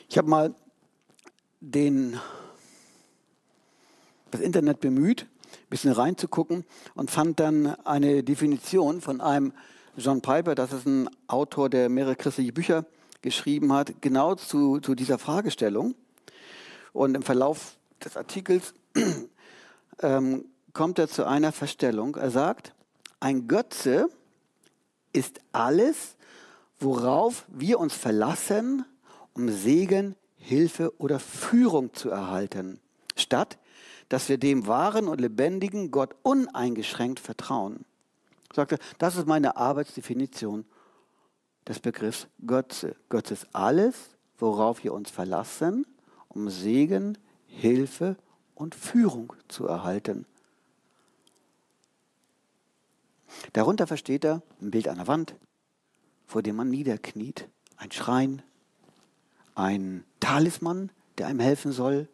Ich 0.09 0.19
habe 0.19 0.29
mal 0.29 0.55
den, 1.61 2.19
das 4.33 4.41
Internet 4.41 4.81
bemüht, 4.81 5.23
ein 5.23 5.71
bisschen 5.71 5.93
reinzugucken 5.93 6.65
und 6.95 7.11
fand 7.11 7.39
dann 7.39 7.67
eine 7.85 8.25
Definition 8.25 9.01
von 9.01 9.21
einem 9.21 9.53
John 9.97 10.23
Piper, 10.23 10.57
das 10.57 10.73
ist 10.73 10.87
ein 10.87 11.09
Autor, 11.29 11.71
der 11.71 11.89
mehrere 11.89 12.17
christliche 12.17 12.53
Bücher 12.53 12.85
geschrieben 13.23 13.73
hat, 13.73 14.01
genau 14.01 14.35
zu, 14.35 14.81
zu 14.81 14.95
dieser 14.95 15.19
Fragestellung. 15.19 15.95
Und 16.93 17.15
im 17.15 17.23
Verlauf 17.23 17.77
des 18.05 18.17
Artikels 18.17 18.75
ähm, 20.03 20.45
kommt 20.73 20.99
er 20.99 21.09
zu 21.09 21.27
einer 21.27 21.53
Verstellung. 21.53 22.17
Er 22.17 22.31
sagt, 22.31 22.75
ein 23.21 23.49
Götze 23.49 24.09
ist 25.13 25.41
alles, 25.53 26.17
worauf 26.79 27.45
wir 27.49 27.81
uns 27.81 27.95
verlassen, 27.95 28.85
um 29.35 29.49
Segen, 29.49 30.15
Hilfe 30.37 30.93
oder 30.99 31.19
Führung 31.19 31.93
zu 31.95 32.11
erhalten, 32.11 32.81
statt 33.17 33.59
dass 34.09 34.29
wir 34.29 34.39
dem 34.39 34.67
wahren 34.67 35.09
und 35.09 35.21
lebendigen 35.21 35.91
Gott 35.91 36.15
uneingeschränkt 36.23 37.21
vertrauen. 37.21 37.85
Sagte, 38.55 38.79
das 38.99 39.17
ist 39.17 39.27
meine 39.27 39.57
Arbeitsdefinition 39.57 40.65
des 41.69 41.81
Begriffs 41.81 42.27
Götze. 42.47 42.97
Götze 43.09 43.35
ist 43.35 43.47
alles, 43.53 44.11
worauf 44.39 44.83
wir 44.83 44.95
uns 44.95 45.11
verlassen, 45.11 45.87
um 46.29 46.49
Segen, 46.49 47.19
Hilfe 47.47 48.17
und 48.55 48.75
Führung 48.75 49.35
zu 49.49 49.67
erhalten. 49.67 50.27
Darunter 53.53 53.87
versteht 53.87 54.25
er 54.25 54.43
ein 54.61 54.71
Bild 54.71 54.89
an 54.89 54.97
der 54.97 55.07
Wand, 55.07 55.35
vor 56.27 56.43
dem 56.43 56.57
man 56.57 56.71
niederkniet, 56.71 57.49
ein 57.77 57.93
Schrein, 57.93 58.43
ein 59.55 60.05
Talisman, 60.21 60.91
der 61.19 61.27
einem 61.27 61.41
helfen 61.41 61.73
soll, 61.73 62.09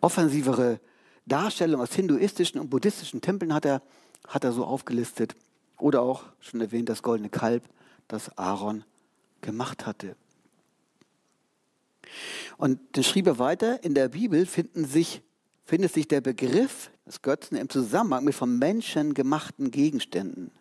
offensivere 0.00 0.80
Darstellung 1.26 1.80
aus 1.80 1.94
hinduistischen 1.94 2.60
und 2.60 2.68
buddhistischen 2.68 3.20
Tempeln 3.20 3.54
hat 3.54 3.64
er, 3.64 3.80
hat 4.26 4.44
er 4.44 4.52
so 4.52 4.64
aufgelistet. 4.64 5.36
Oder 5.82 6.00
auch, 6.00 6.22
schon 6.38 6.60
erwähnt, 6.60 6.88
das 6.88 7.02
goldene 7.02 7.28
Kalb, 7.28 7.64
das 8.06 8.38
Aaron 8.38 8.84
gemacht 9.40 9.84
hatte. 9.84 10.14
Und 12.56 12.78
dann 12.92 13.02
schrieb 13.02 13.26
er 13.26 13.40
weiter, 13.40 13.82
in 13.82 13.92
der 13.94 14.08
Bibel 14.08 14.46
finden 14.46 14.84
sich, 14.84 15.22
findet 15.64 15.92
sich 15.92 16.06
der 16.06 16.20
Begriff 16.20 16.92
des 17.04 17.20
Götzen 17.20 17.56
im 17.56 17.68
Zusammenhang 17.68 18.22
mit 18.22 18.36
vom 18.36 18.60
Menschen 18.60 19.12
gemachten 19.12 19.72
Gegenständen. 19.72 20.52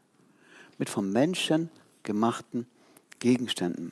Mit 0.80 0.90
vom 0.90 1.12
Menschen 1.12 1.70
gemachten 2.02 2.66
Gegenständen. 3.20 3.92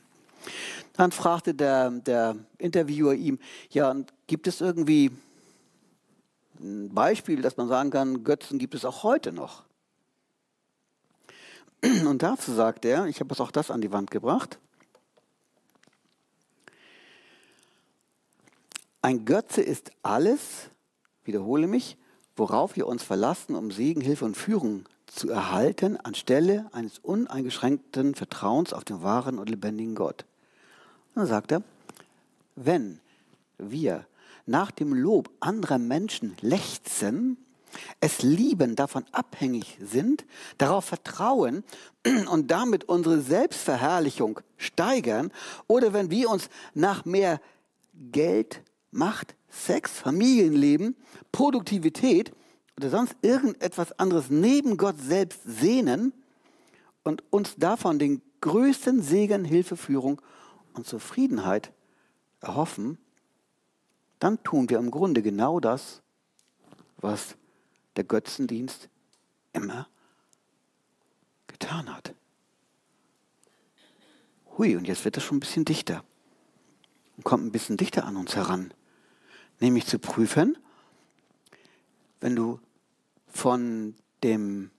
Dann 0.94 1.12
fragte 1.12 1.54
der, 1.54 1.92
der 1.92 2.34
Interviewer 2.58 3.14
ihm, 3.14 3.38
ja, 3.70 3.94
gibt 4.26 4.48
es 4.48 4.60
irgendwie 4.60 5.12
ein 6.58 6.92
Beispiel, 6.92 7.40
dass 7.40 7.56
man 7.56 7.68
sagen 7.68 7.90
kann, 7.90 8.24
Götzen 8.24 8.58
gibt 8.58 8.74
es 8.74 8.84
auch 8.84 9.04
heute 9.04 9.30
noch? 9.30 9.69
Und 12.06 12.22
dazu 12.22 12.52
sagt 12.52 12.84
er, 12.84 13.06
ich 13.06 13.20
habe 13.20 13.38
auch 13.40 13.50
das 13.50 13.70
an 13.70 13.80
die 13.80 13.92
Wand 13.92 14.10
gebracht, 14.10 14.58
Ein 19.02 19.24
Götze 19.24 19.62
ist 19.62 19.92
alles, 20.02 20.68
wiederhole 21.24 21.66
mich, 21.66 21.96
worauf 22.36 22.76
wir 22.76 22.86
uns 22.86 23.02
verlassen, 23.02 23.54
um 23.54 23.70
Segen, 23.70 24.02
Hilfe 24.02 24.26
und 24.26 24.36
Führung 24.36 24.84
zu 25.06 25.30
erhalten, 25.30 25.96
anstelle 25.96 26.68
eines 26.72 26.98
uneingeschränkten 26.98 28.14
Vertrauens 28.14 28.74
auf 28.74 28.84
den 28.84 29.02
wahren 29.02 29.38
und 29.38 29.48
lebendigen 29.48 29.94
Gott. 29.94 30.26
dann 31.14 31.26
sagt 31.26 31.50
er, 31.50 31.62
wenn 32.56 33.00
wir 33.56 34.06
nach 34.44 34.70
dem 34.70 34.92
Lob 34.92 35.30
anderer 35.40 35.78
Menschen 35.78 36.36
lechzen, 36.42 37.38
es 38.00 38.22
lieben, 38.22 38.76
davon 38.76 39.04
abhängig 39.12 39.78
sind, 39.80 40.24
darauf 40.58 40.84
vertrauen 40.84 41.64
und 42.30 42.50
damit 42.50 42.84
unsere 42.84 43.20
Selbstverherrlichung 43.20 44.40
steigern, 44.56 45.32
oder 45.66 45.92
wenn 45.92 46.10
wir 46.10 46.30
uns 46.30 46.48
nach 46.74 47.04
mehr 47.04 47.40
Geld, 47.94 48.62
Macht, 48.92 49.36
Sex, 49.48 49.92
Familienleben, 49.92 50.96
Produktivität 51.32 52.32
oder 52.76 52.90
sonst 52.90 53.14
irgendetwas 53.22 53.98
anderes 53.98 54.30
neben 54.30 54.76
Gott 54.76 55.00
selbst 55.00 55.40
sehnen 55.44 56.12
und 57.04 57.22
uns 57.30 57.56
davon 57.56 57.98
den 57.98 58.22
größten 58.40 59.02
Segen, 59.02 59.44
Hilfe, 59.44 59.76
Führung 59.76 60.20
und 60.72 60.86
Zufriedenheit 60.86 61.72
erhoffen, 62.40 62.98
dann 64.18 64.42
tun 64.42 64.68
wir 64.70 64.78
im 64.78 64.90
Grunde 64.90 65.22
genau 65.22 65.60
das, 65.60 66.02
was 66.98 67.36
der 67.96 68.04
Götzendienst 68.04 68.88
immer 69.52 69.88
getan 71.46 71.94
hat. 71.94 72.14
Hui, 74.56 74.76
und 74.76 74.86
jetzt 74.86 75.04
wird 75.04 75.16
es 75.16 75.22
schon 75.22 75.38
ein 75.38 75.40
bisschen 75.40 75.64
dichter 75.64 76.04
und 77.16 77.24
kommt 77.24 77.44
ein 77.44 77.52
bisschen 77.52 77.76
dichter 77.76 78.04
an 78.04 78.16
uns 78.16 78.36
heran 78.36 78.72
nämlich 79.60 79.86
zu 79.86 79.98
prüfen, 79.98 80.56
wenn 82.20 82.34
du 82.34 82.58
von 83.28 83.94
dem, 84.22 84.70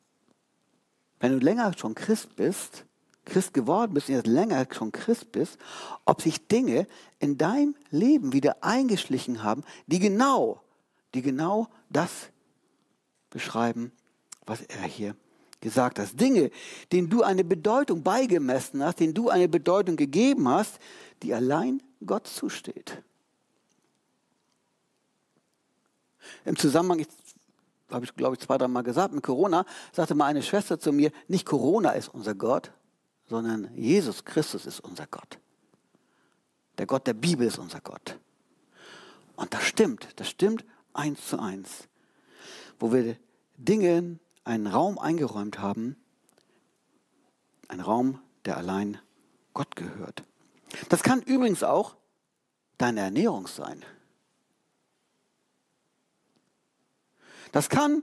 wenn 1.19 1.31
du 1.31 1.37
länger 1.43 1.73
schon 1.77 1.95
Christ 1.95 2.35
bist, 2.35 2.85
Christ 3.25 3.53
geworden 3.53 3.93
bist 3.93 4.09
jetzt 4.09 4.27
länger 4.27 4.67
schon 4.71 4.91
Christ 4.91 5.31
bist, 5.31 5.57
ob 6.05 6.21
sich 6.21 6.47
Dinge 6.47 6.87
in 7.19 7.37
deinem 7.37 7.75
Leben 7.91 8.33
wieder 8.33 8.63
eingeschlichen 8.63 9.43
haben, 9.43 9.63
die 9.85 9.99
genau, 9.99 10.61
die 11.13 11.21
genau 11.21 11.67
das 11.89 12.29
beschreiben, 13.31 13.91
was 14.45 14.61
er 14.61 14.83
hier 14.83 15.15
gesagt 15.61 15.97
hat. 15.97 16.19
Dinge, 16.19 16.51
denen 16.91 17.09
du 17.09 17.23
eine 17.23 17.43
Bedeutung 17.43 18.03
beigemessen 18.03 18.83
hast, 18.83 18.99
denen 18.99 19.13
du 19.13 19.29
eine 19.29 19.47
Bedeutung 19.47 19.95
gegeben 19.95 20.47
hast, 20.47 20.79
die 21.23 21.33
allein 21.33 21.81
Gott 22.05 22.27
zusteht. 22.27 23.01
Im 26.45 26.55
Zusammenhang, 26.55 27.05
habe 27.89 28.05
ich 28.05 28.15
glaube 28.15 28.35
ich 28.35 28.41
zwei, 28.41 28.57
drei 28.57 28.67
Mal 28.67 28.83
gesagt, 28.83 29.13
mit 29.13 29.23
Corona, 29.23 29.65
sagte 29.91 30.15
mal 30.15 30.25
eine 30.25 30.43
Schwester 30.43 30.79
zu 30.79 30.91
mir, 30.91 31.11
nicht 31.27 31.45
Corona 31.45 31.91
ist 31.91 32.09
unser 32.09 32.35
Gott, 32.35 32.71
sondern 33.27 33.73
Jesus 33.75 34.25
Christus 34.25 34.65
ist 34.65 34.79
unser 34.81 35.07
Gott. 35.07 35.39
Der 36.77 36.85
Gott 36.85 37.05
der 37.05 37.13
Bibel 37.13 37.45
ist 37.45 37.59
unser 37.59 37.81
Gott. 37.81 38.17
Und 39.35 39.53
das 39.53 39.63
stimmt, 39.63 40.07
das 40.15 40.29
stimmt 40.29 40.65
eins 40.93 41.27
zu 41.27 41.39
eins. 41.39 41.87
Wo 42.81 42.91
wir 42.91 43.15
Dinge, 43.57 44.17
einen 44.43 44.65
Raum 44.65 44.97
eingeräumt 44.97 45.59
haben, 45.59 45.95
ein 47.67 47.79
Raum, 47.79 48.19
der 48.45 48.57
allein 48.57 48.99
Gott 49.53 49.75
gehört. 49.75 50.23
Das 50.89 51.03
kann 51.03 51.21
übrigens 51.21 51.61
auch 51.61 51.95
deine 52.79 53.01
Ernährung 53.01 53.45
sein. 53.45 53.85
Das 57.51 57.69
kann 57.69 58.01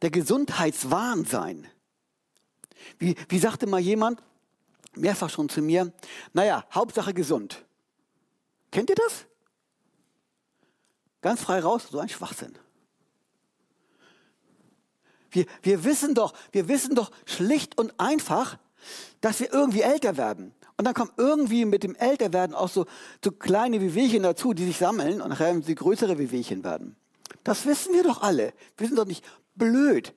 der 0.00 0.10
Gesundheitswahn 0.10 1.26
sein. 1.26 1.68
Wie, 2.98 3.14
wie 3.28 3.38
sagte 3.38 3.66
mal 3.66 3.80
jemand, 3.80 4.22
mehrfach 4.94 5.28
schon 5.28 5.50
zu 5.50 5.60
mir, 5.60 5.92
naja, 6.32 6.64
Hauptsache 6.72 7.12
gesund. 7.12 7.66
Kennt 8.70 8.88
ihr 8.88 8.96
das? 8.96 9.26
Ganz 11.20 11.42
frei 11.42 11.60
raus, 11.60 11.88
so 11.90 11.98
ein 11.98 12.08
Schwachsinn. 12.08 12.58
Wir, 15.30 15.46
wir 15.62 15.84
wissen 15.84 16.14
doch, 16.14 16.32
wir 16.52 16.68
wissen 16.68 16.94
doch 16.94 17.10
schlicht 17.24 17.78
und 17.78 17.98
einfach, 17.98 18.58
dass 19.20 19.40
wir 19.40 19.52
irgendwie 19.52 19.82
älter 19.82 20.16
werden. 20.16 20.54
Und 20.76 20.86
dann 20.86 20.94
kommen 20.94 21.10
irgendwie 21.16 21.66
mit 21.66 21.82
dem 21.82 21.94
Älterwerden 21.94 22.56
auch 22.56 22.68
so, 22.68 22.86
so 23.22 23.30
kleine 23.32 23.80
Wehwehchen 23.80 24.22
dazu, 24.22 24.54
die 24.54 24.64
sich 24.64 24.78
sammeln 24.78 25.20
und 25.20 25.28
nachher 25.28 25.60
sie 25.62 25.74
größere 25.74 26.18
Wehwehchen 26.18 26.64
werden. 26.64 26.96
Das 27.44 27.66
wissen 27.66 27.92
wir 27.92 28.02
doch 28.02 28.22
alle. 28.22 28.54
Wir 28.76 28.86
sind 28.86 28.98
doch 28.98 29.06
nicht 29.06 29.24
blöd. 29.54 30.14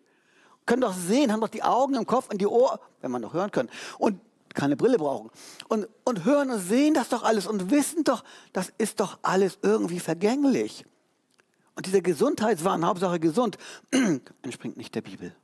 Können 0.65 0.82
doch 0.82 0.93
sehen, 0.93 1.32
haben 1.32 1.41
doch 1.41 1.49
die 1.49 1.63
Augen 1.63 1.95
im 1.95 2.06
Kopf 2.06 2.30
und 2.32 2.39
die 2.39 2.47
Ohren, 2.47 2.80
wenn 3.02 3.12
man 3.12 3.21
noch 3.21 3.34
hören 3.34 3.52
kann. 3.52 3.69
Und 3.97 4.19
keine 4.54 4.78
Brille 4.78 4.97
brauchen. 4.97 5.30
Und, 5.67 5.88
und 6.06 6.26
hören 6.26 6.49
und 6.52 6.60
sehen 6.60 6.93
das 6.93 7.10
doch 7.10 7.23
alles 7.23 7.47
und 7.47 7.71
wissen 7.71 8.04
doch, 8.04 8.23
das 8.54 8.71
ist 8.78 8.99
doch 8.99 9.19
alles 9.21 9.60
irgendwie 9.62 9.99
vergänglich. 9.99 10.86
Und 11.75 11.86
dieser 11.86 12.01
Gesundheitswahn, 12.01 12.86
Hauptsache 12.86 13.19
gesund, 13.19 13.57
entspringt 14.41 14.77
nicht 14.77 14.93
der 14.95 15.01
Bibel. 15.01 15.36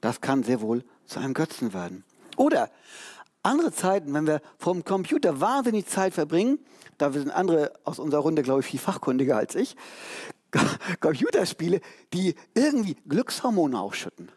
Das 0.00 0.20
kann 0.20 0.42
sehr 0.42 0.60
wohl 0.60 0.84
zu 1.06 1.18
einem 1.18 1.34
Götzen 1.34 1.72
werden. 1.72 2.04
Oder 2.36 2.70
andere 3.42 3.72
Zeiten, 3.72 4.12
wenn 4.12 4.26
wir 4.26 4.42
vom 4.58 4.84
Computer 4.84 5.40
wahnsinnig 5.40 5.86
Zeit 5.86 6.14
verbringen, 6.14 6.58
da 6.98 7.12
sind 7.12 7.30
andere 7.30 7.72
aus 7.84 7.98
unserer 7.98 8.22
Runde, 8.22 8.42
glaube 8.42 8.60
ich, 8.60 8.66
viel 8.66 8.80
fachkundiger 8.80 9.36
als 9.36 9.54
ich, 9.54 9.76
Computerspiele, 11.00 11.80
die 12.12 12.34
irgendwie 12.54 12.96
Glückshormone 13.08 13.78
ausschütten. 13.78 14.30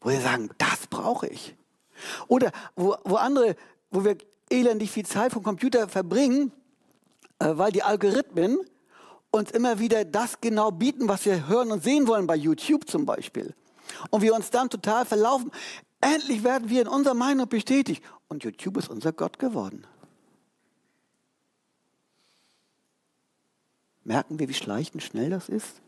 Wo 0.00 0.10
wir 0.10 0.20
sagen, 0.20 0.50
das 0.58 0.86
brauche 0.88 1.26
ich. 1.28 1.56
Oder 2.28 2.52
wo, 2.76 2.96
wo 3.04 3.16
andere, 3.16 3.56
wo 3.90 4.04
wir 4.04 4.16
elendig 4.50 4.90
viel 4.90 5.06
Zeit 5.06 5.32
vom 5.32 5.42
Computer 5.42 5.88
verbringen, 5.88 6.52
weil 7.38 7.72
die 7.72 7.82
Algorithmen 7.82 8.58
uns 9.30 9.50
immer 9.50 9.78
wieder 9.78 10.04
das 10.04 10.40
genau 10.40 10.70
bieten, 10.70 11.08
was 11.08 11.24
wir 11.24 11.48
hören 11.48 11.72
und 11.72 11.82
sehen 11.82 12.06
wollen, 12.06 12.26
bei 12.26 12.36
YouTube 12.36 12.88
zum 12.88 13.04
Beispiel. 13.04 13.54
Und 14.10 14.22
wir 14.22 14.34
uns 14.34 14.50
dann 14.50 14.70
total 14.70 15.04
verlaufen. 15.04 15.50
Endlich 16.00 16.44
werden 16.44 16.70
wir 16.70 16.82
in 16.82 16.88
unserer 16.88 17.14
Meinung 17.14 17.48
bestätigt. 17.48 18.02
Und 18.28 18.44
YouTube 18.44 18.76
ist 18.76 18.88
unser 18.88 19.12
Gott 19.12 19.38
geworden. 19.38 19.86
Merken 24.04 24.38
wir, 24.38 24.48
wie 24.48 24.54
schleichend 24.54 25.02
schnell 25.02 25.30
das 25.30 25.48
ist? 25.48 25.80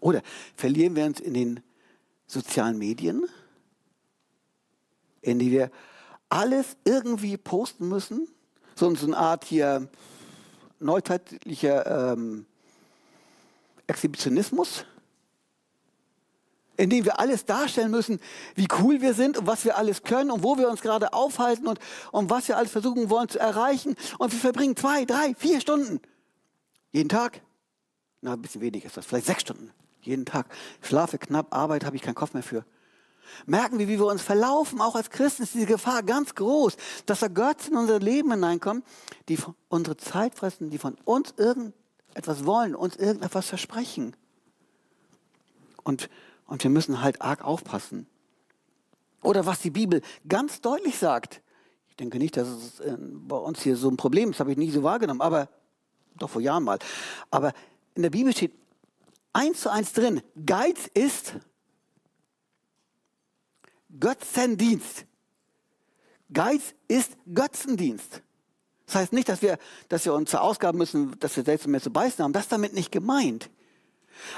Oder 0.00 0.22
verlieren 0.56 0.96
wir 0.96 1.04
uns 1.04 1.20
in 1.20 1.34
den 1.34 1.60
sozialen 2.26 2.78
Medien, 2.78 3.26
in 5.20 5.38
die 5.38 5.50
wir 5.50 5.70
alles 6.28 6.76
irgendwie 6.84 7.36
posten 7.36 7.88
müssen? 7.88 8.28
So, 8.78 8.88
eine 8.88 9.16
Art 9.16 9.46
hier 9.46 9.88
neuzeitlicher 10.80 12.12
ähm, 12.12 12.44
Exhibitionismus, 13.86 14.84
in 16.76 16.90
dem 16.90 17.06
wir 17.06 17.18
alles 17.18 17.46
darstellen 17.46 17.90
müssen, 17.90 18.20
wie 18.54 18.68
cool 18.78 19.00
wir 19.00 19.14
sind 19.14 19.38
und 19.38 19.46
was 19.46 19.64
wir 19.64 19.78
alles 19.78 20.02
können 20.02 20.30
und 20.30 20.42
wo 20.42 20.58
wir 20.58 20.68
uns 20.68 20.82
gerade 20.82 21.14
aufhalten 21.14 21.66
und, 21.66 21.78
und 22.12 22.28
was 22.28 22.48
wir 22.48 22.58
alles 22.58 22.70
versuchen 22.70 23.08
wollen 23.08 23.30
zu 23.30 23.38
erreichen. 23.38 23.96
Und 24.18 24.32
wir 24.32 24.38
verbringen 24.38 24.76
zwei, 24.76 25.06
drei, 25.06 25.34
vier 25.38 25.62
Stunden 25.62 25.98
jeden 26.92 27.08
Tag. 27.08 27.40
Na, 28.20 28.34
ein 28.34 28.42
bisschen 28.42 28.60
weniger 28.60 28.88
ist 28.88 28.96
das, 28.98 29.06
vielleicht 29.06 29.26
sechs 29.26 29.40
Stunden 29.40 29.72
jeden 30.02 30.26
Tag. 30.26 30.46
Schlafe 30.82 31.16
knapp, 31.16 31.54
Arbeit 31.54 31.86
habe 31.86 31.96
ich 31.96 32.02
keinen 32.02 32.14
Kopf 32.14 32.34
mehr 32.34 32.42
für. 32.42 32.66
Merken 33.46 33.78
wir, 33.78 33.88
wie 33.88 33.98
wir 33.98 34.06
uns 34.06 34.22
verlaufen, 34.22 34.80
auch 34.80 34.94
als 34.94 35.10
Christen 35.10 35.42
ist 35.42 35.54
diese 35.54 35.66
Gefahr 35.66 36.02
ganz 36.02 36.34
groß, 36.34 36.76
dass 37.06 37.20
da 37.20 37.28
Götzen 37.28 37.72
in 37.72 37.78
unser 37.78 37.98
Leben 37.98 38.30
hineinkommen, 38.30 38.82
die 39.28 39.38
unsere 39.68 39.96
Zeit 39.96 40.34
fressen, 40.34 40.70
die 40.70 40.78
von 40.78 40.96
uns 41.04 41.34
irgendetwas 41.36 42.44
wollen, 42.44 42.74
uns 42.74 42.96
irgendetwas 42.96 43.46
versprechen. 43.46 44.16
Und, 45.82 46.10
und 46.46 46.62
wir 46.62 46.70
müssen 46.70 47.02
halt 47.02 47.22
arg 47.22 47.44
aufpassen. 47.44 48.06
Oder 49.22 49.46
was 49.46 49.60
die 49.60 49.70
Bibel 49.70 50.02
ganz 50.28 50.60
deutlich 50.60 50.98
sagt. 50.98 51.42
Ich 51.88 51.96
denke 51.96 52.18
nicht, 52.18 52.36
dass 52.36 52.48
es 52.48 52.80
äh, 52.80 52.96
bei 52.98 53.36
uns 53.36 53.62
hier 53.62 53.76
so 53.76 53.88
ein 53.88 53.96
Problem 53.96 54.30
ist, 54.30 54.40
habe 54.40 54.52
ich 54.52 54.58
nie 54.58 54.70
so 54.70 54.82
wahrgenommen, 54.82 55.20
aber 55.20 55.48
doch 56.16 56.30
vor 56.30 56.42
Jahren 56.42 56.64
mal. 56.64 56.78
Aber 57.30 57.52
in 57.94 58.02
der 58.02 58.10
Bibel 58.10 58.32
steht 58.32 58.52
eins 59.32 59.60
zu 59.60 59.70
eins 59.70 59.92
drin, 59.92 60.22
Geiz 60.44 60.88
ist 60.94 61.34
Götzendienst. 63.98 65.06
Geiz 66.32 66.74
ist 66.88 67.12
Götzendienst. 67.32 68.22
Das 68.86 68.94
heißt 68.96 69.12
nicht, 69.12 69.28
dass 69.28 69.42
wir, 69.42 69.58
dass 69.88 70.04
wir 70.04 70.14
uns 70.14 70.30
verausgaben 70.30 70.78
müssen, 70.78 71.18
dass 71.18 71.36
wir 71.36 71.44
selbst 71.44 71.66
mehr 71.66 71.80
zu 71.80 71.90
beißen 71.90 72.22
haben. 72.22 72.32
Das 72.32 72.44
ist 72.44 72.52
damit 72.52 72.72
nicht 72.72 72.92
gemeint. 72.92 73.50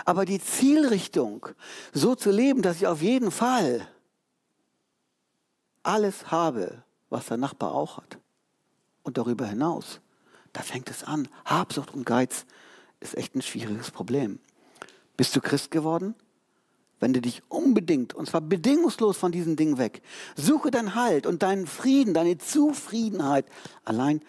Aber 0.05 0.25
die 0.25 0.41
Zielrichtung, 0.41 1.47
so 1.93 2.15
zu 2.15 2.31
leben, 2.31 2.63
dass 2.63 2.77
ich 2.77 2.87
auf 2.87 3.03
jeden 3.03 3.31
Fall 3.31 3.87
alles 5.83 6.31
habe, 6.31 6.83
was 7.11 7.27
der 7.27 7.37
Nachbar 7.37 7.75
auch 7.75 7.99
hat. 7.99 8.19
Und 9.03 9.19
darüber 9.19 9.47
hinaus, 9.47 10.01
da 10.53 10.63
fängt 10.63 10.91
es 10.91 11.05
an. 11.05 11.29
Habsucht 11.45 11.95
und 11.95 12.05
Geiz 12.05 12.45
ist 13.01 13.17
echt 13.17 13.35
ein 13.35 13.43
schwieriges 13.43 13.91
Problem. 13.91 14.41
Bist 15.17 15.35
du 15.37 15.41
Christ 15.41 15.71
geworden? 15.71 16.15
Wende 17.01 17.21
dich 17.21 17.43
unbedingt, 17.49 18.15
und 18.15 18.29
zwar 18.29 18.41
bedingungslos 18.41 19.17
von 19.17 19.31
diesen 19.31 19.57
Dingen 19.57 19.79
weg. 19.79 20.03
Suche 20.37 20.71
dein 20.71 20.95
Halt 20.95 21.27
und 21.27 21.43
deinen 21.43 21.67
Frieden, 21.67 22.15
deine 22.15 22.39
Zufriedenheit 22.39 23.47
allein 23.85 24.21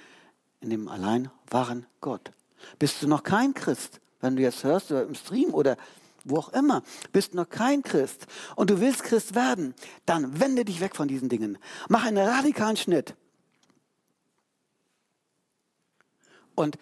in 0.62 0.70
dem 0.70 0.88
allein 0.88 1.32
wahren 1.50 1.86
Gott. 2.02 2.32
Bist 2.78 3.02
du 3.02 3.08
noch 3.08 3.24
kein 3.24 3.54
Christ, 3.54 4.02
wenn 4.20 4.36
du 4.36 4.42
jetzt 4.42 4.64
hörst 4.64 4.92
oder 4.92 5.04
im 5.04 5.16
Stream 5.16 5.54
oder 5.54 5.78
wo 6.26 6.38
auch 6.38 6.50
immer, 6.50 6.84
bist 7.14 7.34
du 7.34 7.38
noch 7.38 7.50
kein 7.50 7.82
Christ 7.82 8.28
und 8.56 8.70
du 8.70 8.82
willst 8.82 9.04
Christ 9.04 9.36
werden, 9.36 9.74
dann 10.06 10.40
wende 10.40 10.66
dich 10.66 10.82
weg 10.82 10.96
von 10.96 11.08
diesen 11.08 11.30
Dingen. 11.30 11.58
Mach 11.88 12.06
einen 12.06 12.18
radikalen 12.18 12.78
Schnitt. 12.78 13.16
Und 16.56 16.78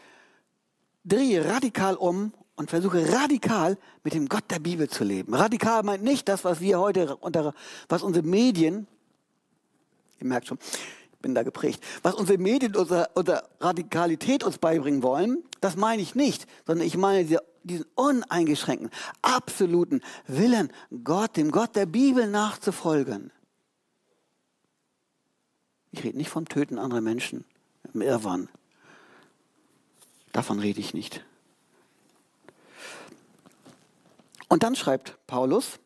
drehe 1.06 1.46
radikal 1.46 1.96
um 1.96 2.34
und 2.58 2.70
versuche 2.70 3.14
radikal 3.14 3.78
mit 4.04 4.14
dem 4.14 4.28
Gott 4.28 4.44
der 4.50 4.60
Bibel 4.60 4.90
zu 4.90 5.04
leben. 5.04 5.34
Radikal 5.34 5.84
meint 5.84 6.04
nicht 6.04 6.28
das, 6.28 6.44
was 6.44 6.60
wir 6.60 6.80
heute 6.80 7.16
unter, 7.18 7.54
was 7.88 8.04
unsere 8.04 8.26
Medien, 8.26 8.88
ihr 10.20 10.28
merkt 10.28 10.48
schon, 10.48 10.58
ich 11.12 11.20
bin 11.20 11.36
da 11.36 11.44
geprägt, 11.44 11.84
was 12.02 12.16
unsere 12.16 12.40
Medien 12.40 12.76
unter, 12.76 13.10
unter 13.14 13.48
Radikalität 13.60 14.44
uns 14.44 14.58
beibringen 14.58 15.04
wollen, 15.04 15.44
das 15.62 15.78
meine 15.78 16.02
ich 16.02 16.16
nicht, 16.16 16.48
sondern 16.66 16.86
ich 16.86 16.98
meine 16.98 17.24
diese, 17.24 17.44
diesen 17.64 17.86
uneingeschränkten, 17.96 18.90
absoluten 19.22 20.02
Willen, 20.26 20.72
Gott, 21.04 21.38
dem 21.38 21.52
Gott 21.52 21.76
der 21.76 21.86
Bibel 21.86 22.28
nachzufolgen. 22.28 23.32
Ich 25.92 26.04
rede 26.04 26.18
nicht 26.18 26.30
vom 26.30 26.50
Töten 26.50 26.80
anderer 26.80 27.02
Menschen 27.02 27.46
im 27.94 28.02
Irrwahn. 28.02 28.50
Davon 30.32 30.60
rede 30.60 30.80
ich 30.80 30.94
nicht. 30.94 31.24
Und 34.48 34.64
dann 34.64 34.76
schreibt 34.76 35.18
Paulus, 35.28 35.80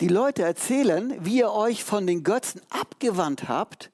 die 0.00 0.08
Leute 0.08 0.42
erzählen, 0.42 1.24
wie 1.24 1.38
ihr 1.38 1.52
euch 1.52 1.82
von 1.82 2.06
den 2.06 2.22
Götzen 2.22 2.60
abgewandt 2.68 3.48
habt, 3.48 3.90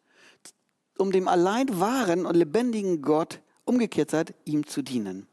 um 0.99 1.13
dem 1.13 1.29
allein 1.29 1.79
wahren 1.79 2.27
und 2.27 2.35
lebendigen 2.37 3.03
Gott 3.03 3.41
umgekehrt 3.65 4.11
seid, 4.11 4.35
ihm 4.45 4.67
zu 4.67 4.83
dienen. 4.83 5.27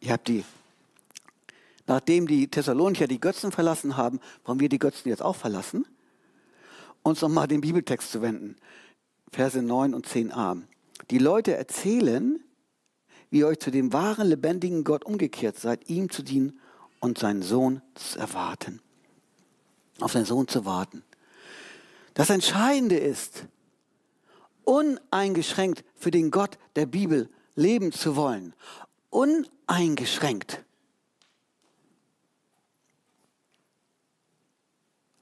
Ihr 0.00 0.12
habt 0.12 0.28
die, 0.28 0.44
nachdem 1.86 2.26
die 2.26 2.48
Thessalonicher 2.48 3.06
die 3.06 3.20
Götzen 3.20 3.52
verlassen 3.52 3.96
haben, 3.96 4.20
wollen 4.44 4.60
wir 4.60 4.68
die 4.68 4.78
Götzen 4.78 5.08
jetzt 5.08 5.22
auch 5.22 5.36
verlassen? 5.36 5.86
Uns 7.02 7.20
nochmal 7.20 7.48
den 7.48 7.60
Bibeltext 7.60 8.10
zu 8.10 8.22
wenden. 8.22 8.56
Verse 9.30 9.60
9 9.60 9.94
und 9.94 10.06
10a. 10.06 10.62
Die 11.10 11.18
Leute 11.18 11.54
erzählen, 11.56 12.43
wie 13.34 13.40
ihr 13.40 13.48
euch 13.48 13.58
zu 13.58 13.72
dem 13.72 13.92
wahren, 13.92 14.28
lebendigen 14.28 14.84
Gott 14.84 15.04
umgekehrt 15.04 15.58
seid, 15.58 15.90
ihm 15.90 16.08
zu 16.08 16.22
dienen 16.22 16.60
und 17.00 17.18
seinen 17.18 17.42
Sohn 17.42 17.82
zu 17.96 18.16
erwarten. 18.16 18.80
Auf 19.98 20.12
seinen 20.12 20.24
Sohn 20.24 20.46
zu 20.46 20.64
warten. 20.64 21.02
Das 22.14 22.30
Entscheidende 22.30 22.96
ist, 22.96 23.46
uneingeschränkt 24.62 25.82
für 25.96 26.12
den 26.12 26.30
Gott 26.30 26.58
der 26.76 26.86
Bibel 26.86 27.28
leben 27.56 27.90
zu 27.90 28.14
wollen. 28.14 28.54
Uneingeschränkt. 29.10 30.62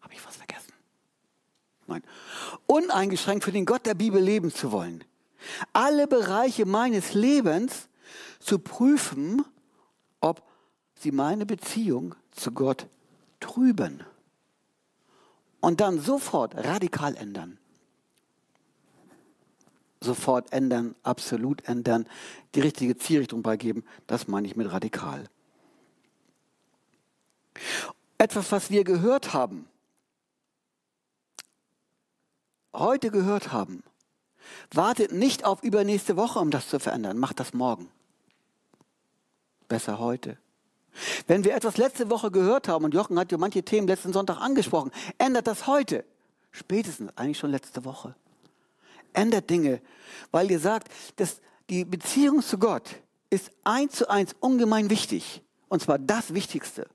Habe 0.02 0.12
ich 0.12 0.26
was 0.26 0.36
vergessen? 0.36 0.74
Nein. 1.86 2.02
Uneingeschränkt 2.66 3.42
für 3.42 3.52
den 3.52 3.64
Gott 3.64 3.86
der 3.86 3.94
Bibel 3.94 4.20
leben 4.20 4.52
zu 4.52 4.70
wollen. 4.70 5.02
Alle 5.72 6.06
Bereiche 6.06 6.66
meines 6.66 7.14
Lebens 7.14 7.88
zu 8.42 8.58
prüfen, 8.58 9.44
ob 10.20 10.42
sie 10.94 11.12
meine 11.12 11.46
Beziehung 11.46 12.14
zu 12.30 12.52
Gott 12.52 12.86
trüben. 13.40 14.04
Und 15.60 15.80
dann 15.80 16.00
sofort 16.00 16.56
radikal 16.56 17.16
ändern. 17.16 17.58
Sofort 20.00 20.52
ändern, 20.52 20.96
absolut 21.04 21.68
ändern, 21.68 22.08
die 22.56 22.60
richtige 22.60 22.96
Zielrichtung 22.96 23.42
beigeben, 23.42 23.84
das 24.08 24.26
meine 24.26 24.48
ich 24.48 24.56
mit 24.56 24.70
radikal. 24.70 25.28
Etwas, 28.18 28.50
was 28.50 28.70
wir 28.70 28.82
gehört 28.82 29.32
haben, 29.32 29.68
heute 32.72 33.10
gehört 33.12 33.52
haben, 33.52 33.84
wartet 34.72 35.12
nicht 35.12 35.44
auf 35.44 35.62
übernächste 35.62 36.16
Woche, 36.16 36.40
um 36.40 36.50
das 36.50 36.68
zu 36.68 36.80
verändern, 36.80 37.18
macht 37.18 37.38
das 37.38 37.52
morgen 37.52 37.88
besser 39.72 39.98
heute. 39.98 40.36
Wenn 41.26 41.44
wir 41.44 41.54
etwas 41.54 41.78
letzte 41.78 42.10
Woche 42.10 42.30
gehört 42.30 42.68
haben, 42.68 42.84
und 42.84 42.92
Jochen 42.92 43.18
hat 43.18 43.32
ja 43.32 43.38
manche 43.38 43.62
Themen 43.62 43.88
letzten 43.88 44.12
Sonntag 44.12 44.38
angesprochen, 44.38 44.90
ändert 45.16 45.46
das 45.46 45.66
heute. 45.66 46.04
Spätestens, 46.50 47.10
eigentlich 47.16 47.38
schon 47.38 47.50
letzte 47.50 47.86
Woche. 47.86 48.14
Ändert 49.14 49.48
Dinge, 49.48 49.80
weil 50.30 50.50
ihr 50.50 50.60
sagt, 50.60 50.92
dass 51.16 51.40
die 51.70 51.86
Beziehung 51.86 52.42
zu 52.42 52.58
Gott 52.58 52.96
ist 53.30 53.50
eins 53.64 53.94
zu 53.94 54.10
eins 54.10 54.34
ungemein 54.40 54.90
wichtig. 54.90 55.40
Und 55.70 55.80
zwar 55.80 55.98
das 55.98 56.34
Wichtigste. 56.34 56.86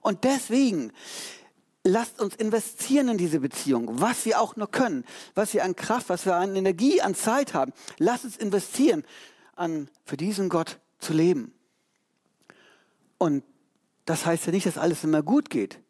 Und 0.00 0.24
deswegen 0.24 0.90
lasst 1.82 2.18
uns 2.18 2.34
investieren 2.34 3.10
in 3.10 3.18
diese 3.18 3.40
Beziehung, 3.40 4.00
was 4.00 4.24
wir 4.24 4.40
auch 4.40 4.56
nur 4.56 4.70
können, 4.70 5.04
was 5.34 5.52
wir 5.52 5.64
an 5.64 5.76
Kraft, 5.76 6.08
was 6.08 6.24
wir 6.24 6.36
an 6.36 6.56
Energie, 6.56 7.02
an 7.02 7.14
Zeit 7.14 7.52
haben. 7.52 7.74
Lasst 7.98 8.24
uns 8.24 8.38
investieren, 8.38 9.04
an, 9.54 9.90
für 10.06 10.16
diesen 10.16 10.48
Gott 10.48 10.78
zu 10.98 11.12
leben. 11.12 11.52
Und 13.18 13.44
das 14.04 14.26
heißt 14.26 14.46
ja 14.46 14.52
nicht, 14.52 14.66
dass 14.66 14.78
alles 14.78 15.04
immer 15.04 15.22
gut 15.22 15.50
geht. 15.50 15.80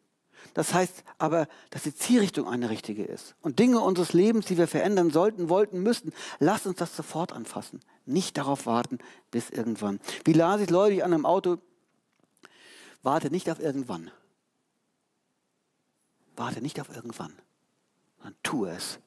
Das 0.53 0.73
heißt 0.73 1.03
aber, 1.17 1.47
dass 1.69 1.83
die 1.83 1.95
Zielrichtung 1.95 2.47
eine 2.47 2.69
richtige 2.69 3.03
ist. 3.03 3.35
Und 3.41 3.59
Dinge 3.59 3.81
unseres 3.81 4.13
Lebens, 4.13 4.45
die 4.45 4.57
wir 4.57 4.67
verändern 4.67 5.11
sollten, 5.11 5.49
wollten, 5.49 5.81
müssten, 5.81 6.13
lasst 6.39 6.65
uns 6.67 6.77
das 6.77 6.95
sofort 6.95 7.33
anfassen. 7.33 7.81
Nicht 8.05 8.37
darauf 8.37 8.65
warten, 8.65 8.99
bis 9.31 9.49
irgendwann. 9.49 9.99
Wie 10.23 10.33
las 10.33 10.61
ich 10.61 10.69
Leute 10.69 11.03
an 11.03 11.13
einem 11.13 11.25
Auto? 11.25 11.57
Warte 13.03 13.31
nicht 13.31 13.49
auf 13.49 13.59
irgendwann. 13.59 14.11
Warte 16.35 16.61
nicht 16.61 16.79
auf 16.79 16.89
irgendwann. 16.93 17.33
Dann 18.23 18.35
tu 18.43 18.65
es. 18.65 18.99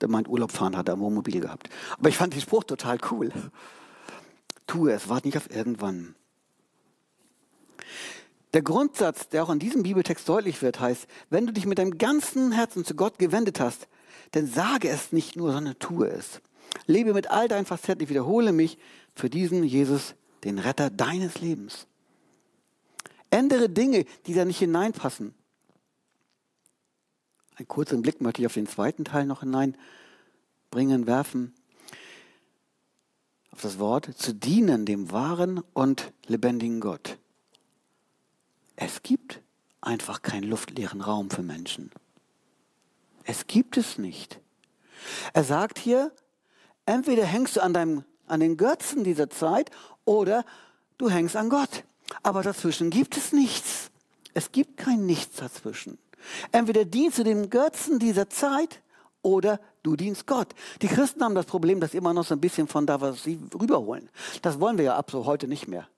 Der 0.00 0.08
meint 0.08 0.28
Urlaub 0.28 0.52
fahren 0.52 0.76
hat 0.76 0.88
er 0.88 0.94
am 0.94 1.00
Wohnmobil 1.00 1.40
gehabt. 1.40 1.68
Aber 1.98 2.08
ich 2.08 2.16
fand 2.16 2.34
den 2.34 2.40
Spruch 2.40 2.64
total 2.64 2.98
cool. 3.10 3.32
Tu 4.66 4.88
es, 4.88 5.08
warte 5.08 5.28
nicht 5.28 5.36
auf 5.36 5.50
irgendwann. 5.50 6.14
Der 8.52 8.62
Grundsatz, 8.62 9.28
der 9.28 9.44
auch 9.44 9.50
in 9.50 9.58
diesem 9.58 9.82
Bibeltext 9.82 10.28
deutlich 10.28 10.60
wird, 10.60 10.78
heißt, 10.78 11.06
wenn 11.30 11.46
du 11.46 11.52
dich 11.52 11.64
mit 11.64 11.78
deinem 11.78 11.96
ganzen 11.96 12.52
Herzen 12.52 12.84
zu 12.84 12.94
Gott 12.94 13.18
gewendet 13.18 13.60
hast, 13.60 13.88
dann 14.32 14.46
sage 14.46 14.88
es 14.88 15.12
nicht 15.12 15.36
nur, 15.36 15.52
sondern 15.52 15.78
tue 15.78 16.08
es. 16.08 16.40
Lebe 16.86 17.14
mit 17.14 17.30
all 17.30 17.48
deinen 17.48 17.66
Facetten, 17.66 18.02
ich 18.02 18.10
wiederhole 18.10 18.52
mich 18.52 18.78
für 19.14 19.30
diesen 19.30 19.64
Jesus, 19.64 20.14
den 20.44 20.58
Retter 20.58 20.90
deines 20.90 21.40
Lebens. 21.40 21.86
Ändere 23.30 23.68
Dinge, 23.68 24.04
die 24.26 24.34
da 24.34 24.44
nicht 24.44 24.58
hineinpassen. 24.58 25.34
Einen 27.56 27.68
kurzen 27.68 28.02
Blick 28.02 28.20
möchte 28.20 28.42
ich 28.42 28.46
auf 28.46 28.54
den 28.54 28.66
zweiten 28.66 29.04
Teil 29.04 29.26
noch 29.26 29.40
hineinbringen, 29.40 31.06
werfen. 31.06 31.54
Auf 33.50 33.62
das 33.62 33.78
Wort 33.78 34.10
zu 34.16 34.34
dienen 34.34 34.84
dem 34.86 35.10
wahren 35.12 35.62
und 35.72 36.12
lebendigen 36.26 36.80
Gott. 36.80 37.18
Es 38.76 39.02
gibt 39.02 39.40
einfach 39.80 40.22
keinen 40.22 40.44
luftleeren 40.44 41.00
Raum 41.00 41.30
für 41.30 41.42
Menschen. 41.42 41.90
Es 43.24 43.46
gibt 43.46 43.76
es 43.76 43.98
nicht. 43.98 44.40
Er 45.32 45.44
sagt 45.44 45.78
hier, 45.78 46.12
entweder 46.86 47.24
hängst 47.24 47.56
du 47.56 47.62
an, 47.62 47.74
deinem, 47.74 48.04
an 48.26 48.40
den 48.40 48.56
Götzen 48.56 49.04
dieser 49.04 49.30
Zeit 49.30 49.70
oder 50.04 50.44
du 50.98 51.10
hängst 51.10 51.36
an 51.36 51.48
Gott. 51.48 51.84
Aber 52.22 52.42
dazwischen 52.42 52.90
gibt 52.90 53.16
es 53.16 53.32
nichts. 53.32 53.90
Es 54.34 54.52
gibt 54.52 54.76
kein 54.76 55.06
Nichts 55.06 55.36
dazwischen. 55.36 55.98
Entweder 56.52 56.84
dienst 56.84 57.18
du 57.18 57.24
den 57.24 57.50
Götzen 57.50 57.98
dieser 57.98 58.30
Zeit 58.30 58.80
oder 59.22 59.60
du 59.82 59.96
dienst 59.96 60.26
Gott. 60.26 60.54
Die 60.80 60.88
Christen 60.88 61.22
haben 61.22 61.34
das 61.34 61.46
Problem, 61.46 61.80
dass 61.80 61.94
immer 61.94 62.14
noch 62.14 62.24
so 62.24 62.34
ein 62.34 62.40
bisschen 62.40 62.68
von 62.68 62.86
da, 62.86 63.00
was 63.00 63.22
sie 63.24 63.40
rüberholen. 63.58 64.08
Das 64.42 64.60
wollen 64.60 64.78
wir 64.78 64.84
ja 64.84 64.96
ab 64.96 65.10
so 65.10 65.26
heute 65.26 65.48
nicht 65.48 65.68
mehr. 65.68 65.88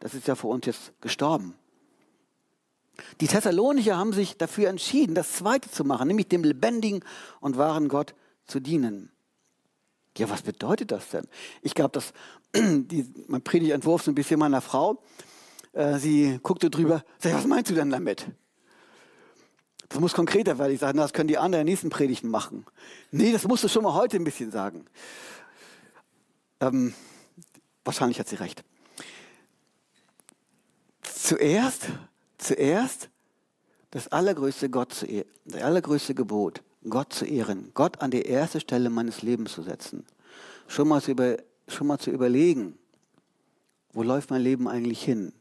Das 0.00 0.14
ist 0.14 0.26
ja 0.26 0.34
für 0.34 0.48
uns 0.48 0.66
jetzt 0.66 0.92
gestorben. 1.00 1.54
Die 3.20 3.28
Thessalonicher 3.28 3.96
haben 3.96 4.12
sich 4.12 4.36
dafür 4.36 4.68
entschieden, 4.68 5.14
das 5.14 5.32
Zweite 5.32 5.70
zu 5.70 5.84
machen, 5.84 6.08
nämlich 6.08 6.28
dem 6.28 6.44
lebendigen 6.44 7.04
und 7.40 7.56
wahren 7.56 7.88
Gott 7.88 8.14
zu 8.46 8.60
dienen. 8.60 9.10
Ja, 10.16 10.28
was 10.28 10.42
bedeutet 10.42 10.90
das 10.90 11.08
denn? 11.10 11.26
Ich 11.62 11.74
glaube, 11.74 11.92
dass 11.92 12.12
die, 12.54 13.06
mein 13.28 13.42
Predigentwurf 13.42 14.02
so 14.02 14.10
ein 14.10 14.14
bisschen 14.14 14.38
meiner 14.38 14.60
Frau, 14.60 15.02
äh, 15.72 15.98
sie 15.98 16.40
guckte 16.42 16.68
drüber, 16.68 17.04
sag, 17.18 17.34
was 17.34 17.46
meinst 17.46 17.70
du 17.70 17.74
denn 17.74 17.90
damit? 17.90 18.26
Das 19.88 19.98
muss 19.98 20.12
konkreter 20.12 20.58
werden. 20.58 20.72
Ich 20.72 20.80
sage, 20.80 20.96
das 20.96 21.12
können 21.12 21.28
die 21.28 21.38
anderen 21.38 21.64
nächsten 21.64 21.90
Predigten 21.90 22.28
machen. 22.28 22.64
Nee, 23.10 23.32
das 23.32 23.46
musst 23.46 23.64
du 23.64 23.68
schon 23.68 23.82
mal 23.82 23.94
heute 23.94 24.16
ein 24.16 24.24
bisschen 24.24 24.50
sagen. 24.50 24.84
Ähm, 26.60 26.94
wahrscheinlich 27.84 28.20
hat 28.20 28.28
sie 28.28 28.36
recht. 28.36 28.62
Zuerst, 31.22 31.88
zuerst 32.38 33.10
das 33.90 34.08
allergrößte 34.08 34.70
Gott 34.70 34.94
zu 34.94 35.04
ehren, 35.04 35.28
das 35.44 35.60
allergrößte 35.60 36.14
Gebot, 36.14 36.62
Gott 36.88 37.12
zu 37.12 37.26
ehren, 37.26 37.70
Gott 37.74 38.00
an 38.00 38.10
die 38.10 38.22
erste 38.22 38.58
Stelle 38.58 38.88
meines 38.88 39.20
Lebens 39.20 39.52
zu 39.52 39.62
setzen. 39.62 40.06
Schon 40.66 40.88
mal 40.88 41.02
zu, 41.02 41.10
über, 41.10 41.36
schon 41.68 41.86
mal 41.88 41.98
zu 41.98 42.10
überlegen, 42.10 42.78
wo 43.92 44.02
läuft 44.02 44.30
mein 44.30 44.40
Leben 44.40 44.66
eigentlich 44.66 45.04
hin? 45.04 45.34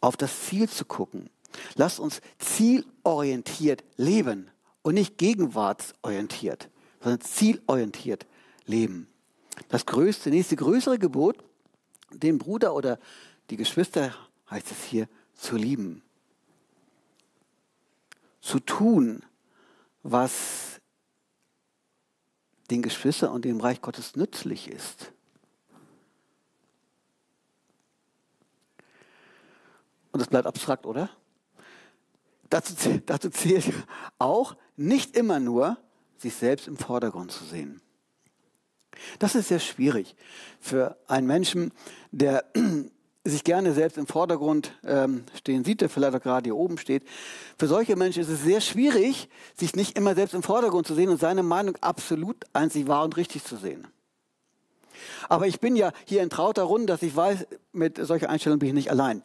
Auf 0.00 0.16
das 0.16 0.46
Ziel 0.46 0.68
zu 0.70 0.86
gucken. 0.86 1.28
Lasst 1.74 2.00
uns 2.00 2.22
zielorientiert 2.38 3.84
leben 3.98 4.48
und 4.80 4.94
nicht 4.94 5.18
gegenwartsorientiert, 5.18 6.70
sondern 7.02 7.20
zielorientiert 7.20 8.26
leben. 8.64 9.06
Das 9.68 9.84
größte, 9.84 10.30
nächste 10.30 10.56
größere 10.56 10.98
Gebot, 10.98 11.44
den 12.10 12.38
Bruder 12.38 12.74
oder 12.74 12.98
die 13.50 13.56
Geschwister 13.56 14.14
heißt 14.52 14.70
es 14.70 14.82
hier, 14.84 15.08
zu 15.34 15.56
lieben. 15.56 16.02
Zu 18.40 18.60
tun, 18.60 19.24
was 20.02 20.80
den 22.70 22.82
Geschwistern 22.82 23.30
und 23.32 23.44
dem 23.44 23.60
Reich 23.60 23.80
Gottes 23.80 24.16
nützlich 24.16 24.68
ist. 24.68 25.12
Und 30.12 30.20
das 30.20 30.28
bleibt 30.28 30.46
abstrakt, 30.46 30.86
oder? 30.86 31.10
Dazu, 32.50 32.74
dazu 33.06 33.30
zählt 33.30 33.72
auch 34.18 34.56
nicht 34.76 35.16
immer 35.16 35.40
nur, 35.40 35.78
sich 36.18 36.34
selbst 36.34 36.68
im 36.68 36.76
Vordergrund 36.76 37.32
zu 37.32 37.44
sehen. 37.44 37.80
Das 39.18 39.34
ist 39.34 39.48
sehr 39.48 39.58
schwierig 39.58 40.14
für 40.60 40.96
einen 41.08 41.26
Menschen, 41.26 41.72
der 42.10 42.44
sich 43.24 43.44
gerne 43.44 43.72
selbst 43.72 43.98
im 43.98 44.06
Vordergrund 44.06 44.72
ähm, 44.84 45.24
stehen 45.36 45.64
sieht, 45.64 45.80
der 45.80 45.88
vielleicht 45.88 46.14
auch 46.16 46.22
gerade 46.22 46.48
hier 46.48 46.56
oben 46.56 46.76
steht. 46.78 47.04
Für 47.56 47.68
solche 47.68 47.94
Menschen 47.94 48.22
ist 48.22 48.28
es 48.28 48.42
sehr 48.42 48.60
schwierig, 48.60 49.28
sich 49.56 49.76
nicht 49.76 49.96
immer 49.96 50.14
selbst 50.14 50.34
im 50.34 50.42
Vordergrund 50.42 50.86
zu 50.86 50.94
sehen 50.94 51.08
und 51.08 51.20
seine 51.20 51.42
Meinung 51.42 51.76
absolut 51.80 52.36
einzig 52.52 52.88
wahr 52.88 53.04
und 53.04 53.16
richtig 53.16 53.44
zu 53.44 53.56
sehen. 53.56 53.86
Aber 55.28 55.46
ich 55.46 55.60
bin 55.60 55.76
ja 55.76 55.92
hier 56.04 56.22
in 56.22 56.30
trauter 56.30 56.64
Runde, 56.64 56.86
dass 56.86 57.02
ich 57.02 57.14
weiß, 57.14 57.46
mit 57.72 57.98
solcher 58.04 58.28
Einstellung 58.28 58.58
bin 58.58 58.68
ich 58.70 58.74
nicht 58.74 58.90
allein. 58.90 59.22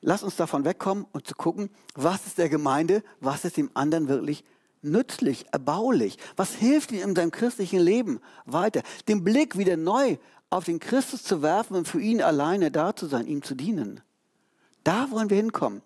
Lass 0.00 0.22
uns 0.22 0.36
davon 0.36 0.64
wegkommen 0.64 1.06
und 1.12 1.26
zu 1.26 1.34
gucken, 1.34 1.70
was 1.94 2.26
ist 2.26 2.38
der 2.38 2.48
Gemeinde, 2.48 3.02
was 3.20 3.44
ist 3.44 3.56
dem 3.56 3.70
anderen 3.74 4.08
wirklich 4.08 4.44
nützlich, 4.80 5.46
erbaulich, 5.52 6.16
was 6.34 6.54
hilft 6.54 6.90
ihm 6.90 7.02
in 7.02 7.14
seinem 7.14 7.30
christlichen 7.30 7.78
Leben 7.78 8.20
weiter, 8.44 8.82
den 9.06 9.22
Blick 9.22 9.56
wieder 9.56 9.76
neu 9.76 10.16
auf 10.52 10.64
den 10.64 10.80
Christus 10.80 11.22
zu 11.22 11.40
werfen 11.42 11.76
und 11.76 11.88
für 11.88 12.00
ihn 12.00 12.20
alleine 12.20 12.70
da 12.70 12.94
zu 12.94 13.06
sein, 13.06 13.26
ihm 13.26 13.42
zu 13.42 13.54
dienen. 13.54 14.00
Da 14.84 15.10
wollen 15.10 15.30
wir 15.30 15.36
hinkommen. 15.36 15.82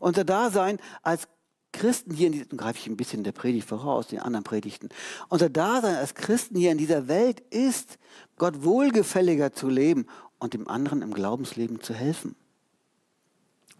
Unser 0.00 0.24
Dasein 0.24 0.78
als 1.02 1.28
Christen 1.72 2.14
hier 2.14 2.28
in 2.28 2.32
diesem, 2.32 2.56
greife 2.56 2.78
ich 2.78 2.86
ein 2.86 2.96
bisschen 2.96 3.24
der 3.24 3.32
Predigt 3.32 3.68
voraus, 3.68 4.06
den 4.06 4.20
anderen 4.20 4.44
Predigten. 4.44 4.88
Unser 5.28 5.50
Dasein 5.50 5.96
als 5.96 6.14
Christen 6.14 6.56
hier 6.56 6.72
in 6.72 6.78
dieser 6.78 7.08
Welt 7.08 7.40
ist, 7.50 7.98
Gott 8.38 8.64
wohlgefälliger 8.64 9.52
zu 9.52 9.68
leben 9.68 10.06
und 10.38 10.54
dem 10.54 10.66
anderen 10.68 11.02
im 11.02 11.12
Glaubensleben 11.12 11.82
zu 11.82 11.92
helfen. 11.92 12.36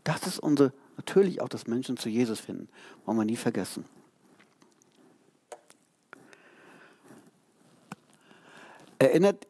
Das 0.04 0.26
ist 0.26 0.38
unsere, 0.38 0.72
natürlich 0.98 1.40
auch 1.40 1.48
das 1.48 1.66
Menschen 1.66 1.96
zu 1.96 2.11
Jesus 2.11 2.40
finden, 2.40 2.68
wollen 3.06 3.16
wir 3.16 3.24
nie 3.24 3.36
vergessen. 3.36 3.86
Erinnert 8.98 9.46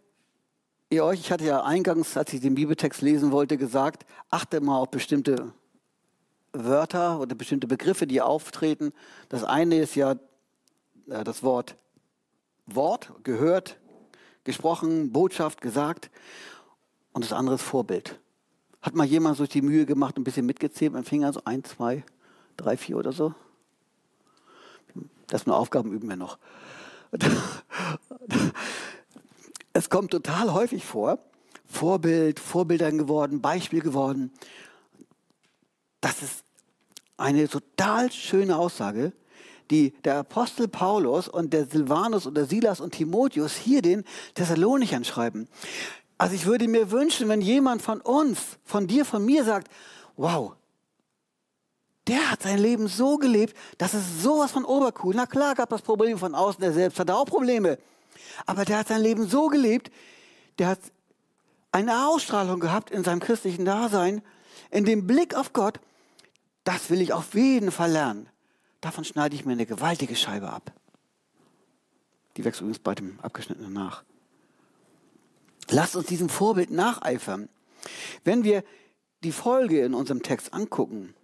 ihr 0.91 1.05
euch, 1.05 1.21
ich 1.21 1.33
hatte 1.33 1.45
ja 1.45 1.63
eingangs, 1.63 2.17
als 2.17 2.33
ich 2.33 2.41
den 2.41 2.55
Bibeltext 2.55 3.03
lesen 3.03 3.33
wollte, 3.33 3.57
gesagt, 3.57 4.07
achte 4.31 4.61
mal 4.61 4.79
auf 4.79 4.91
bestimmte 4.91 5.53
Wörter 6.53 7.21
oder 7.21 7.35
bestimmte 7.35 7.67
Begriffe, 7.67 8.07
die 8.07 8.21
auftreten. 8.21 8.93
Das 9.29 9.45
eine 9.45 9.79
ist 9.79 9.95
ja 9.95 10.13
äh, 11.09 11.25
das 11.25 11.43
Wort 11.43 11.77
Wort, 12.67 13.13
gehört, 13.23 13.79
gesprochen, 14.45 15.13
Botschaft, 15.13 15.61
gesagt. 15.61 16.11
Und 17.13 17.25
das 17.25 17.33
andere 17.33 17.55
ist 17.55 17.63
Vorbild. 17.63 18.19
Hat 18.83 18.95
mal 18.95 19.07
jemand 19.07 19.37
sich 19.37 19.49
die 19.49 19.63
Mühe 19.63 19.87
gemacht, 19.87 20.17
ein 20.17 20.25
bisschen 20.25 20.47
mitgezählt 20.47 20.93
mit 20.93 21.05
dem 21.05 21.07
Finger, 21.07 21.33
so 21.33 21.41
ein, 21.45 21.65
zwei, 21.65 22.05
drei, 22.57 22.77
vier 22.77 22.97
oder 22.97 23.13
so? 23.13 23.35
Das 25.29 25.47
nur 25.47 25.57
Aufgaben 25.57 25.93
üben 25.93 26.09
wir 26.09 26.17
noch. 26.17 26.39
Es 29.77 29.91
kommt 29.91 30.11
total 30.11 30.55
häufig 30.55 30.87
vor, 30.87 31.19
Vorbild, 31.67 32.41
Vorbildern 32.41 32.97
geworden, 32.97 33.43
Beispiel 33.43 33.83
geworden. 33.83 34.33
Das 36.01 36.23
ist 36.23 36.45
eine 37.19 37.47
total 37.47 38.11
schöne 38.11 38.57
Aussage, 38.57 39.13
die 39.71 39.91
der 40.03 40.21
Apostel 40.21 40.67
Paulus 40.67 41.29
und 41.29 41.53
der 41.53 41.67
Silvanus 41.67 42.25
und 42.25 42.39
der 42.39 42.47
Silas 42.47 42.81
und 42.81 42.93
Timotheus 42.93 43.55
hier 43.55 43.83
den 43.83 44.05
Thessalonichern 44.33 45.05
schreiben. 45.05 45.47
Also 46.17 46.35
ich 46.37 46.47
würde 46.47 46.69
mir 46.69 46.91
wünschen, 46.91 47.29
wenn 47.29 47.43
jemand 47.43 47.83
von 47.83 48.01
uns, 48.01 48.57
von 48.65 48.87
dir, 48.87 49.05
von 49.05 49.27
mir 49.27 49.45
sagt, 49.45 49.71
wow, 50.17 50.55
der 52.07 52.31
hat 52.31 52.45
sein 52.45 52.61
Leben 52.61 52.89
so 52.89 53.19
gelebt, 53.19 53.55
dass 53.77 53.93
es 53.93 54.23
sowas 54.23 54.53
von 54.53 54.65
obercool. 54.65 55.15
Na 55.15 55.27
klar 55.27 55.55
gab 55.55 55.71
es 55.71 55.83
Probleme 55.83 56.17
von 56.17 56.35
außen, 56.35 56.63
der 56.63 56.73
selbst 56.73 56.99
hatte 56.99 57.15
auch 57.15 57.27
Probleme. 57.27 57.77
Aber 58.47 58.65
der 58.65 58.79
hat 58.79 58.89
sein 58.89 59.03
Leben 59.03 59.27
so 59.27 59.49
gelebt, 59.49 59.91
der 60.59 60.69
hat 60.69 60.81
eine 61.73 62.07
Ausstrahlung 62.09 62.61
gehabt 62.61 62.91
in 62.91 63.05
seinem 63.05 63.21
christlichen 63.21 63.65
Dasein, 63.65 64.23
in 64.71 64.85
dem 64.85 65.07
Blick 65.07 65.35
auf 65.35 65.53
Gott, 65.53 65.81
das 66.65 66.91
will 66.91 67.01
ich 67.01 67.13
auf 67.13 67.35
jeden 67.35 67.71
Fall 67.71 67.93
lernen. 67.93 68.29
Davon 68.81 69.05
schneide 69.05 69.35
ich 69.35 69.45
mir 69.45 69.53
eine 69.53 69.67
gewaltige 69.67 70.17
Scheibe 70.17 70.51
ab. 70.51 70.73
Die 72.37 72.45
wächst 72.45 72.61
übrigens 72.61 72.79
bei 72.79 72.95
dem 72.95 73.19
Abgeschnittenen 73.21 73.73
nach. 73.73 74.05
Lasst 75.69 75.97
uns 75.97 76.07
diesem 76.07 76.29
Vorbild 76.29 76.71
nacheifern. 76.71 77.49
Wenn 78.25 78.45
wir 78.45 78.63
die 79.23 79.33
Folge 79.33 79.85
in 79.85 79.95
unserem 79.95 80.23
Text 80.23 80.53
angucken, 80.53 81.15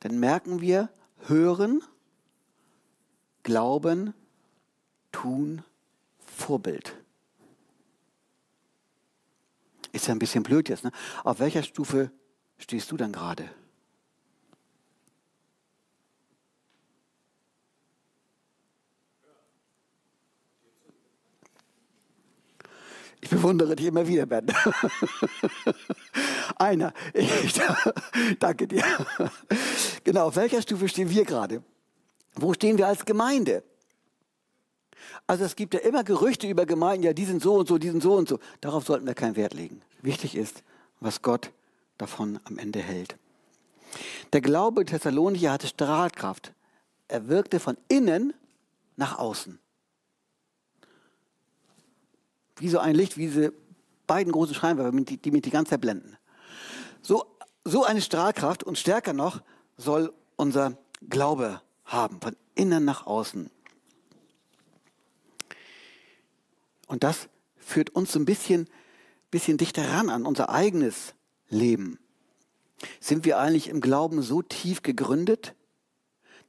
dann 0.00 0.18
merken 0.18 0.60
wir, 0.60 0.88
hören, 1.26 1.82
glauben, 3.42 4.14
tun, 5.12 5.62
Vorbild. 6.40 6.96
Ist 9.92 10.06
ja 10.06 10.14
ein 10.14 10.18
bisschen 10.18 10.42
blöd 10.42 10.68
jetzt. 10.68 10.84
Ne? 10.84 10.92
Auf 11.24 11.40
welcher 11.40 11.62
Stufe 11.62 12.10
stehst 12.58 12.90
du 12.90 12.96
dann 12.96 13.12
gerade? 13.12 13.50
Ich 23.22 23.28
bewundere 23.28 23.76
dich 23.76 23.86
immer 23.86 24.06
wieder, 24.06 24.26
Ben. 24.26 24.46
Einer. 26.56 26.92
Ich, 27.12 27.60
danke 28.38 28.66
dir. 28.66 28.82
Genau, 30.04 30.28
auf 30.28 30.36
welcher 30.36 30.62
Stufe 30.62 30.88
stehen 30.88 31.10
wir 31.10 31.24
gerade? 31.24 31.62
Wo 32.34 32.54
stehen 32.54 32.78
wir 32.78 32.86
als 32.86 33.04
Gemeinde? 33.04 33.62
Also 35.26 35.44
es 35.44 35.56
gibt 35.56 35.74
ja 35.74 35.80
immer 35.80 36.04
Gerüchte 36.04 36.48
über 36.48 36.66
Gemeinden, 36.66 37.04
ja, 37.04 37.12
die 37.12 37.24
sind 37.24 37.42
so 37.42 37.54
und 37.54 37.68
so, 37.68 37.78
die 37.78 37.90
sind 37.90 38.02
so 38.02 38.14
und 38.14 38.28
so. 38.28 38.38
Darauf 38.60 38.84
sollten 38.84 39.06
wir 39.06 39.14
keinen 39.14 39.36
Wert 39.36 39.54
legen. 39.54 39.82
Wichtig 40.02 40.34
ist, 40.36 40.62
was 41.00 41.22
Gott 41.22 41.50
davon 41.98 42.38
am 42.44 42.58
Ende 42.58 42.80
hält. 42.80 43.16
Der 44.32 44.40
Glaube 44.40 44.84
Thessalonicher 44.84 45.52
hatte 45.52 45.66
Strahlkraft. 45.66 46.52
Er 47.08 47.28
wirkte 47.28 47.60
von 47.60 47.76
innen 47.88 48.32
nach 48.96 49.18
außen. 49.18 49.58
Wie 52.56 52.68
so 52.68 52.78
ein 52.78 52.94
Licht, 52.94 53.16
wie 53.16 53.26
diese 53.26 53.52
beiden 54.06 54.32
großen 54.32 54.54
Scheinwerfer, 54.54 54.92
die 54.92 55.30
mich 55.30 55.42
die 55.42 55.50
ganze 55.50 55.70
Zeit 55.70 55.80
blenden. 55.80 56.16
So, 57.02 57.24
so 57.64 57.84
eine 57.84 58.02
Strahlkraft 58.02 58.62
und 58.62 58.78
stärker 58.78 59.12
noch 59.12 59.40
soll 59.76 60.12
unser 60.36 60.76
Glaube 61.08 61.62
haben, 61.84 62.20
von 62.20 62.36
innen 62.54 62.84
nach 62.84 63.06
außen. 63.06 63.50
Und 66.90 67.04
das 67.04 67.28
führt 67.56 67.90
uns 67.90 68.16
ein 68.16 68.24
bisschen, 68.24 68.68
bisschen 69.30 69.58
dichter 69.58 69.92
ran 69.92 70.10
an 70.10 70.26
unser 70.26 70.50
eigenes 70.50 71.14
Leben. 71.48 72.00
Sind 72.98 73.24
wir 73.24 73.38
eigentlich 73.38 73.68
im 73.68 73.80
Glauben 73.80 74.22
so 74.22 74.42
tief 74.42 74.82
gegründet, 74.82 75.54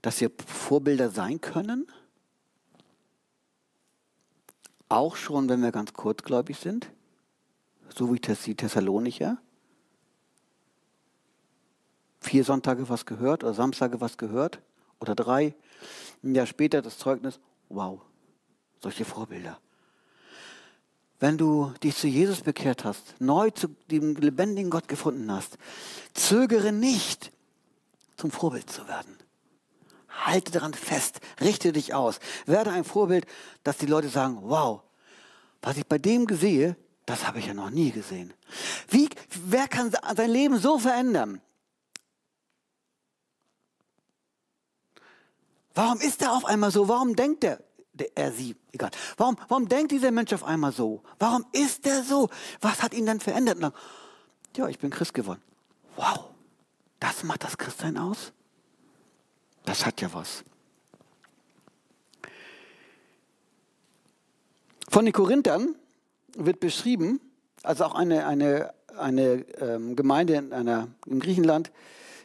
dass 0.02 0.20
wir 0.20 0.32
Vorbilder 0.48 1.12
sein 1.12 1.42
können? 1.42 1.86
Auch 4.90 5.16
schon, 5.16 5.48
wenn 5.48 5.62
wir 5.62 5.72
ganz 5.72 5.94
kurzgläubig 5.94 6.58
sind, 6.58 6.92
so 7.96 8.12
wie 8.12 8.20
die 8.20 8.56
Thessalonicher? 8.56 9.38
vier 12.20 12.44
Sonntage 12.44 12.90
was 12.90 13.06
gehört 13.06 13.44
oder 13.44 13.54
Samstage 13.54 14.02
was 14.02 14.18
gehört 14.18 14.60
oder 15.00 15.14
drei. 15.14 15.54
Ein 16.24 16.34
Jahr 16.34 16.48
später 16.48 16.82
das 16.82 16.98
Zeugnis, 16.98 17.40
wow, 17.70 18.02
solche 18.80 19.06
Vorbilder. 19.06 19.60
Wenn 21.22 21.38
du 21.38 21.72
dich 21.84 21.96
zu 21.96 22.08
Jesus 22.08 22.42
bekehrt 22.42 22.84
hast, 22.84 23.14
neu 23.20 23.52
zu 23.52 23.68
dem 23.92 24.16
lebendigen 24.16 24.72
Gott 24.72 24.88
gefunden 24.88 25.32
hast, 25.32 25.60
zögere 26.16 26.72
nicht, 26.72 27.32
zum 28.18 28.32
Vorbild 28.32 28.68
zu 28.72 28.88
werden. 28.88 29.16
Halte 30.10 30.52
daran 30.52 30.74
fest, 30.74 31.22
richte 31.40 31.74
dich 31.74 31.94
aus, 31.94 32.20
werde 32.48 32.72
ein 32.72 32.84
Vorbild, 32.84 33.28
dass 33.64 33.78
die 33.78 33.86
Leute 33.86 34.10
sagen, 34.10 34.40
wow, 34.42 34.82
was 35.62 35.78
ich 35.78 35.86
bei 35.86 36.00
dem 36.00 36.28
sehe, 36.36 36.76
das 37.06 37.28
habe 37.28 37.38
ich 37.38 37.46
ja 37.46 37.54
noch 37.54 37.70
nie 37.70 37.92
gesehen. 37.92 38.34
Wie, 38.90 39.08
wer 39.46 39.68
kann 39.68 39.92
sein 39.92 40.32
Leben 40.32 40.58
so 40.58 40.80
verändern? 40.80 41.40
Warum 45.76 46.02
ist 46.02 46.24
er 46.24 46.34
auf 46.34 46.46
einmal 46.46 46.72
so? 46.72 46.88
Warum 46.88 47.16
denkt 47.16 47.44
er, 47.44 47.64
er 48.16 48.32
sie, 48.32 48.56
egal. 48.72 48.92
Warum, 49.18 49.38
warum 49.48 49.68
denkt 49.68 49.92
dieser 49.92 50.12
Mensch 50.12 50.34
auf 50.34 50.44
einmal 50.44 50.72
so? 50.72 51.04
Warum 51.20 51.46
ist 51.52 51.86
er 51.86 52.04
so? 52.04 52.30
Was 52.62 52.82
hat 52.82 52.94
ihn 52.94 53.06
dann 53.06 53.20
verändert? 53.20 53.62
Dann, 53.62 53.74
ja, 54.56 54.68
ich 54.68 54.80
bin 54.80 54.90
Christ 54.90 55.14
geworden. 55.14 55.42
Wow, 55.96 56.30
das 57.00 57.24
macht 57.24 57.44
das 57.44 57.58
Christsein 57.58 57.98
aus? 57.98 58.32
Das 59.66 59.86
hat 59.86 60.02
ja 60.02 60.14
was. 60.14 60.44
Von 64.90 65.06
den 65.06 65.14
Korinthern 65.14 65.76
wird 66.36 66.60
beschrieben, 66.60 67.22
also 67.64 67.86
auch 67.86 67.96
eine, 67.96 68.26
eine, 68.26 68.74
eine 68.98 69.46
ähm, 69.60 69.96
Gemeinde 69.96 70.36
in, 70.36 70.54
einer, 70.54 70.88
in 71.06 71.20
Griechenland, 71.20 71.72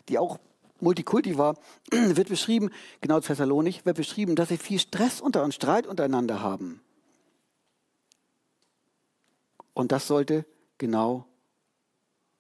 die 0.09 0.19
auch 0.19 0.39
Multikulti 0.81 1.39
war, 1.39 1.57
wird 1.91 2.29
beschrieben, 2.29 2.71
genau 3.01 3.21
Thessalonik, 3.21 3.87
wird 3.87 3.97
beschrieben, 3.97 4.37
dass 4.37 4.49
sie 4.49 4.59
viel 4.59 4.79
Stress 4.79 5.21
unter 5.21 5.43
und 5.45 5.55
Streit 5.55 5.87
untereinander 5.87 6.41
haben. 6.41 6.81
Und 9.73 9.93
das 9.93 10.07
sollte 10.07 10.47
genau 10.79 11.27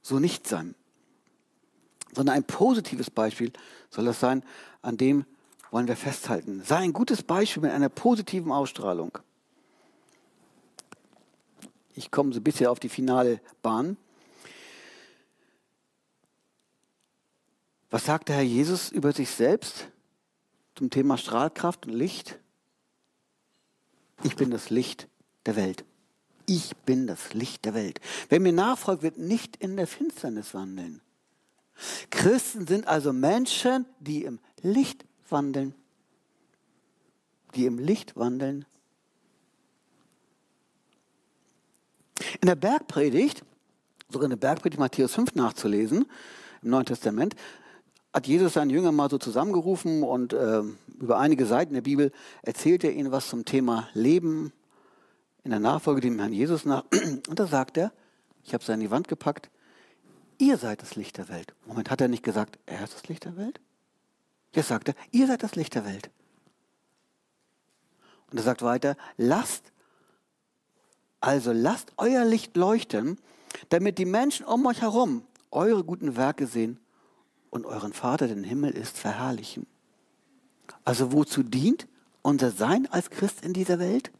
so 0.02 0.18
nicht 0.18 0.46
sein. 0.46 0.74
Sondern 2.14 2.36
ein 2.36 2.44
positives 2.44 3.10
Beispiel 3.10 3.52
soll 3.90 4.06
das 4.06 4.20
sein, 4.20 4.42
an 4.80 4.96
dem 4.96 5.26
wollen 5.70 5.88
wir 5.88 5.96
festhalten. 5.96 6.62
Sei 6.64 6.76
ein 6.76 6.92
gutes 6.92 7.22
Beispiel 7.22 7.62
mit 7.62 7.72
einer 7.72 7.88
positiven 7.88 8.52
Ausstrahlung. 8.52 9.18
Ich 11.94 12.10
komme 12.10 12.32
so 12.32 12.40
ein 12.40 12.44
bisschen 12.44 12.68
auf 12.68 12.78
die 12.78 12.88
finale 12.88 13.40
Bahn. 13.62 13.96
Was 17.90 18.04
sagt 18.04 18.28
der 18.28 18.36
Herr 18.36 18.42
Jesus 18.42 18.90
über 18.90 19.12
sich 19.12 19.30
selbst 19.30 19.88
zum 20.74 20.90
Thema 20.90 21.16
Strahlkraft 21.16 21.86
und 21.86 21.92
Licht? 21.92 22.38
Ich 24.24 24.36
bin 24.36 24.50
das 24.50 24.70
Licht 24.70 25.08
der 25.44 25.56
Welt. 25.56 25.84
Ich 26.46 26.76
bin 26.78 27.06
das 27.06 27.34
Licht 27.34 27.64
der 27.64 27.74
Welt. 27.74 28.00
Wer 28.28 28.40
mir 28.40 28.52
nachfolgt, 28.52 29.02
wird 29.02 29.18
nicht 29.18 29.56
in 29.56 29.76
der 29.76 29.86
Finsternis 29.86 30.54
wandeln. 30.54 31.00
Christen 32.10 32.66
sind 32.66 32.86
also 32.86 33.12
Menschen, 33.12 33.84
die 34.00 34.24
im 34.24 34.38
Licht 34.62 35.04
wandeln. 35.28 35.74
Die 37.54 37.66
im 37.66 37.78
Licht 37.78 38.16
wandeln. 38.16 38.64
In 42.40 42.46
der 42.46 42.54
Bergpredigt, 42.54 43.44
sogar 44.08 44.24
in 44.24 44.30
der 44.30 44.36
Bergpredigt 44.36 44.78
Matthäus 44.78 45.14
5 45.14 45.34
nachzulesen, 45.34 46.06
im 46.62 46.70
Neuen 46.70 46.86
Testament, 46.86 47.36
hat 48.16 48.26
Jesus 48.26 48.54
seinen 48.54 48.70
Jünger 48.70 48.92
mal 48.92 49.10
so 49.10 49.18
zusammengerufen 49.18 50.02
und 50.02 50.32
äh, 50.32 50.62
über 50.98 51.18
einige 51.18 51.44
Seiten 51.44 51.74
der 51.74 51.82
Bibel 51.82 52.12
erzählt 52.40 52.82
er 52.82 52.94
ihnen 52.94 53.12
was 53.12 53.28
zum 53.28 53.44
Thema 53.44 53.90
Leben 53.92 54.54
in 55.44 55.50
der 55.50 55.60
Nachfolge 55.60 56.00
dem 56.00 56.18
Herrn 56.18 56.32
Jesus 56.32 56.64
nach. 56.64 56.84
Und 57.28 57.38
da 57.38 57.46
sagt 57.46 57.76
er, 57.76 57.92
ich 58.42 58.54
habe 58.54 58.64
es 58.64 58.70
an 58.70 58.80
die 58.80 58.90
Wand 58.90 59.06
gepackt, 59.06 59.50
ihr 60.38 60.56
seid 60.56 60.80
das 60.80 60.96
Licht 60.96 61.18
der 61.18 61.28
Welt. 61.28 61.52
Moment, 61.66 61.90
hat 61.90 62.00
er 62.00 62.08
nicht 62.08 62.22
gesagt, 62.22 62.58
er 62.64 62.82
ist 62.84 62.94
das 62.94 63.06
Licht 63.06 63.26
der 63.26 63.36
Welt? 63.36 63.60
Jetzt 64.52 64.68
sagt 64.68 64.88
er, 64.88 64.94
ihr 65.10 65.26
seid 65.26 65.42
das 65.42 65.54
Licht 65.54 65.74
der 65.74 65.84
Welt. 65.84 66.08
Und 68.30 68.38
er 68.38 68.44
sagt 68.44 68.62
weiter, 68.62 68.96
lasst, 69.18 69.72
also 71.20 71.52
lasst 71.52 71.92
euer 71.98 72.24
Licht 72.24 72.56
leuchten, 72.56 73.18
damit 73.68 73.98
die 73.98 74.06
Menschen 74.06 74.46
um 74.46 74.64
euch 74.64 74.80
herum 74.80 75.22
eure 75.50 75.84
guten 75.84 76.16
Werke 76.16 76.46
sehen 76.46 76.80
und 77.56 77.66
euren 77.66 77.92
Vater, 77.92 78.28
den 78.28 78.44
Himmel 78.44 78.72
ist, 78.72 78.98
verherrlichen. 78.98 79.66
Also 80.84 81.12
wozu 81.12 81.42
dient 81.42 81.88
unser 82.22 82.50
Sein 82.50 82.86
als 82.90 83.10
Christ 83.10 83.44
in 83.44 83.52
dieser 83.52 83.78
Welt? 83.78 84.12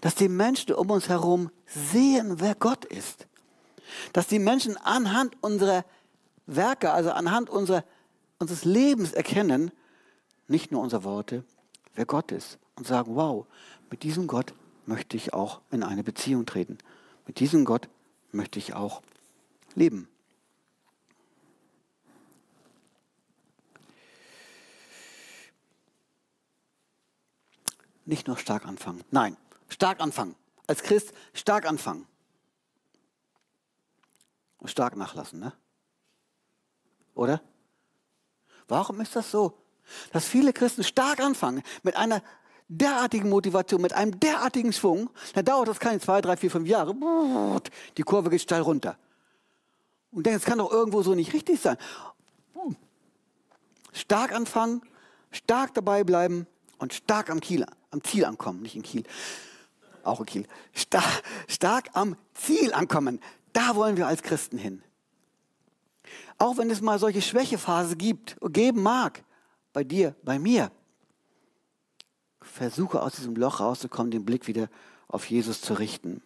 Dass 0.00 0.14
die 0.14 0.28
Menschen 0.28 0.72
um 0.74 0.90
uns 0.90 1.08
herum 1.08 1.50
sehen, 1.66 2.40
wer 2.40 2.54
Gott 2.54 2.84
ist. 2.84 3.26
Dass 4.12 4.26
die 4.26 4.38
Menschen 4.38 4.76
anhand 4.78 5.36
unserer 5.42 5.84
Werke, 6.46 6.92
also 6.92 7.10
anhand 7.10 7.50
unserer, 7.50 7.84
unseres 8.38 8.64
Lebens 8.64 9.12
erkennen, 9.12 9.70
nicht 10.48 10.72
nur 10.72 10.82
unsere 10.82 11.04
Worte, 11.04 11.44
wer 11.94 12.06
Gott 12.06 12.32
ist. 12.32 12.58
Und 12.76 12.86
sagen, 12.86 13.14
wow, 13.14 13.46
mit 13.90 14.02
diesem 14.02 14.26
Gott 14.26 14.54
möchte 14.86 15.16
ich 15.16 15.34
auch 15.34 15.60
in 15.70 15.82
eine 15.82 16.02
Beziehung 16.02 16.46
treten. 16.46 16.78
Mit 17.26 17.38
diesem 17.40 17.64
Gott 17.64 17.88
möchte 18.32 18.58
ich 18.58 18.74
auch 18.74 19.02
leben. 19.74 20.08
Nicht 28.10 28.26
nur 28.26 28.36
stark 28.36 28.66
anfangen. 28.66 29.04
Nein, 29.12 29.36
stark 29.68 30.00
anfangen. 30.00 30.34
Als 30.66 30.82
Christ 30.82 31.12
stark 31.32 31.64
anfangen. 31.64 32.08
Und 34.58 34.68
stark 34.68 34.96
nachlassen, 34.96 35.38
ne? 35.38 35.52
Oder? 37.14 37.40
Warum 38.66 39.00
ist 39.00 39.14
das 39.14 39.30
so? 39.30 39.56
Dass 40.12 40.26
viele 40.26 40.52
Christen 40.52 40.82
stark 40.82 41.20
anfangen 41.20 41.62
mit 41.84 41.94
einer 41.94 42.20
derartigen 42.66 43.28
Motivation, 43.28 43.80
mit 43.80 43.92
einem 43.92 44.18
derartigen 44.18 44.72
Schwung, 44.72 45.10
dann 45.34 45.44
dauert 45.44 45.68
das 45.68 45.78
keine 45.78 46.00
zwei, 46.00 46.20
drei, 46.20 46.36
vier, 46.36 46.50
fünf 46.50 46.66
Jahre. 46.66 46.96
Die 47.96 48.02
Kurve 48.02 48.28
geht 48.30 48.40
steil 48.40 48.62
runter. 48.62 48.98
Und 50.10 50.26
denken, 50.26 50.38
es 50.38 50.44
kann 50.44 50.58
doch 50.58 50.72
irgendwo 50.72 51.04
so 51.04 51.14
nicht 51.14 51.32
richtig 51.32 51.60
sein. 51.60 51.76
Stark 53.92 54.32
anfangen, 54.32 54.82
stark 55.30 55.74
dabei 55.74 56.02
bleiben 56.02 56.48
und 56.78 56.92
stark 56.92 57.30
am, 57.30 57.38
Kiel, 57.38 57.64
am 57.90 58.02
Ziel 58.04 58.24
ankommen, 58.24 58.62
nicht 58.62 58.76
in 58.76 58.82
Kiel, 58.82 59.04
auch 60.02 60.20
in 60.20 60.26
Kiel. 60.26 60.46
Stark, 60.72 61.22
stark 61.48 61.90
am 61.94 62.16
Ziel 62.34 62.72
ankommen, 62.72 63.20
da 63.52 63.74
wollen 63.74 63.96
wir 63.96 64.06
als 64.06 64.22
Christen 64.22 64.58
hin. 64.58 64.82
Auch 66.38 66.56
wenn 66.56 66.70
es 66.70 66.80
mal 66.80 66.98
solche 66.98 67.22
Schwächephase 67.22 67.96
gibt, 67.96 68.36
geben 68.40 68.82
mag, 68.82 69.22
bei 69.72 69.84
dir, 69.84 70.14
bei 70.22 70.38
mir, 70.38 70.70
versuche 72.40 73.02
aus 73.02 73.16
diesem 73.16 73.36
Loch 73.36 73.60
rauszukommen, 73.60 74.10
den 74.10 74.24
Blick 74.24 74.46
wieder 74.46 74.68
auf 75.08 75.26
Jesus 75.26 75.60
zu 75.60 75.74
richten. 75.74 76.22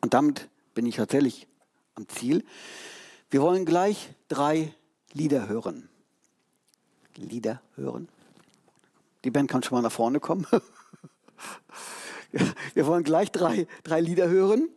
Und 0.00 0.14
damit 0.14 0.48
bin 0.74 0.86
ich 0.86 0.96
tatsächlich 0.96 1.46
am 1.94 2.08
Ziel. 2.08 2.44
Wir 3.30 3.42
wollen 3.42 3.64
gleich 3.64 4.10
drei 4.28 4.74
Lieder 5.12 5.48
hören. 5.48 5.88
Lieder 7.16 7.62
hören. 7.76 8.08
Die 9.24 9.30
Band 9.30 9.50
kann 9.50 9.62
schon 9.62 9.76
mal 9.76 9.82
nach 9.82 9.92
vorne 9.92 10.20
kommen. 10.20 10.46
Wir 12.74 12.86
wollen 12.86 13.04
gleich 13.04 13.30
drei, 13.30 13.66
drei 13.84 14.00
Lieder 14.00 14.28
hören. 14.28 14.68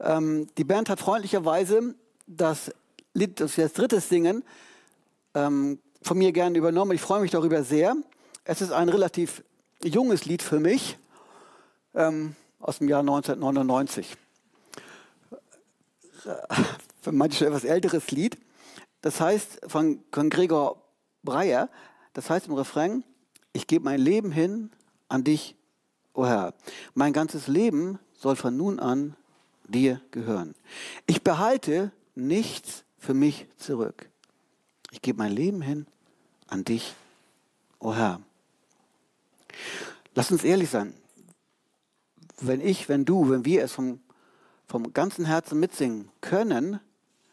Ähm, 0.00 0.48
die 0.56 0.64
Band 0.64 0.88
hat 0.88 0.98
freundlicherweise 1.00 1.94
das 2.26 2.72
Lied, 3.14 3.40
das 3.40 3.56
wir 3.56 3.64
als 3.64 3.72
drittes 3.74 4.08
singen, 4.08 4.44
ähm, 5.34 5.78
von 6.02 6.16
mir 6.18 6.32
gerne 6.32 6.56
übernommen. 6.56 6.92
Ich 6.92 7.00
freue 7.00 7.20
mich 7.20 7.30
darüber 7.30 7.62
sehr. 7.62 7.96
Es 8.44 8.60
ist 8.60 8.72
ein 8.72 8.88
relativ 8.88 9.44
junges 9.82 10.24
Lied 10.24 10.42
für 10.42 10.58
mich 10.58 10.98
ähm, 11.94 12.34
aus 12.58 12.78
dem 12.78 12.88
Jahr 12.88 13.00
1999. 13.00 14.16
Für 17.02 17.12
manche 17.12 17.46
etwas 17.46 17.64
älteres 17.64 18.10
Lied. 18.10 18.38
Das 19.00 19.20
heißt 19.20 19.60
von, 19.66 20.02
von 20.12 20.30
Gregor 20.30 20.82
Breyer, 21.22 21.68
das 22.12 22.30
heißt 22.30 22.46
im 22.46 22.54
Refrain, 22.54 23.04
ich 23.52 23.66
gebe 23.66 23.84
mein 23.84 24.00
Leben 24.00 24.32
hin 24.32 24.70
an 25.08 25.24
dich, 25.24 25.56
o 26.14 26.22
oh 26.22 26.26
Herr. 26.26 26.54
Mein 26.94 27.12
ganzes 27.12 27.46
Leben 27.46 27.98
soll 28.12 28.36
von 28.36 28.56
nun 28.56 28.78
an 28.78 29.16
dir 29.66 30.00
gehören. 30.10 30.54
Ich 31.06 31.22
behalte 31.22 31.92
nichts 32.14 32.84
für 32.98 33.14
mich 33.14 33.46
zurück. 33.56 34.08
Ich 34.90 35.02
gebe 35.02 35.18
mein 35.18 35.32
Leben 35.32 35.62
hin 35.62 35.86
an 36.48 36.64
dich, 36.64 36.94
o 37.78 37.88
oh 37.88 37.94
Herr. 37.94 38.20
Lass 40.14 40.30
uns 40.30 40.44
ehrlich 40.44 40.70
sein. 40.70 40.94
Wenn 42.40 42.60
ich, 42.60 42.88
wenn 42.88 43.04
du, 43.04 43.28
wenn 43.30 43.44
wir 43.44 43.62
es 43.64 43.72
vom, 43.72 44.00
vom 44.66 44.92
ganzen 44.92 45.24
Herzen 45.24 45.60
mitsingen 45.60 46.08
können, 46.20 46.80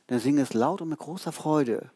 dann 0.08 0.20
singe 0.20 0.42
es 0.42 0.54
laut 0.54 0.82
und 0.82 0.90
mit 0.90 1.00
großer 1.00 1.32
Freude. 1.32 1.92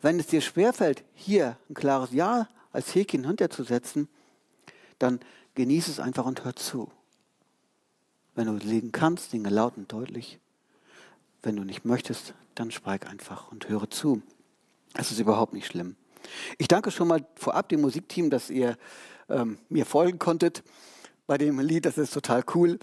Wenn 0.00 0.18
es 0.18 0.26
dir 0.26 0.40
schwerfällt, 0.40 1.04
hier 1.14 1.56
ein 1.68 1.74
klares 1.74 2.12
Ja 2.12 2.48
als 2.72 2.94
Häkchen 2.94 3.26
hinterzusetzen, 3.26 4.08
dann 4.98 5.20
genieße 5.54 5.90
es 5.90 6.00
einfach 6.00 6.26
und 6.26 6.44
hör 6.44 6.54
zu. 6.56 6.90
Wenn 8.34 8.46
du 8.46 8.66
singen 8.66 8.92
kannst, 8.92 9.30
singe 9.30 9.50
laut 9.50 9.76
und 9.76 9.92
deutlich. 9.92 10.38
Wenn 11.42 11.56
du 11.56 11.64
nicht 11.64 11.84
möchtest, 11.84 12.34
dann 12.54 12.70
schweig 12.70 13.06
einfach 13.06 13.50
und 13.50 13.68
höre 13.68 13.90
zu. 13.90 14.22
Es 14.94 15.10
ist 15.10 15.18
überhaupt 15.18 15.52
nicht 15.52 15.66
schlimm. 15.66 15.96
Ich 16.58 16.68
danke 16.68 16.90
schon 16.90 17.08
mal 17.08 17.26
vorab 17.34 17.68
dem 17.68 17.80
Musikteam, 17.80 18.30
dass 18.30 18.50
ihr 18.50 18.76
ähm, 19.28 19.58
mir 19.68 19.86
folgen 19.86 20.18
konntet 20.18 20.62
bei 21.26 21.38
dem 21.38 21.58
Lied. 21.60 21.86
Das 21.86 21.98
ist 21.98 22.12
total 22.12 22.44
cool. 22.54 22.78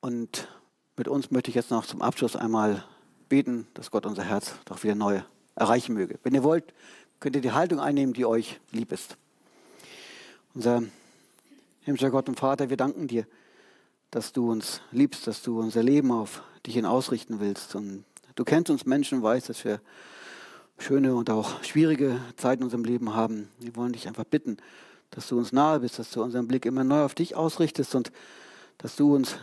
Und 0.00 0.48
mit 0.96 1.08
uns 1.08 1.30
möchte 1.30 1.50
ich 1.50 1.54
jetzt 1.54 1.70
noch 1.70 1.86
zum 1.86 2.02
Abschluss 2.02 2.36
einmal 2.36 2.84
beten, 3.28 3.66
dass 3.74 3.90
Gott 3.90 4.06
unser 4.06 4.24
Herz 4.24 4.54
doch 4.64 4.82
wieder 4.82 4.94
neu 4.94 5.20
erreichen 5.54 5.94
möge. 5.94 6.18
Wenn 6.22 6.34
ihr 6.34 6.42
wollt, 6.42 6.74
könnt 7.20 7.36
ihr 7.36 7.42
die 7.42 7.52
Haltung 7.52 7.80
einnehmen, 7.80 8.12
die 8.12 8.26
euch 8.26 8.60
lieb 8.72 8.92
ist. 8.92 9.16
Unser 10.54 10.82
himmlischer 11.82 12.10
Gott 12.10 12.28
und 12.28 12.38
Vater, 12.38 12.70
wir 12.70 12.76
danken 12.76 13.08
dir, 13.08 13.26
dass 14.10 14.32
du 14.32 14.50
uns 14.50 14.80
liebst, 14.92 15.26
dass 15.26 15.42
du 15.42 15.60
unser 15.60 15.82
Leben 15.82 16.12
auf 16.12 16.42
dich 16.66 16.74
hin 16.74 16.86
ausrichten 16.86 17.40
willst. 17.40 17.74
Und 17.74 18.04
du 18.34 18.44
kennst 18.44 18.70
uns 18.70 18.86
Menschen, 18.86 19.22
weißt, 19.22 19.48
dass 19.48 19.64
wir 19.64 19.80
schöne 20.78 21.14
und 21.14 21.30
auch 21.30 21.62
schwierige 21.62 22.20
Zeiten 22.36 22.62
in 22.62 22.64
unserem 22.64 22.84
Leben 22.84 23.14
haben. 23.14 23.48
Wir 23.58 23.74
wollen 23.76 23.92
dich 23.92 24.08
einfach 24.08 24.24
bitten, 24.24 24.56
dass 25.10 25.28
du 25.28 25.38
uns 25.38 25.52
nahe 25.52 25.80
bist, 25.80 25.98
dass 25.98 26.10
du 26.10 26.22
unseren 26.22 26.48
Blick 26.48 26.66
immer 26.66 26.84
neu 26.84 27.04
auf 27.04 27.14
dich 27.14 27.36
ausrichtest 27.36 27.94
und 27.94 28.10
dass 28.78 28.96
du 28.96 29.14
uns 29.14 29.36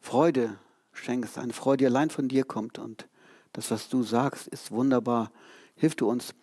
Freude 0.00 0.56
schenkst, 1.00 1.38
eine 1.38 1.52
Freude, 1.52 1.78
die 1.78 1.86
allein 1.86 2.10
von 2.10 2.28
dir 2.28 2.44
kommt. 2.44 2.78
Und 2.78 3.06
das, 3.52 3.70
was 3.70 3.88
du 3.88 4.02
sagst, 4.02 4.46
ist 4.48 4.70
wunderbar. 4.70 5.30
Hilf 5.76 5.94
du 5.94 6.08
uns, 6.08 6.34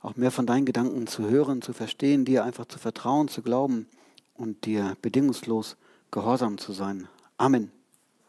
auch 0.00 0.16
mehr 0.16 0.30
von 0.30 0.46
deinen 0.46 0.66
Gedanken 0.66 1.06
zu 1.06 1.28
hören, 1.28 1.62
zu 1.62 1.72
verstehen, 1.72 2.24
dir 2.24 2.44
einfach 2.44 2.66
zu 2.66 2.78
vertrauen, 2.78 3.28
zu 3.28 3.42
glauben 3.42 3.86
und 4.34 4.66
dir 4.66 4.96
bedingungslos 5.00 5.76
gehorsam 6.10 6.58
zu 6.58 6.72
sein. 6.72 7.08
Amen. 7.38 7.73